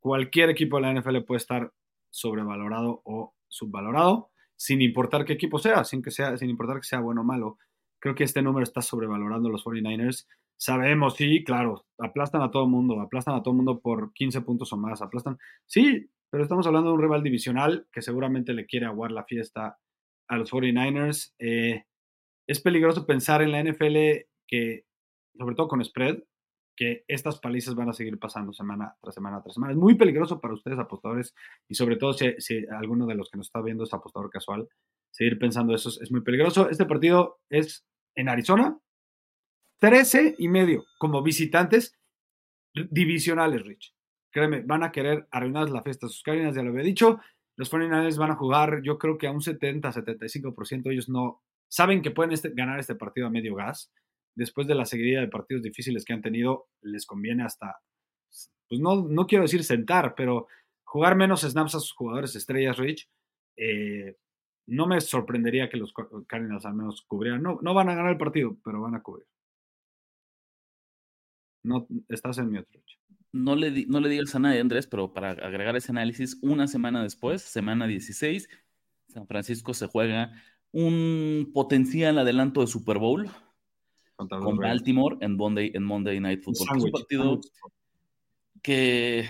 cualquier 0.00 0.50
equipo 0.50 0.76
de 0.76 0.82
la 0.82 1.00
NFL 1.00 1.22
puede 1.22 1.38
estar 1.38 1.72
sobrevalorado 2.10 3.02
o 3.04 3.34
subvalorado, 3.48 4.30
sin 4.56 4.82
importar 4.82 5.24
qué 5.24 5.34
equipo 5.34 5.58
sea, 5.58 5.84
sin, 5.84 6.02
que 6.02 6.10
sea, 6.10 6.36
sin 6.36 6.50
importar 6.50 6.76
que 6.76 6.86
sea 6.86 7.00
bueno 7.00 7.22
o 7.22 7.24
malo. 7.24 7.58
Creo 8.00 8.14
que 8.14 8.24
este 8.24 8.42
número 8.42 8.64
está 8.64 8.82
sobrevalorando 8.82 9.48
los 9.48 9.64
49ers. 9.64 10.26
Sabemos, 10.56 11.14
sí, 11.14 11.44
claro, 11.44 11.86
aplastan 11.98 12.42
a 12.42 12.50
todo 12.50 12.66
mundo, 12.66 13.00
aplastan 13.00 13.34
a 13.34 13.42
todo 13.42 13.54
mundo 13.54 13.80
por 13.80 14.12
15 14.12 14.40
puntos 14.42 14.72
o 14.72 14.76
más, 14.76 15.02
aplastan. 15.02 15.38
Sí, 15.66 16.10
pero 16.30 16.42
estamos 16.42 16.66
hablando 16.66 16.90
de 16.90 16.94
un 16.94 17.02
rival 17.02 17.22
divisional 17.22 17.86
que 17.92 18.02
seguramente 18.02 18.52
le 18.52 18.66
quiere 18.66 18.86
aguar 18.86 19.12
la 19.12 19.24
fiesta 19.24 19.78
a 20.28 20.36
los 20.36 20.50
49ers. 20.52 21.34
Eh, 21.38 21.84
es 22.46 22.60
peligroso 22.60 23.06
pensar 23.06 23.42
en 23.42 23.52
la 23.52 23.62
NFL 23.62 24.26
que, 24.46 24.84
sobre 25.38 25.54
todo 25.54 25.68
con 25.68 25.84
spread, 25.84 26.18
que 26.78 27.04
estas 27.08 27.40
palizas 27.40 27.74
van 27.74 27.88
a 27.88 27.92
seguir 27.92 28.20
pasando 28.20 28.52
semana 28.52 28.94
tras 29.00 29.12
semana 29.12 29.42
tras 29.42 29.54
semana. 29.54 29.72
Es 29.72 29.78
muy 29.78 29.96
peligroso 29.96 30.40
para 30.40 30.54
ustedes, 30.54 30.78
apostadores, 30.78 31.34
y 31.68 31.74
sobre 31.74 31.96
todo 31.96 32.12
si, 32.12 32.66
alguno 32.70 33.04
de 33.06 33.16
los 33.16 33.30
que 33.30 33.36
nos 33.36 33.48
está 33.48 33.60
viendo 33.60 33.82
es 33.82 33.92
apostador 33.92 34.30
casual, 34.30 34.68
seguir 35.10 35.40
pensando 35.40 35.74
eso 35.74 35.88
es, 35.88 36.12
muy 36.12 36.20
peligroso. 36.20 36.70
Este 36.70 36.86
partido 36.86 37.40
es 37.50 37.84
en 38.14 38.28
Arizona, 38.28 38.78
13 39.80 40.36
y 40.38 40.46
medio 40.46 40.84
como 40.98 41.20
visitantes 41.20 41.98
divisionales, 42.72 43.66
Rich. 43.66 43.92
Créeme, 44.30 44.60
van 44.60 44.84
a 44.84 44.92
querer 44.92 45.26
arruinar 45.32 45.70
la 45.70 45.82
fiesta. 45.82 46.06
Sus 46.06 46.22
carinas 46.22 46.54
ya 46.54 46.62
lo 46.62 46.70
había 46.70 46.84
dicho. 46.84 47.18
Los 47.56 47.72
49ers 47.72 48.18
van 48.18 48.30
a 48.30 48.36
jugar, 48.36 48.82
yo 48.84 48.98
creo 48.98 49.18
que 49.18 49.26
a 49.26 49.32
un 49.32 49.40
70-75%. 49.40 50.92
Ellos 50.92 51.08
no 51.08 51.42
saben 51.68 52.02
que 52.02 52.12
pueden 52.12 52.32
este, 52.32 52.50
ganar 52.50 52.78
este 52.78 52.94
partido 52.94 53.26
a 53.26 53.30
medio 53.30 53.56
gas. 53.56 53.92
Después 54.38 54.68
de 54.68 54.76
la 54.76 54.86
seguidilla 54.86 55.20
de 55.20 55.26
partidos 55.26 55.64
difíciles 55.64 56.04
que 56.04 56.12
han 56.12 56.22
tenido, 56.22 56.68
les 56.82 57.06
conviene 57.06 57.42
hasta, 57.42 57.80
pues 58.68 58.80
no, 58.80 59.02
no 59.02 59.26
quiero 59.26 59.42
decir 59.42 59.64
sentar, 59.64 60.14
pero 60.16 60.46
jugar 60.84 61.16
menos 61.16 61.40
snaps 61.40 61.74
a 61.74 61.80
sus 61.80 61.92
jugadores 61.92 62.36
estrellas, 62.36 62.76
Rich. 62.76 63.10
Eh, 63.56 64.16
no 64.68 64.86
me 64.86 65.00
sorprendería 65.00 65.68
que 65.68 65.76
los 65.76 65.92
Cardinals 66.28 66.64
al 66.66 66.74
menos 66.74 67.02
cubrieran. 67.02 67.42
No, 67.42 67.58
no 67.62 67.74
van 67.74 67.88
a 67.88 67.96
ganar 67.96 68.12
el 68.12 68.16
partido, 68.16 68.56
pero 68.62 68.80
van 68.80 68.94
a 68.94 69.02
cubrir. 69.02 69.26
No, 71.64 71.88
estás 72.08 72.38
en 72.38 72.48
mi 72.52 72.58
otro. 72.58 72.80
No 73.32 73.56
le, 73.56 73.86
no 73.86 73.98
le 73.98 74.08
digas 74.08 74.36
a 74.36 74.38
nadie, 74.38 74.60
Andrés, 74.60 74.86
pero 74.86 75.12
para 75.12 75.30
agregar 75.30 75.74
ese 75.74 75.90
análisis, 75.90 76.38
una 76.42 76.68
semana 76.68 77.02
después, 77.02 77.42
semana 77.42 77.88
16, 77.88 78.48
San 79.08 79.26
Francisco 79.26 79.74
se 79.74 79.88
juega 79.88 80.30
un 80.70 81.50
potencial 81.52 82.18
adelanto 82.18 82.60
de 82.60 82.68
Super 82.68 82.98
Bowl 82.98 83.28
con 84.26 84.56
Baltimore 84.56 85.16
en 85.20 85.36
Monday, 85.36 85.70
en 85.74 85.84
Monday 85.84 86.20
Night 86.20 86.42
Football. 86.42 86.78
Es 86.78 86.84
un 86.84 86.90
partido 86.90 87.40
que 88.62 89.28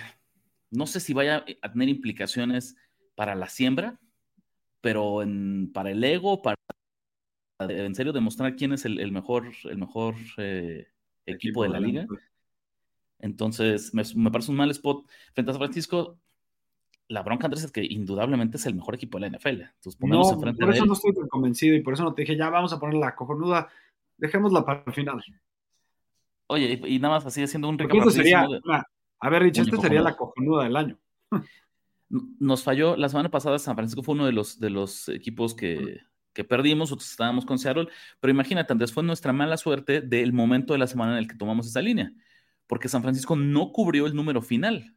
no 0.71 0.87
sé 0.87 1.01
si 1.01 1.13
vaya 1.13 1.45
a 1.63 1.73
tener 1.73 1.89
implicaciones 1.89 2.77
para 3.15 3.35
la 3.35 3.49
siembra, 3.49 4.01
pero 4.81 5.23
en, 5.23 5.71
para 5.73 5.91
el 5.91 6.03
ego, 6.03 6.41
para 6.41 6.57
en 7.61 7.95
serio 7.95 8.13
demostrar 8.13 8.55
quién 8.57 8.73
es 8.73 8.85
el, 8.85 9.13
mejor, 9.13 9.51
el 9.65 9.79
mejor 9.79 10.15
eh, 10.37 10.87
equipo, 11.27 11.65
de 11.65 11.69
la 11.69 11.81
liga. 11.81 12.07
Entonces, 13.19 13.93
me, 13.93 14.31
parece 14.31 14.53
un 14.53 14.57
mal 14.57 14.71
spot. 14.71 15.07
Frente 15.35 15.51
a 15.51 15.55
San 15.55 15.61
Francisco, 15.61 16.19
la 17.09 17.23
bronca, 17.23 17.47
Andrés, 17.47 17.65
es 17.65 17.73
que 17.73 17.85
indudablemente 17.85 18.59
es 18.59 18.67
el 18.67 18.77
mejor 18.77 18.95
equipo 18.95 19.19
de 19.19 19.29
la 19.29 19.37
NFL. 19.37 19.63
Entonces, 19.63 20.01
no, 20.01 20.23
por 20.41 20.71
eso 20.71 20.87
no 20.87 20.93
estoy 20.93 21.15
tan 21.15 21.27
convencido 21.27 21.75
y 21.75 21.83
por 21.83 21.95
eso 21.95 22.05
no 22.05 22.15
te 22.15 22.23
dije, 22.23 22.37
ya 22.37 22.49
vamos 22.49 22.73
a 22.73 22.79
poner 22.79 22.95
la 22.95 23.17
cojonuda, 23.17 23.69
dejémosla 24.19 24.65
para 24.65 24.85
el 24.87 24.93
final. 24.93 25.23
Oye, 26.49 26.81
y, 26.85 26.99
nada 26.99 27.15
más 27.15 27.27
así 27.27 27.43
haciendo 27.43 27.69
un 27.69 27.79
recap. 27.79 28.09
sería, 28.11 28.47
a 29.21 29.31
ver, 29.31 29.43
Rich, 29.43 29.59
esta 29.59 29.77
sería 29.79 30.03
la 30.03 30.17
cojonuda 30.17 30.65
del 30.65 30.77
año. 30.77 30.99
Nos 32.11 32.63
falló, 32.63 32.97
la 32.97 33.09
semana 33.09 33.31
pasada 33.31 33.59
San 33.59 33.75
Francisco 33.75 34.03
fue 34.03 34.15
uno 34.15 34.27
de 34.27 34.33
los, 34.33 34.59
de 34.59 34.71
los 34.71 35.09
equipos 35.09 35.55
que, 35.55 36.01
que 36.33 36.45
perdimos, 36.45 36.91
nosotros 36.91 37.11
estábamos 37.11 37.45
con 37.45 37.59
Seattle, 37.59 37.89
pero 38.21 38.31
imagínate, 38.31 38.73
Andrés, 38.73 38.93
fue 38.93 39.03
nuestra 39.03 39.33
mala 39.33 39.57
suerte 39.57 40.01
del 40.01 40.33
momento 40.33 40.73
de 40.73 40.79
la 40.79 40.87
semana 40.87 41.13
en 41.13 41.19
el 41.19 41.29
que 41.29 41.37
tomamos 41.37 41.67
esa 41.67 41.83
línea 41.83 42.13
porque 42.69 42.89
San 42.89 43.03
Francisco 43.03 43.35
no 43.35 43.73
cubrió 43.73 44.07
el 44.07 44.15
número 44.15 44.41
final. 44.43 44.95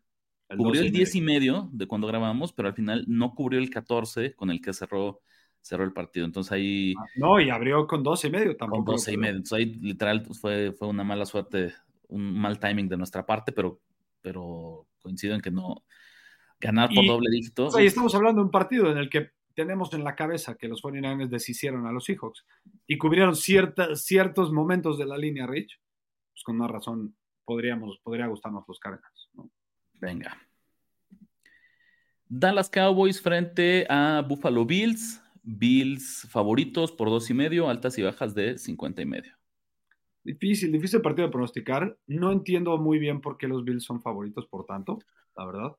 cubrió 0.55 0.81
el 0.81 0.91
10 0.91 1.15
y 1.15 1.21
medio 1.21 1.69
de 1.71 1.87
cuando 1.87 2.05
grabamos, 2.05 2.53
pero 2.53 2.67
al 2.67 2.75
final 2.75 3.05
no 3.07 3.33
cubrió 3.33 3.59
el 3.59 3.71
14 3.71 4.35
con 4.35 4.51
el 4.51 4.61
que 4.61 4.73
cerró, 4.73 5.21
cerró 5.61 5.83
el 5.83 5.93
partido. 5.93 6.25
Entonces 6.25 6.51
ahí. 6.51 6.93
Ah, 6.97 7.05
no, 7.15 7.39
y 7.39 7.49
abrió 7.49 7.87
con 7.87 8.03
12 8.03 8.27
y 8.27 8.31
medio 8.31 8.57
tampoco. 8.57 8.85
Con 8.85 8.95
12 8.95 9.13
y 9.13 9.17
medio. 9.17 9.35
Entonces 9.37 9.57
ahí 9.57 9.65
literal 9.75 10.23
pues, 10.23 10.39
fue, 10.39 10.71
fue 10.71 10.87
una 10.87 11.03
mala 11.03 11.25
suerte, 11.25 11.73
un 12.09 12.39
mal 12.39 12.59
timing 12.59 12.89
de 12.89 12.97
nuestra 12.97 13.25
parte, 13.25 13.51
pero, 13.51 13.79
pero 14.21 14.87
coincido 14.99 15.35
en 15.35 15.41
que 15.41 15.51
no. 15.51 15.83
Ganar 16.59 16.89
por 16.93 17.05
doble 17.07 17.31
dígito. 17.31 17.75
ahí 17.75 17.87
estamos 17.87 18.13
hablando 18.13 18.41
de 18.41 18.45
un 18.45 18.51
partido 18.51 18.91
en 18.91 18.97
el 18.99 19.09
que 19.09 19.31
tenemos 19.55 19.93
en 19.93 20.03
la 20.03 20.15
cabeza 20.15 20.55
que 20.55 20.67
los 20.67 20.81
49ers 20.83 21.27
deshicieron 21.27 21.87
a 21.87 21.91
los 21.91 22.05
Seahawks 22.05 22.45
y 22.87 22.97
cubrieron 22.97 23.35
ciertos 23.35 24.51
momentos 24.51 24.97
de 24.97 25.05
la 25.05 25.17
línea 25.17 25.47
Rich, 25.47 25.79
pues 26.31 26.43
con 26.43 26.55
una 26.55 26.67
razón 26.67 27.15
podríamos, 27.45 27.99
podría 28.03 28.27
gustarnos 28.27 28.63
los 28.67 28.79
Cardinals. 28.79 29.29
Venga. 29.95 30.37
Dallas 32.27 32.69
Cowboys 32.69 33.21
frente 33.21 33.85
a 33.89 34.23
Buffalo 34.25 34.65
Bills. 34.65 35.20
Bills 35.43 36.27
favoritos 36.29 36.91
por 36.91 37.09
dos 37.09 37.29
y 37.29 37.33
medio, 37.33 37.69
altas 37.69 37.97
y 37.97 38.03
bajas 38.03 38.35
de 38.35 38.57
50 38.57 39.01
y 39.01 39.05
medio. 39.05 39.33
Difícil, 40.23 40.71
difícil 40.71 41.01
partido 41.01 41.27
de 41.27 41.31
pronosticar. 41.31 41.97
No 42.07 42.31
entiendo 42.31 42.77
muy 42.77 42.99
bien 42.99 43.21
por 43.21 43.37
qué 43.37 43.47
los 43.47 43.63
Bills 43.63 43.83
son 43.83 44.01
favoritos, 44.01 44.45
por 44.47 44.65
tanto, 44.65 44.99
la 45.35 45.45
verdad. 45.45 45.75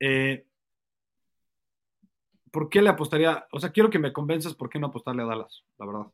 Eh, 0.00 0.46
¿Por 2.50 2.70
qué 2.70 2.80
le 2.80 2.88
apostaría? 2.88 3.46
O 3.52 3.60
sea, 3.60 3.70
quiero 3.70 3.90
que 3.90 3.98
me 3.98 4.14
convenzas 4.14 4.54
por 4.54 4.70
qué 4.70 4.78
no 4.78 4.86
apostarle 4.86 5.22
a 5.22 5.26
Dallas, 5.26 5.64
la 5.78 5.86
verdad. 5.86 6.06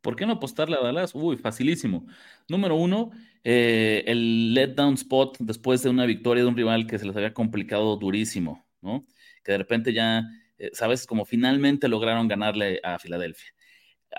¿Por 0.00 0.14
qué 0.14 0.26
no 0.26 0.34
apostarle 0.34 0.76
a 0.76 0.82
Dallas? 0.82 1.14
Uy, 1.14 1.36
facilísimo. 1.36 2.06
Número 2.46 2.76
uno, 2.76 3.10
eh, 3.42 4.04
el 4.06 4.54
letdown 4.54 4.94
spot 4.94 5.38
después 5.40 5.82
de 5.82 5.88
una 5.88 6.06
victoria 6.06 6.44
de 6.44 6.48
un 6.48 6.56
rival 6.56 6.86
que 6.86 6.98
se 6.98 7.06
les 7.06 7.16
había 7.16 7.34
complicado 7.34 7.96
durísimo, 7.96 8.64
¿no? 8.82 9.06
Que 9.42 9.52
de 9.52 9.58
repente 9.58 9.92
ya, 9.92 10.28
sabes, 10.72 11.06
como 11.06 11.24
finalmente 11.24 11.88
lograron 11.88 12.28
ganarle 12.28 12.80
a 12.82 12.98
Filadelfia. 12.98 13.52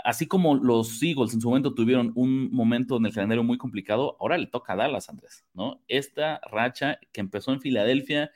Así 0.03 0.27
como 0.27 0.55
los 0.55 1.01
Eagles 1.01 1.33
en 1.33 1.41
su 1.41 1.47
momento 1.47 1.73
tuvieron 1.73 2.11
un 2.15 2.51
momento 2.51 2.97
en 2.97 3.05
el 3.05 3.13
calendario 3.13 3.43
muy 3.43 3.57
complicado, 3.57 4.17
ahora 4.19 4.37
le 4.37 4.47
toca 4.47 4.73
a 4.73 4.75
Dallas, 4.75 5.09
Andrés, 5.09 5.45
¿no? 5.53 5.81
Esta 5.87 6.41
racha 6.51 6.99
que 7.13 7.21
empezó 7.21 7.53
en 7.53 7.61
Filadelfia, 7.61 8.31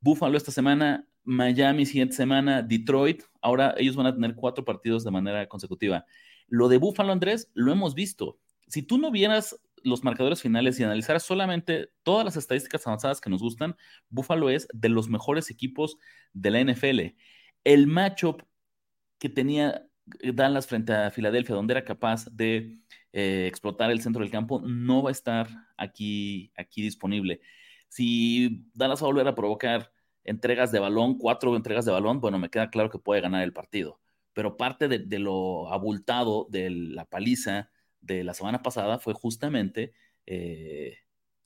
Buffalo 0.00 0.36
esta 0.36 0.50
semana, 0.50 1.06
Miami 1.22 1.86
siguiente 1.86 2.16
semana, 2.16 2.62
Detroit, 2.62 3.22
ahora 3.42 3.74
ellos 3.76 3.96
van 3.96 4.06
a 4.06 4.14
tener 4.14 4.34
cuatro 4.34 4.64
partidos 4.64 5.04
de 5.04 5.10
manera 5.10 5.46
consecutiva. 5.46 6.04
Lo 6.48 6.68
de 6.68 6.78
Buffalo, 6.78 7.12
Andrés, 7.12 7.50
lo 7.54 7.70
hemos 7.70 7.94
visto. 7.94 8.38
Si 8.66 8.82
tú 8.82 8.98
no 8.98 9.10
vieras 9.10 9.60
los 9.84 10.02
marcadores 10.04 10.40
finales 10.40 10.78
y 10.80 10.84
analizaras 10.84 11.22
solamente 11.22 11.90
todas 12.02 12.24
las 12.24 12.36
estadísticas 12.36 12.86
avanzadas 12.86 13.20
que 13.20 13.30
nos 13.30 13.42
gustan, 13.42 13.76
Buffalo 14.08 14.50
es 14.50 14.68
de 14.72 14.88
los 14.88 15.08
mejores 15.08 15.50
equipos 15.50 15.98
de 16.32 16.50
la 16.50 16.60
NFL. 16.60 17.00
El 17.68 17.86
matchup 17.86 18.42
que 19.18 19.28
tenía 19.28 19.86
Dallas 20.06 20.66
frente 20.66 20.92
a 20.92 21.10
Filadelfia, 21.10 21.54
donde 21.54 21.74
era 21.74 21.84
capaz 21.84 22.26
de 22.30 22.78
eh, 23.12 23.46
explotar 23.46 23.90
el 23.90 24.00
centro 24.00 24.22
del 24.22 24.30
campo, 24.30 24.60
no 24.60 25.02
va 25.02 25.10
a 25.10 25.12
estar 25.12 25.48
aquí, 25.76 26.52
aquí 26.56 26.82
disponible. 26.82 27.40
Si 27.88 28.64
Dallas 28.74 29.02
va 29.02 29.06
a 29.06 29.10
volver 29.10 29.28
a 29.28 29.34
provocar 29.34 29.92
entregas 30.24 30.72
de 30.72 30.78
balón, 30.78 31.18
cuatro 31.18 31.56
entregas 31.56 31.84
de 31.84 31.92
balón, 31.92 32.20
bueno, 32.20 32.38
me 32.38 32.50
queda 32.50 32.70
claro 32.70 32.90
que 32.90 32.98
puede 32.98 33.20
ganar 33.20 33.42
el 33.42 33.52
partido 33.52 34.00
pero 34.38 34.56
parte 34.56 34.86
de, 34.86 35.18
lo 35.18 35.68
abultado 35.72 36.46
de 36.48 36.70
la 36.70 37.04
paliza 37.06 37.70
de 38.00 38.22
la 38.22 38.34
semana 38.34 38.62
pasada 38.62 39.00
fue 39.00 39.12
justamente 39.12 39.92
eh, 40.26 40.94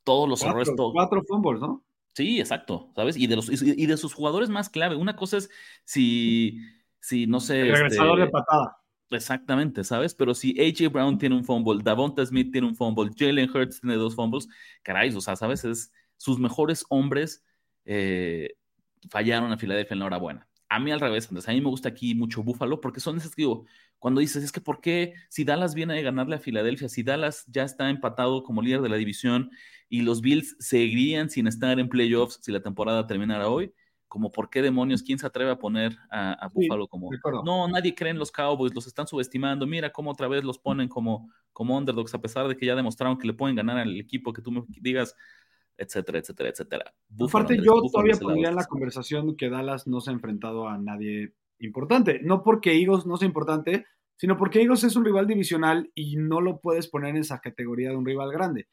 todos 0.05 0.29
los 0.29 0.43
errores. 0.43 0.71
Cuatro 0.77 1.23
fumbles, 1.27 1.63
¿no? 1.63 1.83
Sí, 2.15 2.41
exacto, 2.41 2.93
¿sabes? 2.95 3.17
Y 3.17 3.27
de, 3.27 3.37
los, 3.37 3.49
y 3.51 3.87
de 3.87 3.97
sus 3.97 4.13
jugadores 4.13 4.51
más 4.51 4.69
clave. 4.69 4.97
Una 4.97 5.17
cosa 5.17 5.39
es 5.39 5.49
si, 5.85 6.59
si 7.01 7.27
no 7.27 7.41
sé. 7.41 7.63
El 7.63 7.73
regresador 7.73 8.19
de 8.19 8.25
este, 8.25 8.33
patada. 8.33 8.77
Exactamente, 9.11 9.85
¿sabes? 9.85 10.15
Pero 10.15 10.35
si 10.35 10.59
AJ 10.59 10.91
Brown 10.93 11.19
tiene 11.19 11.37
un 11.37 11.45
fumble, 11.45 11.83
Davonta 11.83 12.25
Smith 12.25 12.51
tiene 12.51 12.67
un 12.67 12.75
fumble, 12.75 13.11
Jalen 13.17 13.51
Hurts 13.51 13.81
tiene 13.81 13.97
dos 13.97 14.15
fumbles, 14.15 14.49
caray, 14.83 15.15
o 15.15 15.21
sea, 15.21 15.37
¿sabes? 15.37 15.65
Es, 15.65 15.93
sus 16.17 16.39
mejores 16.39 16.85
hombres 16.89 17.45
eh, 17.85 18.55
fallaron 19.11 19.53
a 19.53 19.59
Filadelfia 19.59 19.95
en 19.95 20.01
la 20.01 20.07
hora 20.07 20.19
buena. 20.19 20.49
A 20.73 20.79
mí 20.79 20.91
al 20.91 21.01
revés, 21.01 21.29
Andrés, 21.29 21.47
a 21.51 21.53
mí 21.53 21.61
me 21.61 21.69
gusta 21.69 21.91
aquí 21.91 22.15
mucho 22.15 22.43
Búfalo 22.43 22.81
porque 22.81 22.99
son 22.99 23.19
esas 23.19 23.35
que 23.35 23.43
digo, 23.43 23.67
cuando 23.99 24.23
dices, 24.23 24.43
es 24.43 24.53
que 24.53 24.63
¿por 24.63 24.81
qué 24.81 25.13
si 25.29 25.45
Dallas 25.45 25.75
viene 25.75 25.99
a 25.99 26.01
ganarle 26.01 26.37
a 26.37 26.39
Filadelfia, 26.39 26.89
si 26.89 27.03
Dallas 27.03 27.45
ya 27.47 27.63
está 27.65 27.91
empatado 27.91 28.43
como 28.43 28.63
líder 28.63 28.81
de 28.81 28.89
la 28.89 28.97
división 28.97 29.51
y 29.91 30.01
los 30.01 30.23
Bills 30.23 30.57
seguirían 30.61 31.29
sin 31.29 31.47
estar 31.47 31.79
en 31.79 31.91
playoffs 31.91 32.41
si 32.41 32.53
la 32.53 32.63
temporada 32.63 33.07
terminara 33.07 33.51
hoy? 33.51 33.75
Como 34.09 34.33
por 34.33 34.49
qué 34.49 34.63
demonios, 34.63 35.03
¿quién 35.03 35.19
se 35.19 35.27
atreve 35.27 35.51
a 35.51 35.59
poner 35.59 35.95
a, 36.11 36.49
Búfalo 36.51 36.89
como... 36.89 37.11
No, 37.45 37.69
nadie 37.69 37.95
cree 37.95 38.11
en 38.11 38.19
los 38.19 38.33
Cowboys, 38.33 38.75
los 38.75 38.87
están 38.87 39.07
subestimando, 39.07 39.67
mira 39.67 39.93
cómo 39.93 40.11
otra 40.11 40.27
vez 40.27 40.43
los 40.43 40.59
ponen 40.59 40.89
como, 40.89 41.31
como 41.53 41.77
underdogs, 41.77 42.15
a 42.15 42.21
pesar 42.23 42.49
de 42.49 42.57
que 42.57 42.65
ya 42.65 42.75
demostraron 42.75 43.19
que 43.19 43.27
le 43.27 43.35
pueden 43.35 43.57
ganar 43.57 43.77
al 43.77 44.01
equipo 44.01 44.33
que 44.33 44.41
tú 44.41 44.51
me 44.51 44.65
digas, 44.81 45.15
etcétera, 45.77 46.19
etcétera, 46.19 46.51
etcétera. 46.51 46.95
Aparte, 47.21 47.57
yo 47.57 47.83
todavía 47.91 48.17
pondría 48.21 48.49
en 48.51 48.57
la 48.57 48.67
conversación 48.67 49.37
que 49.37 49.51
Dallas 49.51 49.87
no 49.87 50.01
se 50.01 50.11
ha 50.11 50.15
enfrentado 50.15 50.69
a 50.69 50.79
nadie 50.79 51.35
importante. 51.59 52.21
No 52.23 52.43
porque 52.43 52.73
Eagles 52.73 53.07
no 53.07 53.17
sea 53.17 53.27
importante, 53.27 53.87
sino 54.17 54.37
porque 54.37 54.61
Eagles 54.61 54.85
es 54.85 54.97
un 54.97 55.05
rival 55.05 55.27
divisional 55.27 55.91
y 55.95 56.17
no 56.17 56.41
lo 56.41 56.61
puedes 56.61 56.89
poner 56.89 57.11
en 57.11 57.23
esa 57.23 57.41
categoría 57.41 57.91
de 57.91 57.97
un 57.97 58.07
rival 58.07 58.31
grande. 58.33 58.69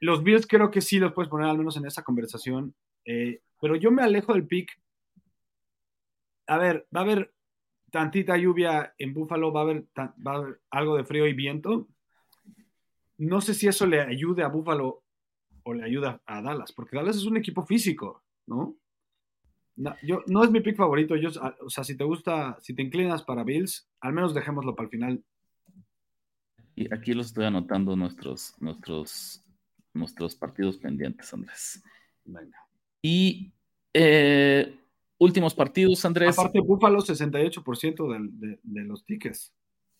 Los 0.00 0.24
Bills 0.24 0.46
creo 0.46 0.70
que 0.70 0.80
sí 0.80 0.98
los 0.98 1.12
puedes 1.12 1.30
poner 1.30 1.48
al 1.48 1.58
menos 1.58 1.76
en 1.76 1.86
esa 1.86 2.02
conversación, 2.02 2.74
eh, 3.04 3.40
pero 3.60 3.76
yo 3.76 3.92
me 3.92 4.02
alejo 4.02 4.32
del 4.32 4.46
pick. 4.46 4.70
A 6.48 6.58
ver, 6.58 6.88
va 6.94 7.00
a 7.00 7.04
haber 7.04 7.32
tantita 7.90 8.36
lluvia 8.36 8.94
en 8.98 9.14
Buffalo, 9.14 9.52
va 9.52 9.60
a 9.60 9.62
haber, 9.62 9.86
va 9.96 10.32
a 10.32 10.34
haber 10.34 10.60
algo 10.70 10.96
de 10.96 11.04
frío 11.04 11.26
y 11.26 11.34
viento. 11.34 11.88
no 13.18 13.40
sé 13.40 13.54
si 13.54 13.68
eso 13.68 13.86
le 13.86 14.00
ayude 14.00 14.42
a 14.42 14.48
Buffalo 14.48 15.01
o 15.64 15.74
le 15.74 15.84
ayuda 15.84 16.22
a 16.26 16.42
Dallas, 16.42 16.72
porque 16.72 16.96
Dallas 16.96 17.16
es 17.16 17.24
un 17.24 17.36
equipo 17.36 17.62
físico, 17.62 18.22
¿no? 18.46 18.76
No, 19.76 19.96
yo, 20.02 20.22
no 20.26 20.44
es 20.44 20.50
mi 20.50 20.60
pick 20.60 20.76
favorito. 20.76 21.16
Yo, 21.16 21.30
o 21.64 21.70
sea, 21.70 21.82
si 21.82 21.96
te 21.96 22.04
gusta, 22.04 22.58
si 22.60 22.74
te 22.74 22.82
inclinas 22.82 23.22
para 23.22 23.42
Bills, 23.42 23.88
al 24.00 24.12
menos 24.12 24.34
dejémoslo 24.34 24.74
para 24.74 24.84
el 24.84 24.90
final. 24.90 25.24
Y 26.74 26.92
aquí 26.92 27.14
los 27.14 27.28
estoy 27.28 27.46
anotando 27.46 27.96
nuestros, 27.96 28.54
nuestros, 28.60 29.42
nuestros 29.94 30.36
partidos 30.36 30.78
pendientes, 30.78 31.32
Andrés. 31.32 31.82
Venga. 32.24 32.58
Y 33.00 33.52
eh, 33.92 34.78
últimos 35.18 35.54
partidos, 35.54 36.04
Andrés. 36.04 36.38
Aparte, 36.38 36.60
Búfalo, 36.60 37.00
68% 37.00 38.30
de, 38.38 38.58
de, 38.62 38.84
los 38.84 39.04
tickets. 39.04 39.52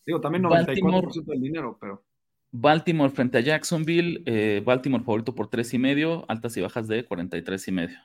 Digo, 0.05 0.19
también 0.19 0.43
94% 0.43 1.25
del 1.25 1.41
dinero, 1.41 1.77
pero. 1.79 2.03
Baltimore 2.55 3.09
frente 3.09 3.39
a 3.39 3.41
Jacksonville, 3.41 4.21
eh, 4.27 4.61
Baltimore 4.63 5.03
favorito 5.03 5.33
por 5.33 5.49
tres 5.49 5.73
y 5.73 5.79
medio, 5.79 6.23
altas 6.29 6.55
y 6.55 6.61
bajas 6.61 6.87
de 6.87 7.03
43 7.03 7.67
y 7.67 7.71
medio. 7.71 7.97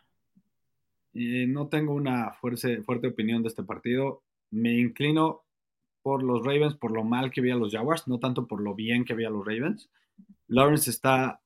No 1.12 1.68
tengo 1.68 1.92
una 1.92 2.32
fuerte, 2.32 2.82
fuerte 2.82 3.08
opinión 3.08 3.42
de 3.42 3.48
este 3.48 3.62
partido. 3.62 4.22
Me 4.50 4.78
inclino 4.78 5.42
por 6.00 6.22
los 6.22 6.46
Ravens, 6.46 6.76
por 6.76 6.92
lo 6.92 7.04
mal 7.04 7.30
que 7.30 7.42
vi 7.42 7.50
a 7.50 7.56
los 7.56 7.72
Jaguars, 7.72 8.08
no 8.08 8.20
tanto 8.20 8.46
por 8.46 8.62
lo 8.62 8.74
bien 8.74 9.04
que 9.04 9.14
vi 9.14 9.26
a 9.26 9.30
los 9.30 9.44
Ravens. 9.44 9.90
Lawrence 10.46 10.88
está 10.88 11.42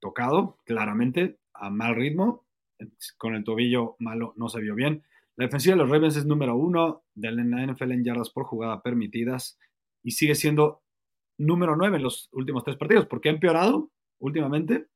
tocado, 0.00 0.56
claramente, 0.64 1.36
a 1.52 1.68
mal 1.68 1.94
ritmo. 1.94 2.46
Con 3.18 3.34
el 3.34 3.44
tobillo 3.44 3.96
malo 3.98 4.32
no 4.38 4.48
se 4.48 4.60
vio 4.60 4.74
bien. 4.74 5.02
La 5.36 5.44
defensiva 5.44 5.74
de 5.74 5.82
los 5.82 5.90
Ravens 5.90 6.16
es 6.16 6.24
número 6.24 6.56
uno 6.56 7.02
de 7.14 7.30
la 7.30 7.66
NFL 7.66 7.92
en 7.92 8.04
yardas 8.04 8.30
por 8.30 8.44
jugada 8.44 8.82
permitidas 8.82 9.58
y 10.02 10.12
sigue 10.12 10.34
siendo 10.34 10.81
número 11.38 11.76
9 11.76 11.96
en 11.96 12.02
los 12.02 12.28
últimos 12.32 12.64
tres 12.64 12.76
partidos, 12.76 13.06
porque 13.06 13.28
ha 13.28 13.32
empeorado 13.32 13.90
últimamente, 14.18 14.86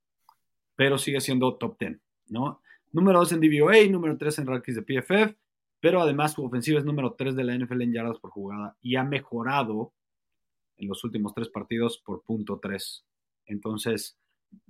pero 0.75 0.99
sigue 0.99 1.21
siendo 1.21 1.57
top 1.57 1.79
10, 1.79 1.99
¿no? 2.29 2.61
Número 2.93 3.19
2 3.21 3.33
en 3.33 3.41
DVOA, 3.41 3.87
número 3.91 4.17
3 4.17 4.39
en 4.39 4.47
rankings 4.47 4.77
de 4.77 4.83
PFF, 4.83 5.37
pero 5.81 6.01
además 6.01 6.33
su 6.33 6.45
ofensiva 6.45 6.79
es 6.79 6.85
número 6.85 7.15
3 7.15 7.37
de 7.37 7.45
la 7.45 7.57
NFL 7.57 7.83
en 7.83 7.93
yardas 7.93 8.19
por 8.19 8.31
jugada 8.31 8.77
y 8.81 8.97
ha 8.97 9.05
mejorado 9.05 9.93
en 10.77 10.89
los 10.89 11.03
últimos 11.05 11.35
tres 11.35 11.49
partidos 11.49 11.99
por 12.05 12.23
punto 12.23 12.59
3. 12.61 13.05
Entonces, 13.47 14.19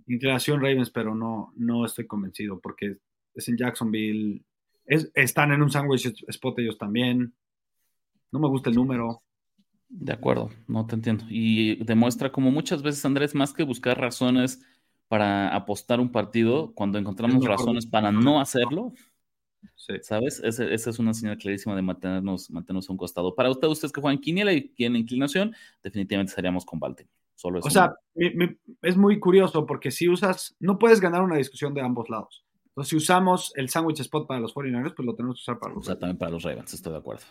inclinación 0.06 0.60
Ravens, 0.60 0.90
pero 0.90 1.14
no, 1.14 1.52
no 1.56 1.84
estoy 1.84 2.06
convencido 2.06 2.60
porque 2.60 2.98
es 3.34 3.48
en 3.48 3.56
Jacksonville, 3.56 4.44
están 4.86 5.52
en 5.52 5.62
un 5.62 5.70
sandwich 5.70 6.24
spot 6.28 6.58
ellos 6.58 6.78
también. 6.78 7.34
No 8.32 8.38
me 8.38 8.48
gusta 8.48 8.70
el 8.70 8.76
número. 8.76 9.22
De 9.88 10.12
acuerdo, 10.12 10.50
no 10.66 10.86
te 10.86 10.94
entiendo. 10.94 11.24
Y 11.28 11.76
demuestra 11.84 12.32
como 12.32 12.50
muchas 12.50 12.82
veces, 12.82 13.04
Andrés, 13.04 13.34
más 13.34 13.52
que 13.52 13.62
buscar 13.62 13.98
razones 13.98 14.60
para 15.08 15.54
apostar 15.54 16.00
un 16.00 16.10
partido, 16.10 16.72
cuando 16.74 16.98
encontramos 16.98 17.44
razones 17.44 17.86
para 17.86 18.10
no 18.10 18.40
hacerlo, 18.40 18.92
¿sabes? 20.02 20.40
Esa 20.42 20.90
es 20.90 20.98
una 20.98 21.14
señal 21.14 21.38
clarísima 21.38 21.76
de 21.76 21.82
mantenernos, 21.82 22.50
mantenernos 22.50 22.88
a 22.88 22.92
un 22.92 22.98
costado. 22.98 23.34
Para 23.34 23.50
usted, 23.50 23.68
ustedes 23.68 23.92
que 23.92 24.00
juegan 24.00 24.18
quiniela 24.18 24.52
y 24.52 24.68
tienen 24.68 25.02
inclinación, 25.02 25.54
definitivamente 25.82 26.30
estaríamos 26.30 26.64
con 26.64 26.80
Baltimore. 26.80 27.14
Solo 27.36 27.60
o 27.62 27.70
sea, 27.70 27.94
es 28.14 28.96
muy 28.96 29.20
curioso 29.20 29.66
porque 29.66 29.90
si 29.90 30.08
usas, 30.08 30.56
no 30.58 30.78
puedes 30.78 31.00
ganar 31.00 31.22
una 31.22 31.36
discusión 31.36 31.74
de 31.74 31.82
ambos 31.82 32.08
lados. 32.08 32.44
Entonces, 32.68 32.90
si 32.90 32.96
usamos 32.96 33.52
el 33.56 33.68
sandwich 33.68 34.00
spot 34.00 34.26
para 34.26 34.40
los 34.40 34.54
49ers, 34.54 34.94
pues 34.96 35.06
lo 35.06 35.14
tenemos 35.14 35.36
que 35.36 35.42
usar 35.42 35.58
para 35.58 35.74
los 35.74 35.84
O 35.84 35.86
sea, 35.86 35.98
también 35.98 36.18
para 36.18 36.32
los 36.32 36.42
Ravens, 36.42 36.74
estoy 36.74 36.92
de 36.92 36.98
acuerdo. 36.98 37.24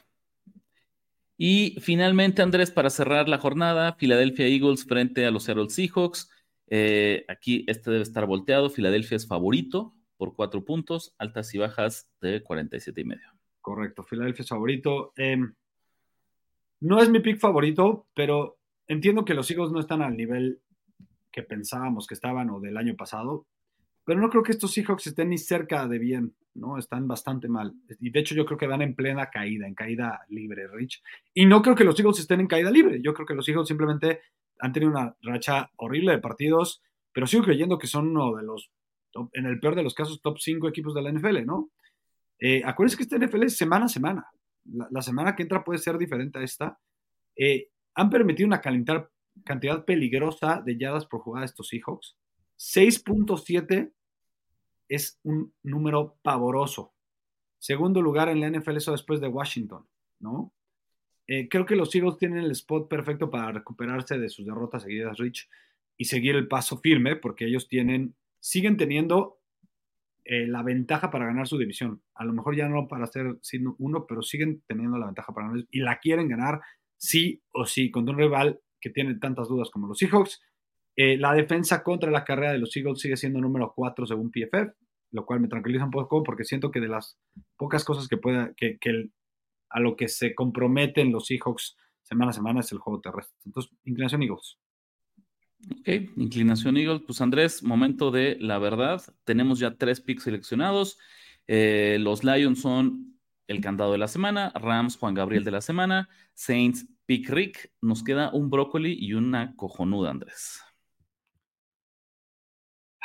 Y 1.37 1.77
finalmente, 1.81 2.41
Andrés, 2.41 2.71
para 2.71 2.89
cerrar 2.89 3.27
la 3.27 3.37
jornada, 3.37 3.97
Philadelphia 3.97 4.47
Eagles 4.47 4.85
frente 4.85 5.25
a 5.25 5.31
los 5.31 5.43
Seattle 5.43 5.69
Seahawks. 5.69 6.29
Eh, 6.67 7.25
aquí 7.27 7.63
este 7.67 7.91
debe 7.91 8.03
estar 8.03 8.25
volteado. 8.25 8.69
Filadelfia 8.69 9.17
es 9.17 9.27
favorito 9.27 9.93
por 10.17 10.35
cuatro 10.35 10.63
puntos, 10.63 11.13
altas 11.17 11.53
y 11.53 11.57
bajas 11.57 12.09
de 12.21 12.41
47 12.41 13.01
y 13.01 13.03
medio. 13.03 13.27
Correcto, 13.61 14.03
Filadelfia 14.03 14.43
es 14.43 14.49
favorito. 14.49 15.13
Em, 15.17 15.53
no 16.79 17.01
es 17.01 17.09
mi 17.09 17.19
pick 17.19 17.39
favorito, 17.39 18.07
pero 18.13 18.57
entiendo 18.87 19.25
que 19.25 19.33
los 19.33 19.49
Eagles 19.51 19.71
no 19.71 19.79
están 19.79 20.01
al 20.01 20.15
nivel 20.15 20.61
que 21.31 21.43
pensábamos 21.43 22.07
que 22.07 22.13
estaban 22.13 22.49
o 22.49 22.61
del 22.61 22.77
año 22.77 22.95
pasado. 22.95 23.45
Pero 24.05 24.21
no 24.21 24.29
creo 24.29 24.43
que 24.43 24.51
estos 24.51 24.71
Seahawks 24.71 25.07
estén 25.07 25.29
ni 25.29 25.37
cerca 25.37 25.87
de 25.87 25.99
bien, 25.99 26.35
¿no? 26.55 26.77
Están 26.77 27.07
bastante 27.07 27.47
mal. 27.47 27.73
Y 27.99 28.09
de 28.09 28.19
hecho 28.19 28.35
yo 28.35 28.45
creo 28.45 28.57
que 28.57 28.67
van 28.67 28.81
en 28.81 28.95
plena 28.95 29.29
caída, 29.29 29.67
en 29.67 29.75
caída 29.75 30.25
libre, 30.29 30.67
Rich. 30.67 31.03
Y 31.33 31.45
no 31.45 31.61
creo 31.61 31.75
que 31.75 31.83
los 31.83 31.99
Eagles 31.99 32.19
estén 32.19 32.39
en 32.39 32.47
caída 32.47 32.71
libre. 32.71 33.01
Yo 33.01 33.13
creo 33.13 33.25
que 33.25 33.35
los 33.35 33.47
Eagles 33.47 33.67
simplemente 33.67 34.21
han 34.59 34.73
tenido 34.73 34.91
una 34.91 35.15
racha 35.21 35.69
horrible 35.77 36.13
de 36.13 36.19
partidos, 36.19 36.81
pero 37.11 37.27
sigo 37.27 37.43
creyendo 37.43 37.77
que 37.77 37.87
son 37.87 38.09
uno 38.09 38.35
de 38.35 38.43
los, 38.43 38.71
en 39.33 39.45
el 39.45 39.59
peor 39.59 39.75
de 39.75 39.83
los 39.83 39.93
casos, 39.93 40.21
top 40.21 40.39
5 40.39 40.67
equipos 40.67 40.93
de 40.93 41.01
la 41.01 41.11
NFL, 41.11 41.45
¿no? 41.45 41.71
Eh, 42.39 42.61
acuérdense 42.65 42.97
que 42.97 43.03
esta 43.03 43.17
NFL 43.17 43.43
es 43.43 43.57
semana 43.57 43.85
a 43.85 43.89
semana. 43.89 44.27
La, 44.65 45.01
semana 45.01 45.35
que 45.35 45.43
entra 45.43 45.63
puede 45.63 45.79
ser 45.79 45.97
diferente 45.97 46.39
a 46.39 46.43
esta. 46.43 46.79
Eh, 47.35 47.69
han 47.93 48.09
permitido 48.09 48.47
una 48.47 48.61
cantidad 48.61 49.85
peligrosa 49.85 50.61
de 50.65 50.77
yardas 50.77 51.05
por 51.05 51.21
jugada 51.21 51.45
estos 51.45 51.67
Seahawks. 51.67 52.17
6.7 52.57 53.91
es 54.87 55.19
un 55.23 55.53
número 55.63 56.17
pavoroso. 56.21 56.93
Segundo 57.59 58.01
lugar 58.01 58.29
en 58.29 58.41
la 58.41 58.49
NFL, 58.49 58.77
eso 58.77 58.91
después 58.91 59.19
de 59.21 59.27
Washington, 59.27 59.87
¿no? 60.19 60.53
Eh, 61.27 61.47
creo 61.49 61.65
que 61.65 61.75
los 61.75 61.93
Eagles 61.95 62.17
tienen 62.17 62.39
el 62.39 62.51
spot 62.51 62.87
perfecto 62.87 63.29
para 63.29 63.51
recuperarse 63.51 64.19
de 64.19 64.29
sus 64.29 64.45
derrotas 64.45 64.83
seguidas, 64.83 65.17
Rich, 65.17 65.49
y 65.97 66.05
seguir 66.05 66.35
el 66.35 66.47
paso 66.47 66.77
firme, 66.77 67.15
porque 67.15 67.45
ellos 67.45 67.67
tienen, 67.67 68.15
siguen 68.39 68.77
teniendo 68.77 69.39
eh, 70.23 70.47
la 70.47 70.61
ventaja 70.63 71.09
para 71.09 71.25
ganar 71.25 71.47
su 71.47 71.57
división. 71.57 72.01
A 72.15 72.25
lo 72.25 72.33
mejor 72.33 72.55
ya 72.55 72.67
no 72.67 72.87
para 72.87 73.07
ser 73.07 73.37
sino 73.41 73.75
uno, 73.79 74.05
pero 74.07 74.21
siguen 74.21 74.63
teniendo 74.67 74.97
la 74.97 75.07
ventaja 75.07 75.33
para 75.33 75.47
ganar 75.47 75.65
y 75.69 75.79
la 75.79 75.99
quieren 75.99 76.27
ganar 76.27 76.61
sí 76.97 77.41
o 77.51 77.65
sí 77.65 77.91
contra 77.91 78.13
un 78.13 78.19
rival 78.19 78.59
que 78.79 78.89
tiene 78.89 79.15
tantas 79.15 79.47
dudas 79.47 79.69
como 79.69 79.87
los 79.87 79.97
Seahawks 79.97 80.41
eh, 80.95 81.17
la 81.17 81.33
defensa 81.33 81.83
contra 81.83 82.09
la 82.09 82.23
carrera 82.23 82.53
de 82.53 82.59
los 82.59 82.75
Eagles 82.75 82.99
sigue 82.99 83.17
siendo 83.17 83.39
número 83.41 83.73
4 83.75 84.05
según 84.05 84.31
PFF, 84.31 84.73
lo 85.11 85.25
cual 85.25 85.41
me 85.41 85.47
tranquiliza 85.47 85.85
un 85.85 85.91
poco 85.91 86.23
porque 86.23 86.45
siento 86.45 86.71
que 86.71 86.79
de 86.79 86.87
las 86.87 87.17
pocas 87.57 87.83
cosas 87.83 88.07
que 88.07 88.17
pueda, 88.17 88.53
que, 88.55 88.77
a 89.69 89.79
lo 89.79 89.95
que 89.95 90.07
se 90.07 90.33
comprometen 90.33 91.11
los 91.11 91.27
Seahawks 91.27 91.75
semana 92.01 92.29
a 92.29 92.33
semana 92.33 92.59
es 92.61 92.71
el 92.71 92.77
juego 92.77 93.01
terrestre. 93.01 93.37
Entonces, 93.45 93.71
inclinación 93.83 94.23
Eagles. 94.23 94.57
Ok, 95.71 95.89
inclinación 96.17 96.77
Eagles. 96.77 97.01
Pues 97.05 97.19
Andrés, 97.21 97.63
momento 97.63 98.11
de 98.11 98.37
la 98.39 98.59
verdad. 98.59 99.01
Tenemos 99.23 99.59
ya 99.59 99.75
tres 99.75 99.99
picks 99.99 100.23
seleccionados. 100.23 100.97
Eh, 101.47 101.97
los 101.99 102.23
Lions 102.23 102.61
son 102.61 103.19
el 103.47 103.61
candado 103.61 103.91
de 103.91 103.97
la 103.97 104.07
semana, 104.07 104.51
Rams, 104.55 104.97
Juan 104.97 105.13
Gabriel 105.13 105.43
de 105.43 105.51
la 105.51 105.61
semana, 105.61 106.09
Saints, 106.33 106.87
Pick 107.05 107.29
Rick. 107.29 107.71
Nos 107.81 108.03
queda 108.03 108.31
un 108.33 108.49
brócoli 108.49 108.97
y 108.99 109.13
una 109.13 109.55
cojonuda, 109.55 110.11
Andrés. 110.11 110.64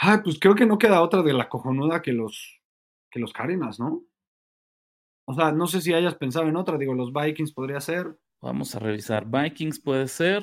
Ah, 0.03 0.23
pues 0.25 0.39
creo 0.41 0.55
que 0.55 0.65
no 0.65 0.79
queda 0.79 1.03
otra 1.03 1.23
de 1.23 1.35
la 1.35 1.49
cojonuda 1.49 2.01
que 2.01 2.13
los, 2.13 2.61
que 3.11 3.21
los 3.21 3.35
Cardinals, 3.35 3.79
¿no? 3.79 4.03
O 5.27 5.35
sea, 5.35 5.53
no 5.53 5.67
sé 5.67 5.83
si 5.83 5.93
hayas 5.93 6.15
pensado 6.15 6.49
en 6.49 6.57
otra, 6.57 6.79
digo, 6.79 6.95
los 6.95 7.13
Vikings 7.13 7.53
podría 7.53 7.81
ser. 7.81 8.19
Vamos 8.41 8.75
a 8.75 8.79
revisar. 8.79 9.27
Vikings 9.27 9.79
puede 9.79 10.09
ser. 10.09 10.43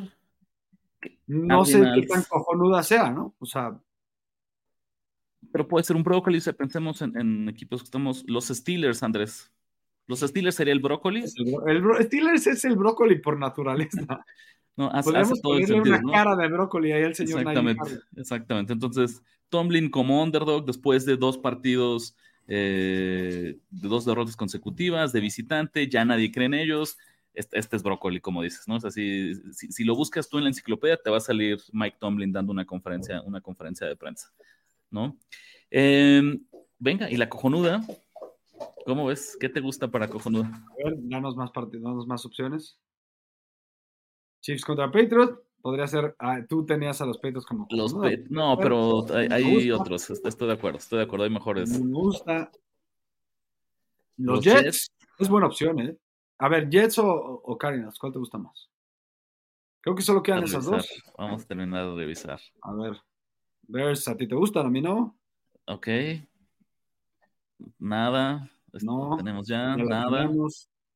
No 1.25 1.65
sé 1.65 1.83
qué 1.95 2.05
tan 2.05 2.23
cojonuda 2.23 2.83
sea, 2.83 3.09
¿no? 3.09 3.35
O 3.39 3.45
sea. 3.45 3.77
Pero 5.51 5.67
puede 5.67 5.83
ser 5.83 5.95
un 5.95 6.03
brócoli, 6.03 6.39
si 6.39 6.53
pensemos 6.53 7.01
en, 7.01 7.49
equipos 7.49 7.81
que 7.81 7.85
estamos. 7.85 8.23
Los 8.27 8.47
Steelers, 8.47 9.01
Andrés. 9.01 9.51
¿Los 10.05 10.19
Steelers 10.19 10.55
sería 10.55 10.73
el 10.73 10.79
brócoli? 10.79 11.23
El, 11.65 12.05
Steelers 12.05 12.47
es 12.47 12.63
el 12.63 12.77
brócoli 12.77 13.19
por 13.19 13.39
naturaleza. 13.39 14.05
No, 14.77 14.91
hace, 14.93 15.11
Podemos 15.11 15.41
todo 15.41 15.53
ponerle 15.53 15.81
una 15.81 16.01
cara 16.03 16.35
de 16.35 16.47
brócoli 16.49 16.91
ahí 16.91 17.03
al 17.03 17.15
señor 17.15 17.39
Exactamente, 17.39 17.99
exactamente. 18.15 18.73
Entonces, 18.73 19.23
Tomlin 19.49 19.89
como 19.89 20.21
underdog 20.21 20.65
después 20.65 21.03
de 21.03 21.17
dos 21.17 21.39
partidos, 21.39 22.15
eh, 22.47 23.57
de 23.71 23.87
dos 23.87 24.05
derrotas 24.05 24.35
consecutivas, 24.35 25.11
de 25.11 25.19
visitante, 25.19 25.89
ya 25.89 26.05
nadie 26.05 26.31
cree 26.31 26.45
en 26.45 26.53
ellos. 26.53 26.97
Este, 27.33 27.57
este 27.57 27.75
es 27.75 27.83
brócoli, 27.83 28.21
como 28.21 28.43
dices, 28.43 28.67
¿no? 28.67 28.75
O 28.75 28.79
sea, 28.79 28.91
si, 28.91 29.33
si, 29.51 29.83
lo 29.83 29.95
buscas 29.95 30.29
tú 30.29 30.37
en 30.37 30.43
la 30.43 30.49
enciclopedia, 30.51 30.97
te 30.97 31.09
va 31.09 31.17
a 31.17 31.21
salir 31.21 31.59
Mike 31.71 31.97
Tomlin 31.99 32.31
dando 32.31 32.51
una 32.51 32.65
conferencia, 32.65 33.21
una 33.21 33.41
conferencia 33.41 33.87
de 33.87 33.95
prensa, 33.95 34.31
¿no? 34.91 35.17
Em, 35.71 36.39
venga, 36.77 37.09
y 37.09 37.17
la 37.17 37.29
cojonuda, 37.29 37.83
¿cómo 38.85 39.07
ves? 39.07 39.37
¿Qué 39.39 39.49
te 39.49 39.59
gusta 39.59 39.89
para 39.89 40.07
cojonuda? 40.07 40.47
A 40.47 40.83
ver, 40.83 40.95
danos 41.01 41.35
más, 41.35 41.51
danos 41.53 42.07
más 42.07 42.25
opciones. 42.25 42.79
Chiefs 44.41 44.65
contra 44.65 44.91
Patriots. 44.91 45.39
Podría 45.61 45.87
ser, 45.87 46.15
ah, 46.19 46.39
tú 46.47 46.65
tenías 46.65 47.01
a 47.01 47.05
los 47.05 47.17
Patriots 47.17 47.45
como. 47.45 47.67
Los 47.71 47.93
no, 48.29 48.57
pero 48.57 49.05
hay, 49.31 49.71
otros. 49.71 50.09
Estoy 50.09 50.47
de 50.47 50.53
acuerdo, 50.53 50.77
estoy 50.77 50.99
de 50.99 51.05
acuerdo. 51.05 51.25
Hay 51.25 51.31
mejores. 51.31 51.69
Me 51.79 51.91
gusta. 51.91 52.51
Los, 54.17 54.43
Jets, 54.43 54.91
es 55.19 55.29
buena 55.29 55.47
opción, 55.47 55.79
¿eh? 55.79 55.97
A 56.39 56.49
ver, 56.49 56.69
Jets 56.69 56.99
o, 56.99 57.07
o 57.07 57.57
Cardinals, 57.57 57.99
¿cuál 57.99 58.13
te 58.13 58.19
gusta 58.19 58.37
más? 58.37 58.69
Creo 59.81 59.95
que 59.95 60.01
solo 60.01 60.21
quedan 60.21 60.43
esas 60.43 60.65
dos. 60.65 60.85
Vamos 61.17 61.43
a 61.43 61.47
terminar 61.47 61.85
de 61.85 61.95
revisar. 61.95 62.39
A 62.61 62.73
ver. 62.73 63.01
Bears, 63.67 64.07
¿a 64.07 64.17
ti 64.17 64.27
te 64.27 64.35
gustan? 64.35 64.65
A 64.65 64.69
mí 64.69 64.81
no. 64.81 65.17
Ok. 65.65 65.87
Nada. 67.79 68.49
No. 68.81 69.15
Tenemos 69.17 69.47
ya, 69.47 69.75
nada. 69.77 70.29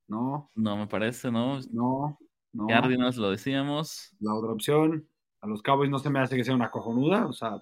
No, 0.08 0.50
No 0.56 0.78
me 0.78 0.88
parece, 0.88 1.32
¿no? 1.32 1.60
no, 1.72 2.18
no. 2.54 2.68
Cardinals 2.68 3.18
lo 3.18 3.30
decíamos, 3.32 4.16
La 4.20 4.34
otra 4.34 4.52
opción. 4.52 5.08
A 5.42 5.48
los 5.48 5.62
Cowboys 5.64 5.90
no 5.90 5.98
se 6.00 6.10
me 6.10 6.20
hace 6.20 6.36
que 6.36 6.44
sea 6.44 6.54
una 6.56 6.70
cojonuda. 6.72 7.26
O 7.26 7.34
sea, 7.34 7.58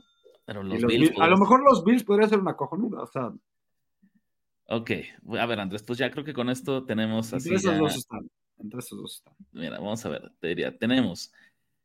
pero 0.46 0.64
los 0.64 0.82
los 0.82 0.92
Bills. 0.92 1.12
Bills- 1.12 1.22
a 1.22 1.28
lo 1.28 1.38
pues, 1.38 1.40
mejor 1.42 1.64
los 1.64 1.84
Bills 1.84 2.04
podría 2.04 2.28
ser 2.28 2.40
una 2.40 2.56
cojonuda. 2.56 3.04
O 3.04 3.08
sea, 3.08 3.32
Ok, 4.72 4.92
a 5.40 5.46
ver, 5.48 5.60
Andrés, 5.60 5.82
pues 5.82 5.98
ya 5.98 6.12
creo 6.12 6.24
que 6.24 6.34
con 6.34 6.48
esto 6.50 6.86
tenemos 6.86 7.34
así. 7.34 7.48
entre 7.50 7.58
esos 7.58 7.72
ya- 7.74 7.78
dos 7.80 7.96
están. 7.96 8.30
Entre 8.60 8.80
esos 8.80 9.00
dos 9.00 9.16
están. 9.16 9.34
Mira, 9.52 9.80
vamos 9.80 10.06
a 10.06 10.10
ver, 10.10 10.32
te 10.40 10.50
diría, 10.50 10.78
tenemos 10.78 11.32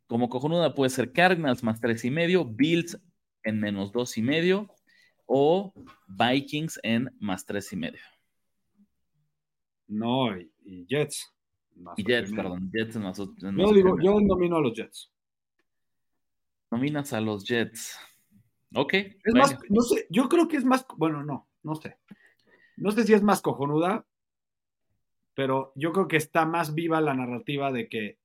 como 0.07 0.29
cojonuda 0.29 0.75
puede 0.75 0.91
ser 0.91 1.11
Cardinals 1.13 1.63
más 1.63 1.81
tres 1.81 2.05
y 2.05 2.11
medio, 2.11 2.45
Bills 2.45 3.01
en 3.43 3.59
menos 3.61 3.91
dos 3.93 4.19
y 4.19 4.23
medio 4.23 4.69
o 5.25 5.73
Vikings 6.09 6.79
en 6.83 7.11
más 7.21 7.47
tres 7.47 7.73
y 7.73 7.77
medio. 7.77 8.01
No, 9.87 10.37
y, 10.37 10.51
y 10.65 10.87
Jets. 10.87 11.34
Más 11.77 11.99
Y 11.99 12.05
Jets, 12.05 12.33
perdón, 12.33 12.71
Jets 12.73 12.97
en 12.97 13.03
más, 13.03 13.19
o- 13.19 13.35
en 13.43 13.57
Yo 13.57 13.73
digo, 13.73 13.97
yo 14.01 14.19
domino 14.27 14.57
a 14.57 14.61
los 14.61 14.75
Jets. 14.75 15.11
Nominas 16.71 17.13
a 17.13 17.21
los 17.21 17.45
Jets. 17.45 17.99
Ok, 18.75 18.95
Es 18.95 19.15
bueno, 19.25 19.39
más, 19.41 19.59
no 19.69 19.83
sé, 19.83 20.07
yo 20.11 20.29
creo 20.29 20.49
que 20.49 20.57
es 20.57 20.65
más, 20.65 20.85
bueno, 20.97 21.23
no, 21.23 21.49
no 21.63 21.75
sé. 21.77 21.99
No 22.77 22.91
sé 22.91 23.05
si 23.05 23.13
es 23.13 23.23
más 23.23 23.41
cojonuda, 23.41 24.05
pero 25.35 25.73
yo 25.77 25.93
creo 25.93 26.09
que 26.09 26.17
está 26.17 26.47
más 26.47 26.75
viva 26.75 27.01
la 27.01 27.15
narrativa 27.15 27.71
de 27.71 27.89
que 27.89 28.19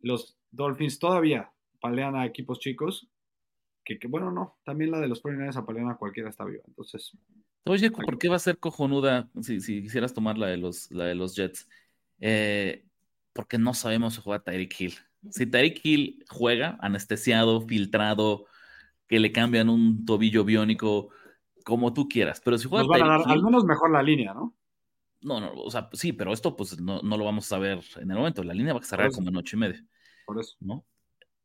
los 0.00 0.36
Dolphins 0.50 0.98
todavía 0.98 1.52
palean 1.80 2.16
a 2.16 2.26
equipos 2.26 2.58
chicos, 2.60 3.08
que, 3.84 3.98
que, 3.98 4.08
bueno, 4.08 4.30
no, 4.30 4.58
también 4.64 4.90
la 4.90 5.00
de 5.00 5.08
los 5.08 5.22
49ers 5.22 5.56
apalean 5.56 5.90
a 5.90 5.96
cualquiera 5.96 6.28
está 6.28 6.44
viva. 6.44 6.62
Entonces, 6.66 7.16
Oye, 7.64 7.90
¿por 7.90 8.18
qué 8.18 8.28
va 8.28 8.36
a 8.36 8.40
ser 8.40 8.58
cojonuda 8.58 9.28
si, 9.42 9.60
si 9.60 9.82
quisieras 9.82 10.14
tomar 10.14 10.38
la 10.38 10.46
de 10.46 10.56
los, 10.56 10.90
la 10.90 11.04
de 11.04 11.14
los 11.14 11.34
Jets? 11.34 11.68
Eh, 12.20 12.84
porque 13.32 13.58
no 13.58 13.74
sabemos 13.74 14.14
si 14.14 14.20
juega 14.20 14.42
Tyreek 14.42 14.80
Hill. 14.80 14.94
Si 15.30 15.46
Tyreek 15.46 15.80
Hill 15.84 16.24
juega 16.28 16.76
anestesiado, 16.80 17.60
filtrado, 17.60 18.46
que 19.06 19.20
le 19.20 19.32
cambian 19.32 19.68
un 19.68 20.04
tobillo 20.04 20.44
biónico, 20.44 21.10
como 21.64 21.92
tú 21.92 22.08
quieras, 22.08 22.40
pero 22.44 22.58
si 22.58 22.68
juega 22.68 22.84
nos 22.86 22.88
van 23.00 23.10
a 23.10 23.32
al 23.32 23.42
menos 23.42 23.64
mejor 23.64 23.90
la 23.90 24.02
línea, 24.02 24.34
¿no? 24.34 24.54
no, 25.20 25.40
no, 25.40 25.52
o 25.52 25.70
sea, 25.70 25.88
sí, 25.92 26.12
pero 26.12 26.32
esto 26.32 26.54
pues 26.56 26.80
no, 26.80 27.02
no 27.02 27.16
lo 27.16 27.24
vamos 27.24 27.44
a 27.46 27.48
saber 27.48 27.80
en 27.96 28.10
el 28.10 28.16
momento. 28.16 28.42
La 28.44 28.54
línea 28.54 28.72
va 28.72 28.80
a 28.80 28.84
cerrar 28.84 29.10
como 29.10 29.28
en 29.28 29.36
ocho 29.36 29.56
y 29.56 29.60
medio, 29.60 29.82
Por 30.24 30.38
eso. 30.40 30.56
¿no? 30.60 30.74
O 30.74 30.84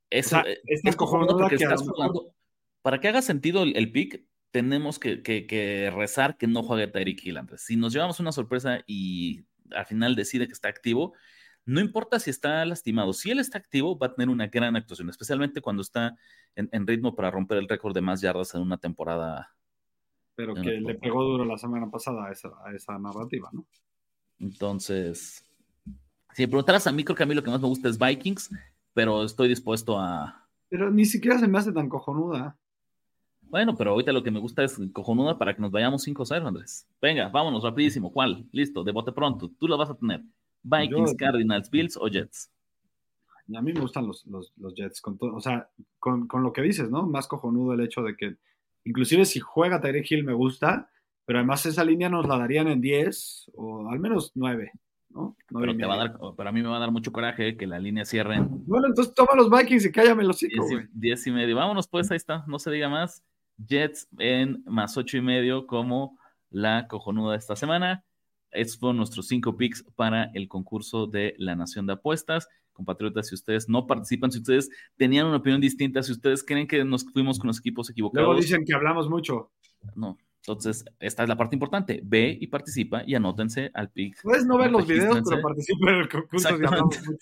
Eso, 0.10 0.30
sea, 0.30 0.42
eh, 0.42 0.60
esta 0.66 0.90
es 0.92 0.96
cojonudo 0.96 1.28
cojonuda 1.30 1.50
porque 1.50 1.58
que 1.58 1.64
estás 1.64 1.82
jugando. 1.82 2.36
Para 2.84 3.00
que 3.00 3.08
haga 3.08 3.22
sentido 3.22 3.64
el, 3.64 3.76
el 3.76 3.92
pick, 3.92 4.26
tenemos 4.52 5.00
que, 5.00 5.24
que- 5.24 5.48
que 5.48 5.92
rezar 5.96 6.38
que 6.38 6.46
no 6.48 6.62
juegue 6.62 6.88
Tyreek 6.88 7.26
Hill 7.26 7.38
antes. 7.38 7.62
Si 7.62 7.76
nos 7.76 7.94
llevamos 7.94 8.20
una 8.20 8.32
sorpresa 8.32 8.82
y 8.86 9.44
al 9.76 9.86
final 9.86 10.16
decide 10.16 10.48
que 10.48 10.54
está 10.54 10.68
activo, 10.68 11.14
no 11.66 11.80
importa 11.80 12.20
si 12.20 12.30
está 12.30 12.66
lastimado. 12.66 13.14
Si 13.14 13.32
él 13.32 13.40
está 13.40 13.58
activo, 13.58 13.98
va 13.98 14.08
a 14.08 14.14
tener 14.14 14.30
una 14.30 14.48
gran 14.48 14.76
actuación, 14.76 15.10
especialmente 15.10 15.62
cuando 15.62 15.82
está 15.82 16.16
en, 16.56 16.70
en 16.72 16.86
ritmo 16.86 17.16
para 17.16 17.32
romper 17.32 17.58
el 17.58 17.70
récord 17.70 17.94
de 17.94 18.02
más 18.02 18.22
yardas 18.22 18.54
en 18.56 18.62
una 18.62 18.78
temporada. 18.78 19.56
Pero 20.36 20.56
que 20.56 20.62
le 20.62 20.96
pegó 20.96 21.24
duro 21.24 21.46
la 21.46 21.58
semana 21.58 21.90
pasada 21.90 22.28
a 22.28 22.32
esa, 22.32 22.50
a 22.66 22.74
esa 22.74 22.98
narrativa, 22.98 23.50
¿no? 23.54 23.66
Entonces, 24.40 25.46
si 26.34 26.48
preguntaras 26.48 26.88
a 26.88 26.92
mí, 26.92 27.04
creo 27.04 27.16
que 27.16 27.24
a 27.24 27.26
mí 27.26 27.36
lo 27.36 27.44
que 27.44 27.52
más 27.52 27.62
me 27.62 27.68
gusta 27.68 27.88
es 27.88 27.98
Vikings, 27.98 28.50
pero 28.94 29.24
estoy 29.24 29.48
dispuesto 29.48 30.00
a, 30.00 30.48
Pero 30.70 30.92
ni 30.92 31.06
siquiera 31.06 31.38
se 31.40 31.48
me 31.48 31.60
hace 31.60 31.72
tan 31.72 31.88
cojonuda. 31.88 32.58
Bueno, 33.54 33.76
pero 33.76 33.92
ahorita 33.92 34.12
lo 34.12 34.24
que 34.24 34.32
me 34.32 34.40
gusta 34.40 34.64
es 34.64 34.82
cojonuda 34.94 35.38
para 35.38 35.54
que 35.54 35.62
nos 35.62 35.70
vayamos 35.70 36.08
5-0, 36.08 36.48
Andrés. 36.48 36.88
Venga, 37.00 37.30
vámonos 37.30 37.62
rapidísimo. 37.62 38.12
¿Cuál? 38.12 38.48
Listo, 38.52 38.84
de 38.84 38.92
bote 38.92 39.12
pronto. 39.12 39.52
Tú 39.60 39.68
lo 39.68 39.78
vas 39.78 39.92
a 39.92 39.94
tener. 39.94 40.24
Vikings, 40.64 41.12
Yo- 41.12 41.18
Cardinals, 41.18 41.70
Bills 41.70 41.96
o 41.98 42.08
Jets. 42.08 42.52
A 43.56 43.62
mí 43.62 43.72
me 43.72 43.80
gustan 43.80 44.08
los, 44.08 44.26
los, 44.26 44.52
los 44.58 44.74
Jets, 44.74 45.02
con 45.02 45.20
todo, 45.20 45.36
o 45.36 45.40
sea, 45.40 45.70
con, 46.00 46.26
con 46.26 46.42
lo 46.42 46.52
que 46.52 46.64
dices, 46.64 46.90
¿no? 46.90 47.06
Más 47.06 47.28
cojonudo 47.28 47.74
el 47.74 47.82
hecho 47.82 48.02
de 48.02 48.16
que, 48.16 48.38
inclusive 48.86 49.24
si 49.26 49.40
juega 49.40 49.80
Tyreek 49.80 50.10
Hill 50.10 50.24
me 50.24 50.34
gusta, 50.34 50.90
pero 51.24 51.38
además 51.38 51.64
esa 51.68 51.84
línea 51.84 52.10
nos 52.10 52.28
la 52.28 52.40
darían 52.40 52.68
en 52.70 52.82
10 52.82 53.52
o 53.54 53.88
al 53.88 54.00
menos 54.00 54.32
9, 54.34 54.72
¿no? 55.12 55.38
Pero, 55.48 55.78
te 55.78 55.86
va 55.86 55.94
a 55.94 55.98
dar, 55.98 56.18
pero 56.36 56.50
a 56.50 56.52
mí 56.52 56.64
me 56.64 56.70
va 56.70 56.78
a 56.78 56.80
dar 56.80 56.92
mucho 56.92 57.12
coraje 57.12 57.56
que 57.56 57.68
la 57.68 57.78
línea 57.78 58.04
cierre 58.04 58.38
en 58.38 58.66
Bueno, 58.66 58.88
entonces 58.88 59.14
toma 59.14 59.36
los 59.36 59.52
Vikings 59.52 59.86
y 59.86 59.92
cállame 59.92 60.24
los 60.24 60.38
5, 60.38 60.54
10 60.56 60.72
y, 60.72 60.74
güey. 60.74 60.88
10 60.92 61.28
y 61.28 61.32
medio. 61.32 61.56
Vámonos, 61.56 61.88
pues, 61.88 62.10
ahí 62.10 62.18
está. 62.18 62.44
No 62.48 62.58
se 62.58 62.72
diga 62.72 62.90
más. 62.90 63.22
Jets 63.68 64.08
en 64.18 64.64
más 64.66 64.98
8 64.98 65.18
y 65.18 65.22
medio 65.22 65.68
como 65.68 66.18
la 66.50 66.88
cojonuda 66.88 67.32
de 67.34 67.38
esta 67.38 67.56
semana. 67.56 68.04
Estos 68.52 68.78
fueron 68.78 68.98
nuestros 68.98 69.28
cinco 69.28 69.58
picks 69.58 69.84
para 69.96 70.26
el 70.34 70.48
concurso 70.48 71.08
de 71.08 71.34
la 71.38 71.56
Nación 71.56 71.88
de 71.88 71.94
Apuestas. 71.94 72.48
Compatriotas, 72.72 73.28
si 73.28 73.36
ustedes 73.36 73.68
no 73.68 73.88
participan, 73.88 74.32
si 74.32 74.40
ustedes 74.40 74.70
tenían 74.96 75.28
una 75.28 75.38
opinión 75.38 75.62
distinta, 75.62 76.04
si 76.04 76.12
ustedes 76.12 76.44
creen 76.44 76.68
que 76.68 76.84
nos 76.84 77.04
fuimos 77.12 77.40
con 77.40 77.48
los 77.48 77.60
equipos 77.60 77.90
equivocados, 77.90 78.28
Luego 78.28 78.42
dicen 78.42 78.64
que 78.66 78.74
hablamos 78.74 79.10
mucho. 79.10 79.52
no. 79.96 80.18
Entonces, 80.46 80.84
esta 81.00 81.24
es 81.24 81.30
la 81.30 81.38
parte 81.38 81.56
importante. 81.56 82.02
Ve 82.04 82.38
y 82.38 82.48
participa 82.48 83.04
y 83.08 83.16
anótense 83.16 83.72
al 83.74 83.90
pick. 83.92 84.22
Puedes 84.24 84.46
no 84.46 84.58
ver 84.58 84.72
los 84.72 84.86
videos, 84.86 85.22
pero 85.30 85.42
participa 85.42 85.90
en 85.92 85.96
el 86.00 86.10
concurso 86.10 86.50
si 86.50 86.54
hablamos 86.54 86.82
mucho. 87.06 87.18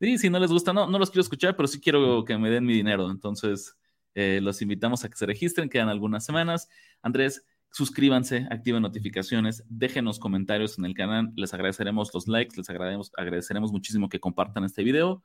Sí, 0.00 0.16
si 0.16 0.30
no 0.30 0.40
les 0.40 0.50
gusta, 0.50 0.72
no, 0.72 0.86
no 0.88 0.98
los 0.98 1.10
quiero 1.10 1.20
escuchar, 1.20 1.54
pero 1.54 1.68
sí 1.68 1.78
quiero 1.80 2.24
que 2.24 2.36
me 2.38 2.48
den 2.48 2.64
mi 2.64 2.72
dinero. 2.72 3.10
Entonces, 3.10 3.76
eh, 4.14 4.40
los 4.42 4.62
invitamos 4.62 5.04
a 5.04 5.08
que 5.08 5.16
se 5.16 5.26
registren, 5.26 5.68
quedan 5.68 5.88
algunas 5.88 6.24
semanas. 6.24 6.68
Andrés, 7.02 7.44
suscríbanse, 7.70 8.46
activen 8.50 8.82
notificaciones, 8.82 9.64
déjenos 9.68 10.18
comentarios 10.18 10.78
en 10.78 10.84
el 10.84 10.94
canal, 10.94 11.32
les 11.36 11.54
agradeceremos 11.54 12.12
los 12.14 12.28
likes, 12.28 12.56
les 12.56 12.68
agradeceremos, 12.68 13.12
agradeceremos 13.16 13.72
muchísimo 13.72 14.08
que 14.08 14.20
compartan 14.20 14.64
este 14.64 14.82
video. 14.82 15.24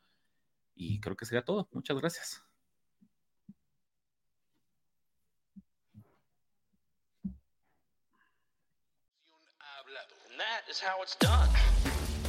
Y 0.75 0.99
creo 0.99 1.15
que 1.17 1.25
será 1.25 1.43
todo. 1.43 1.67
Muchas 1.71 1.97
gracias. 1.97 2.43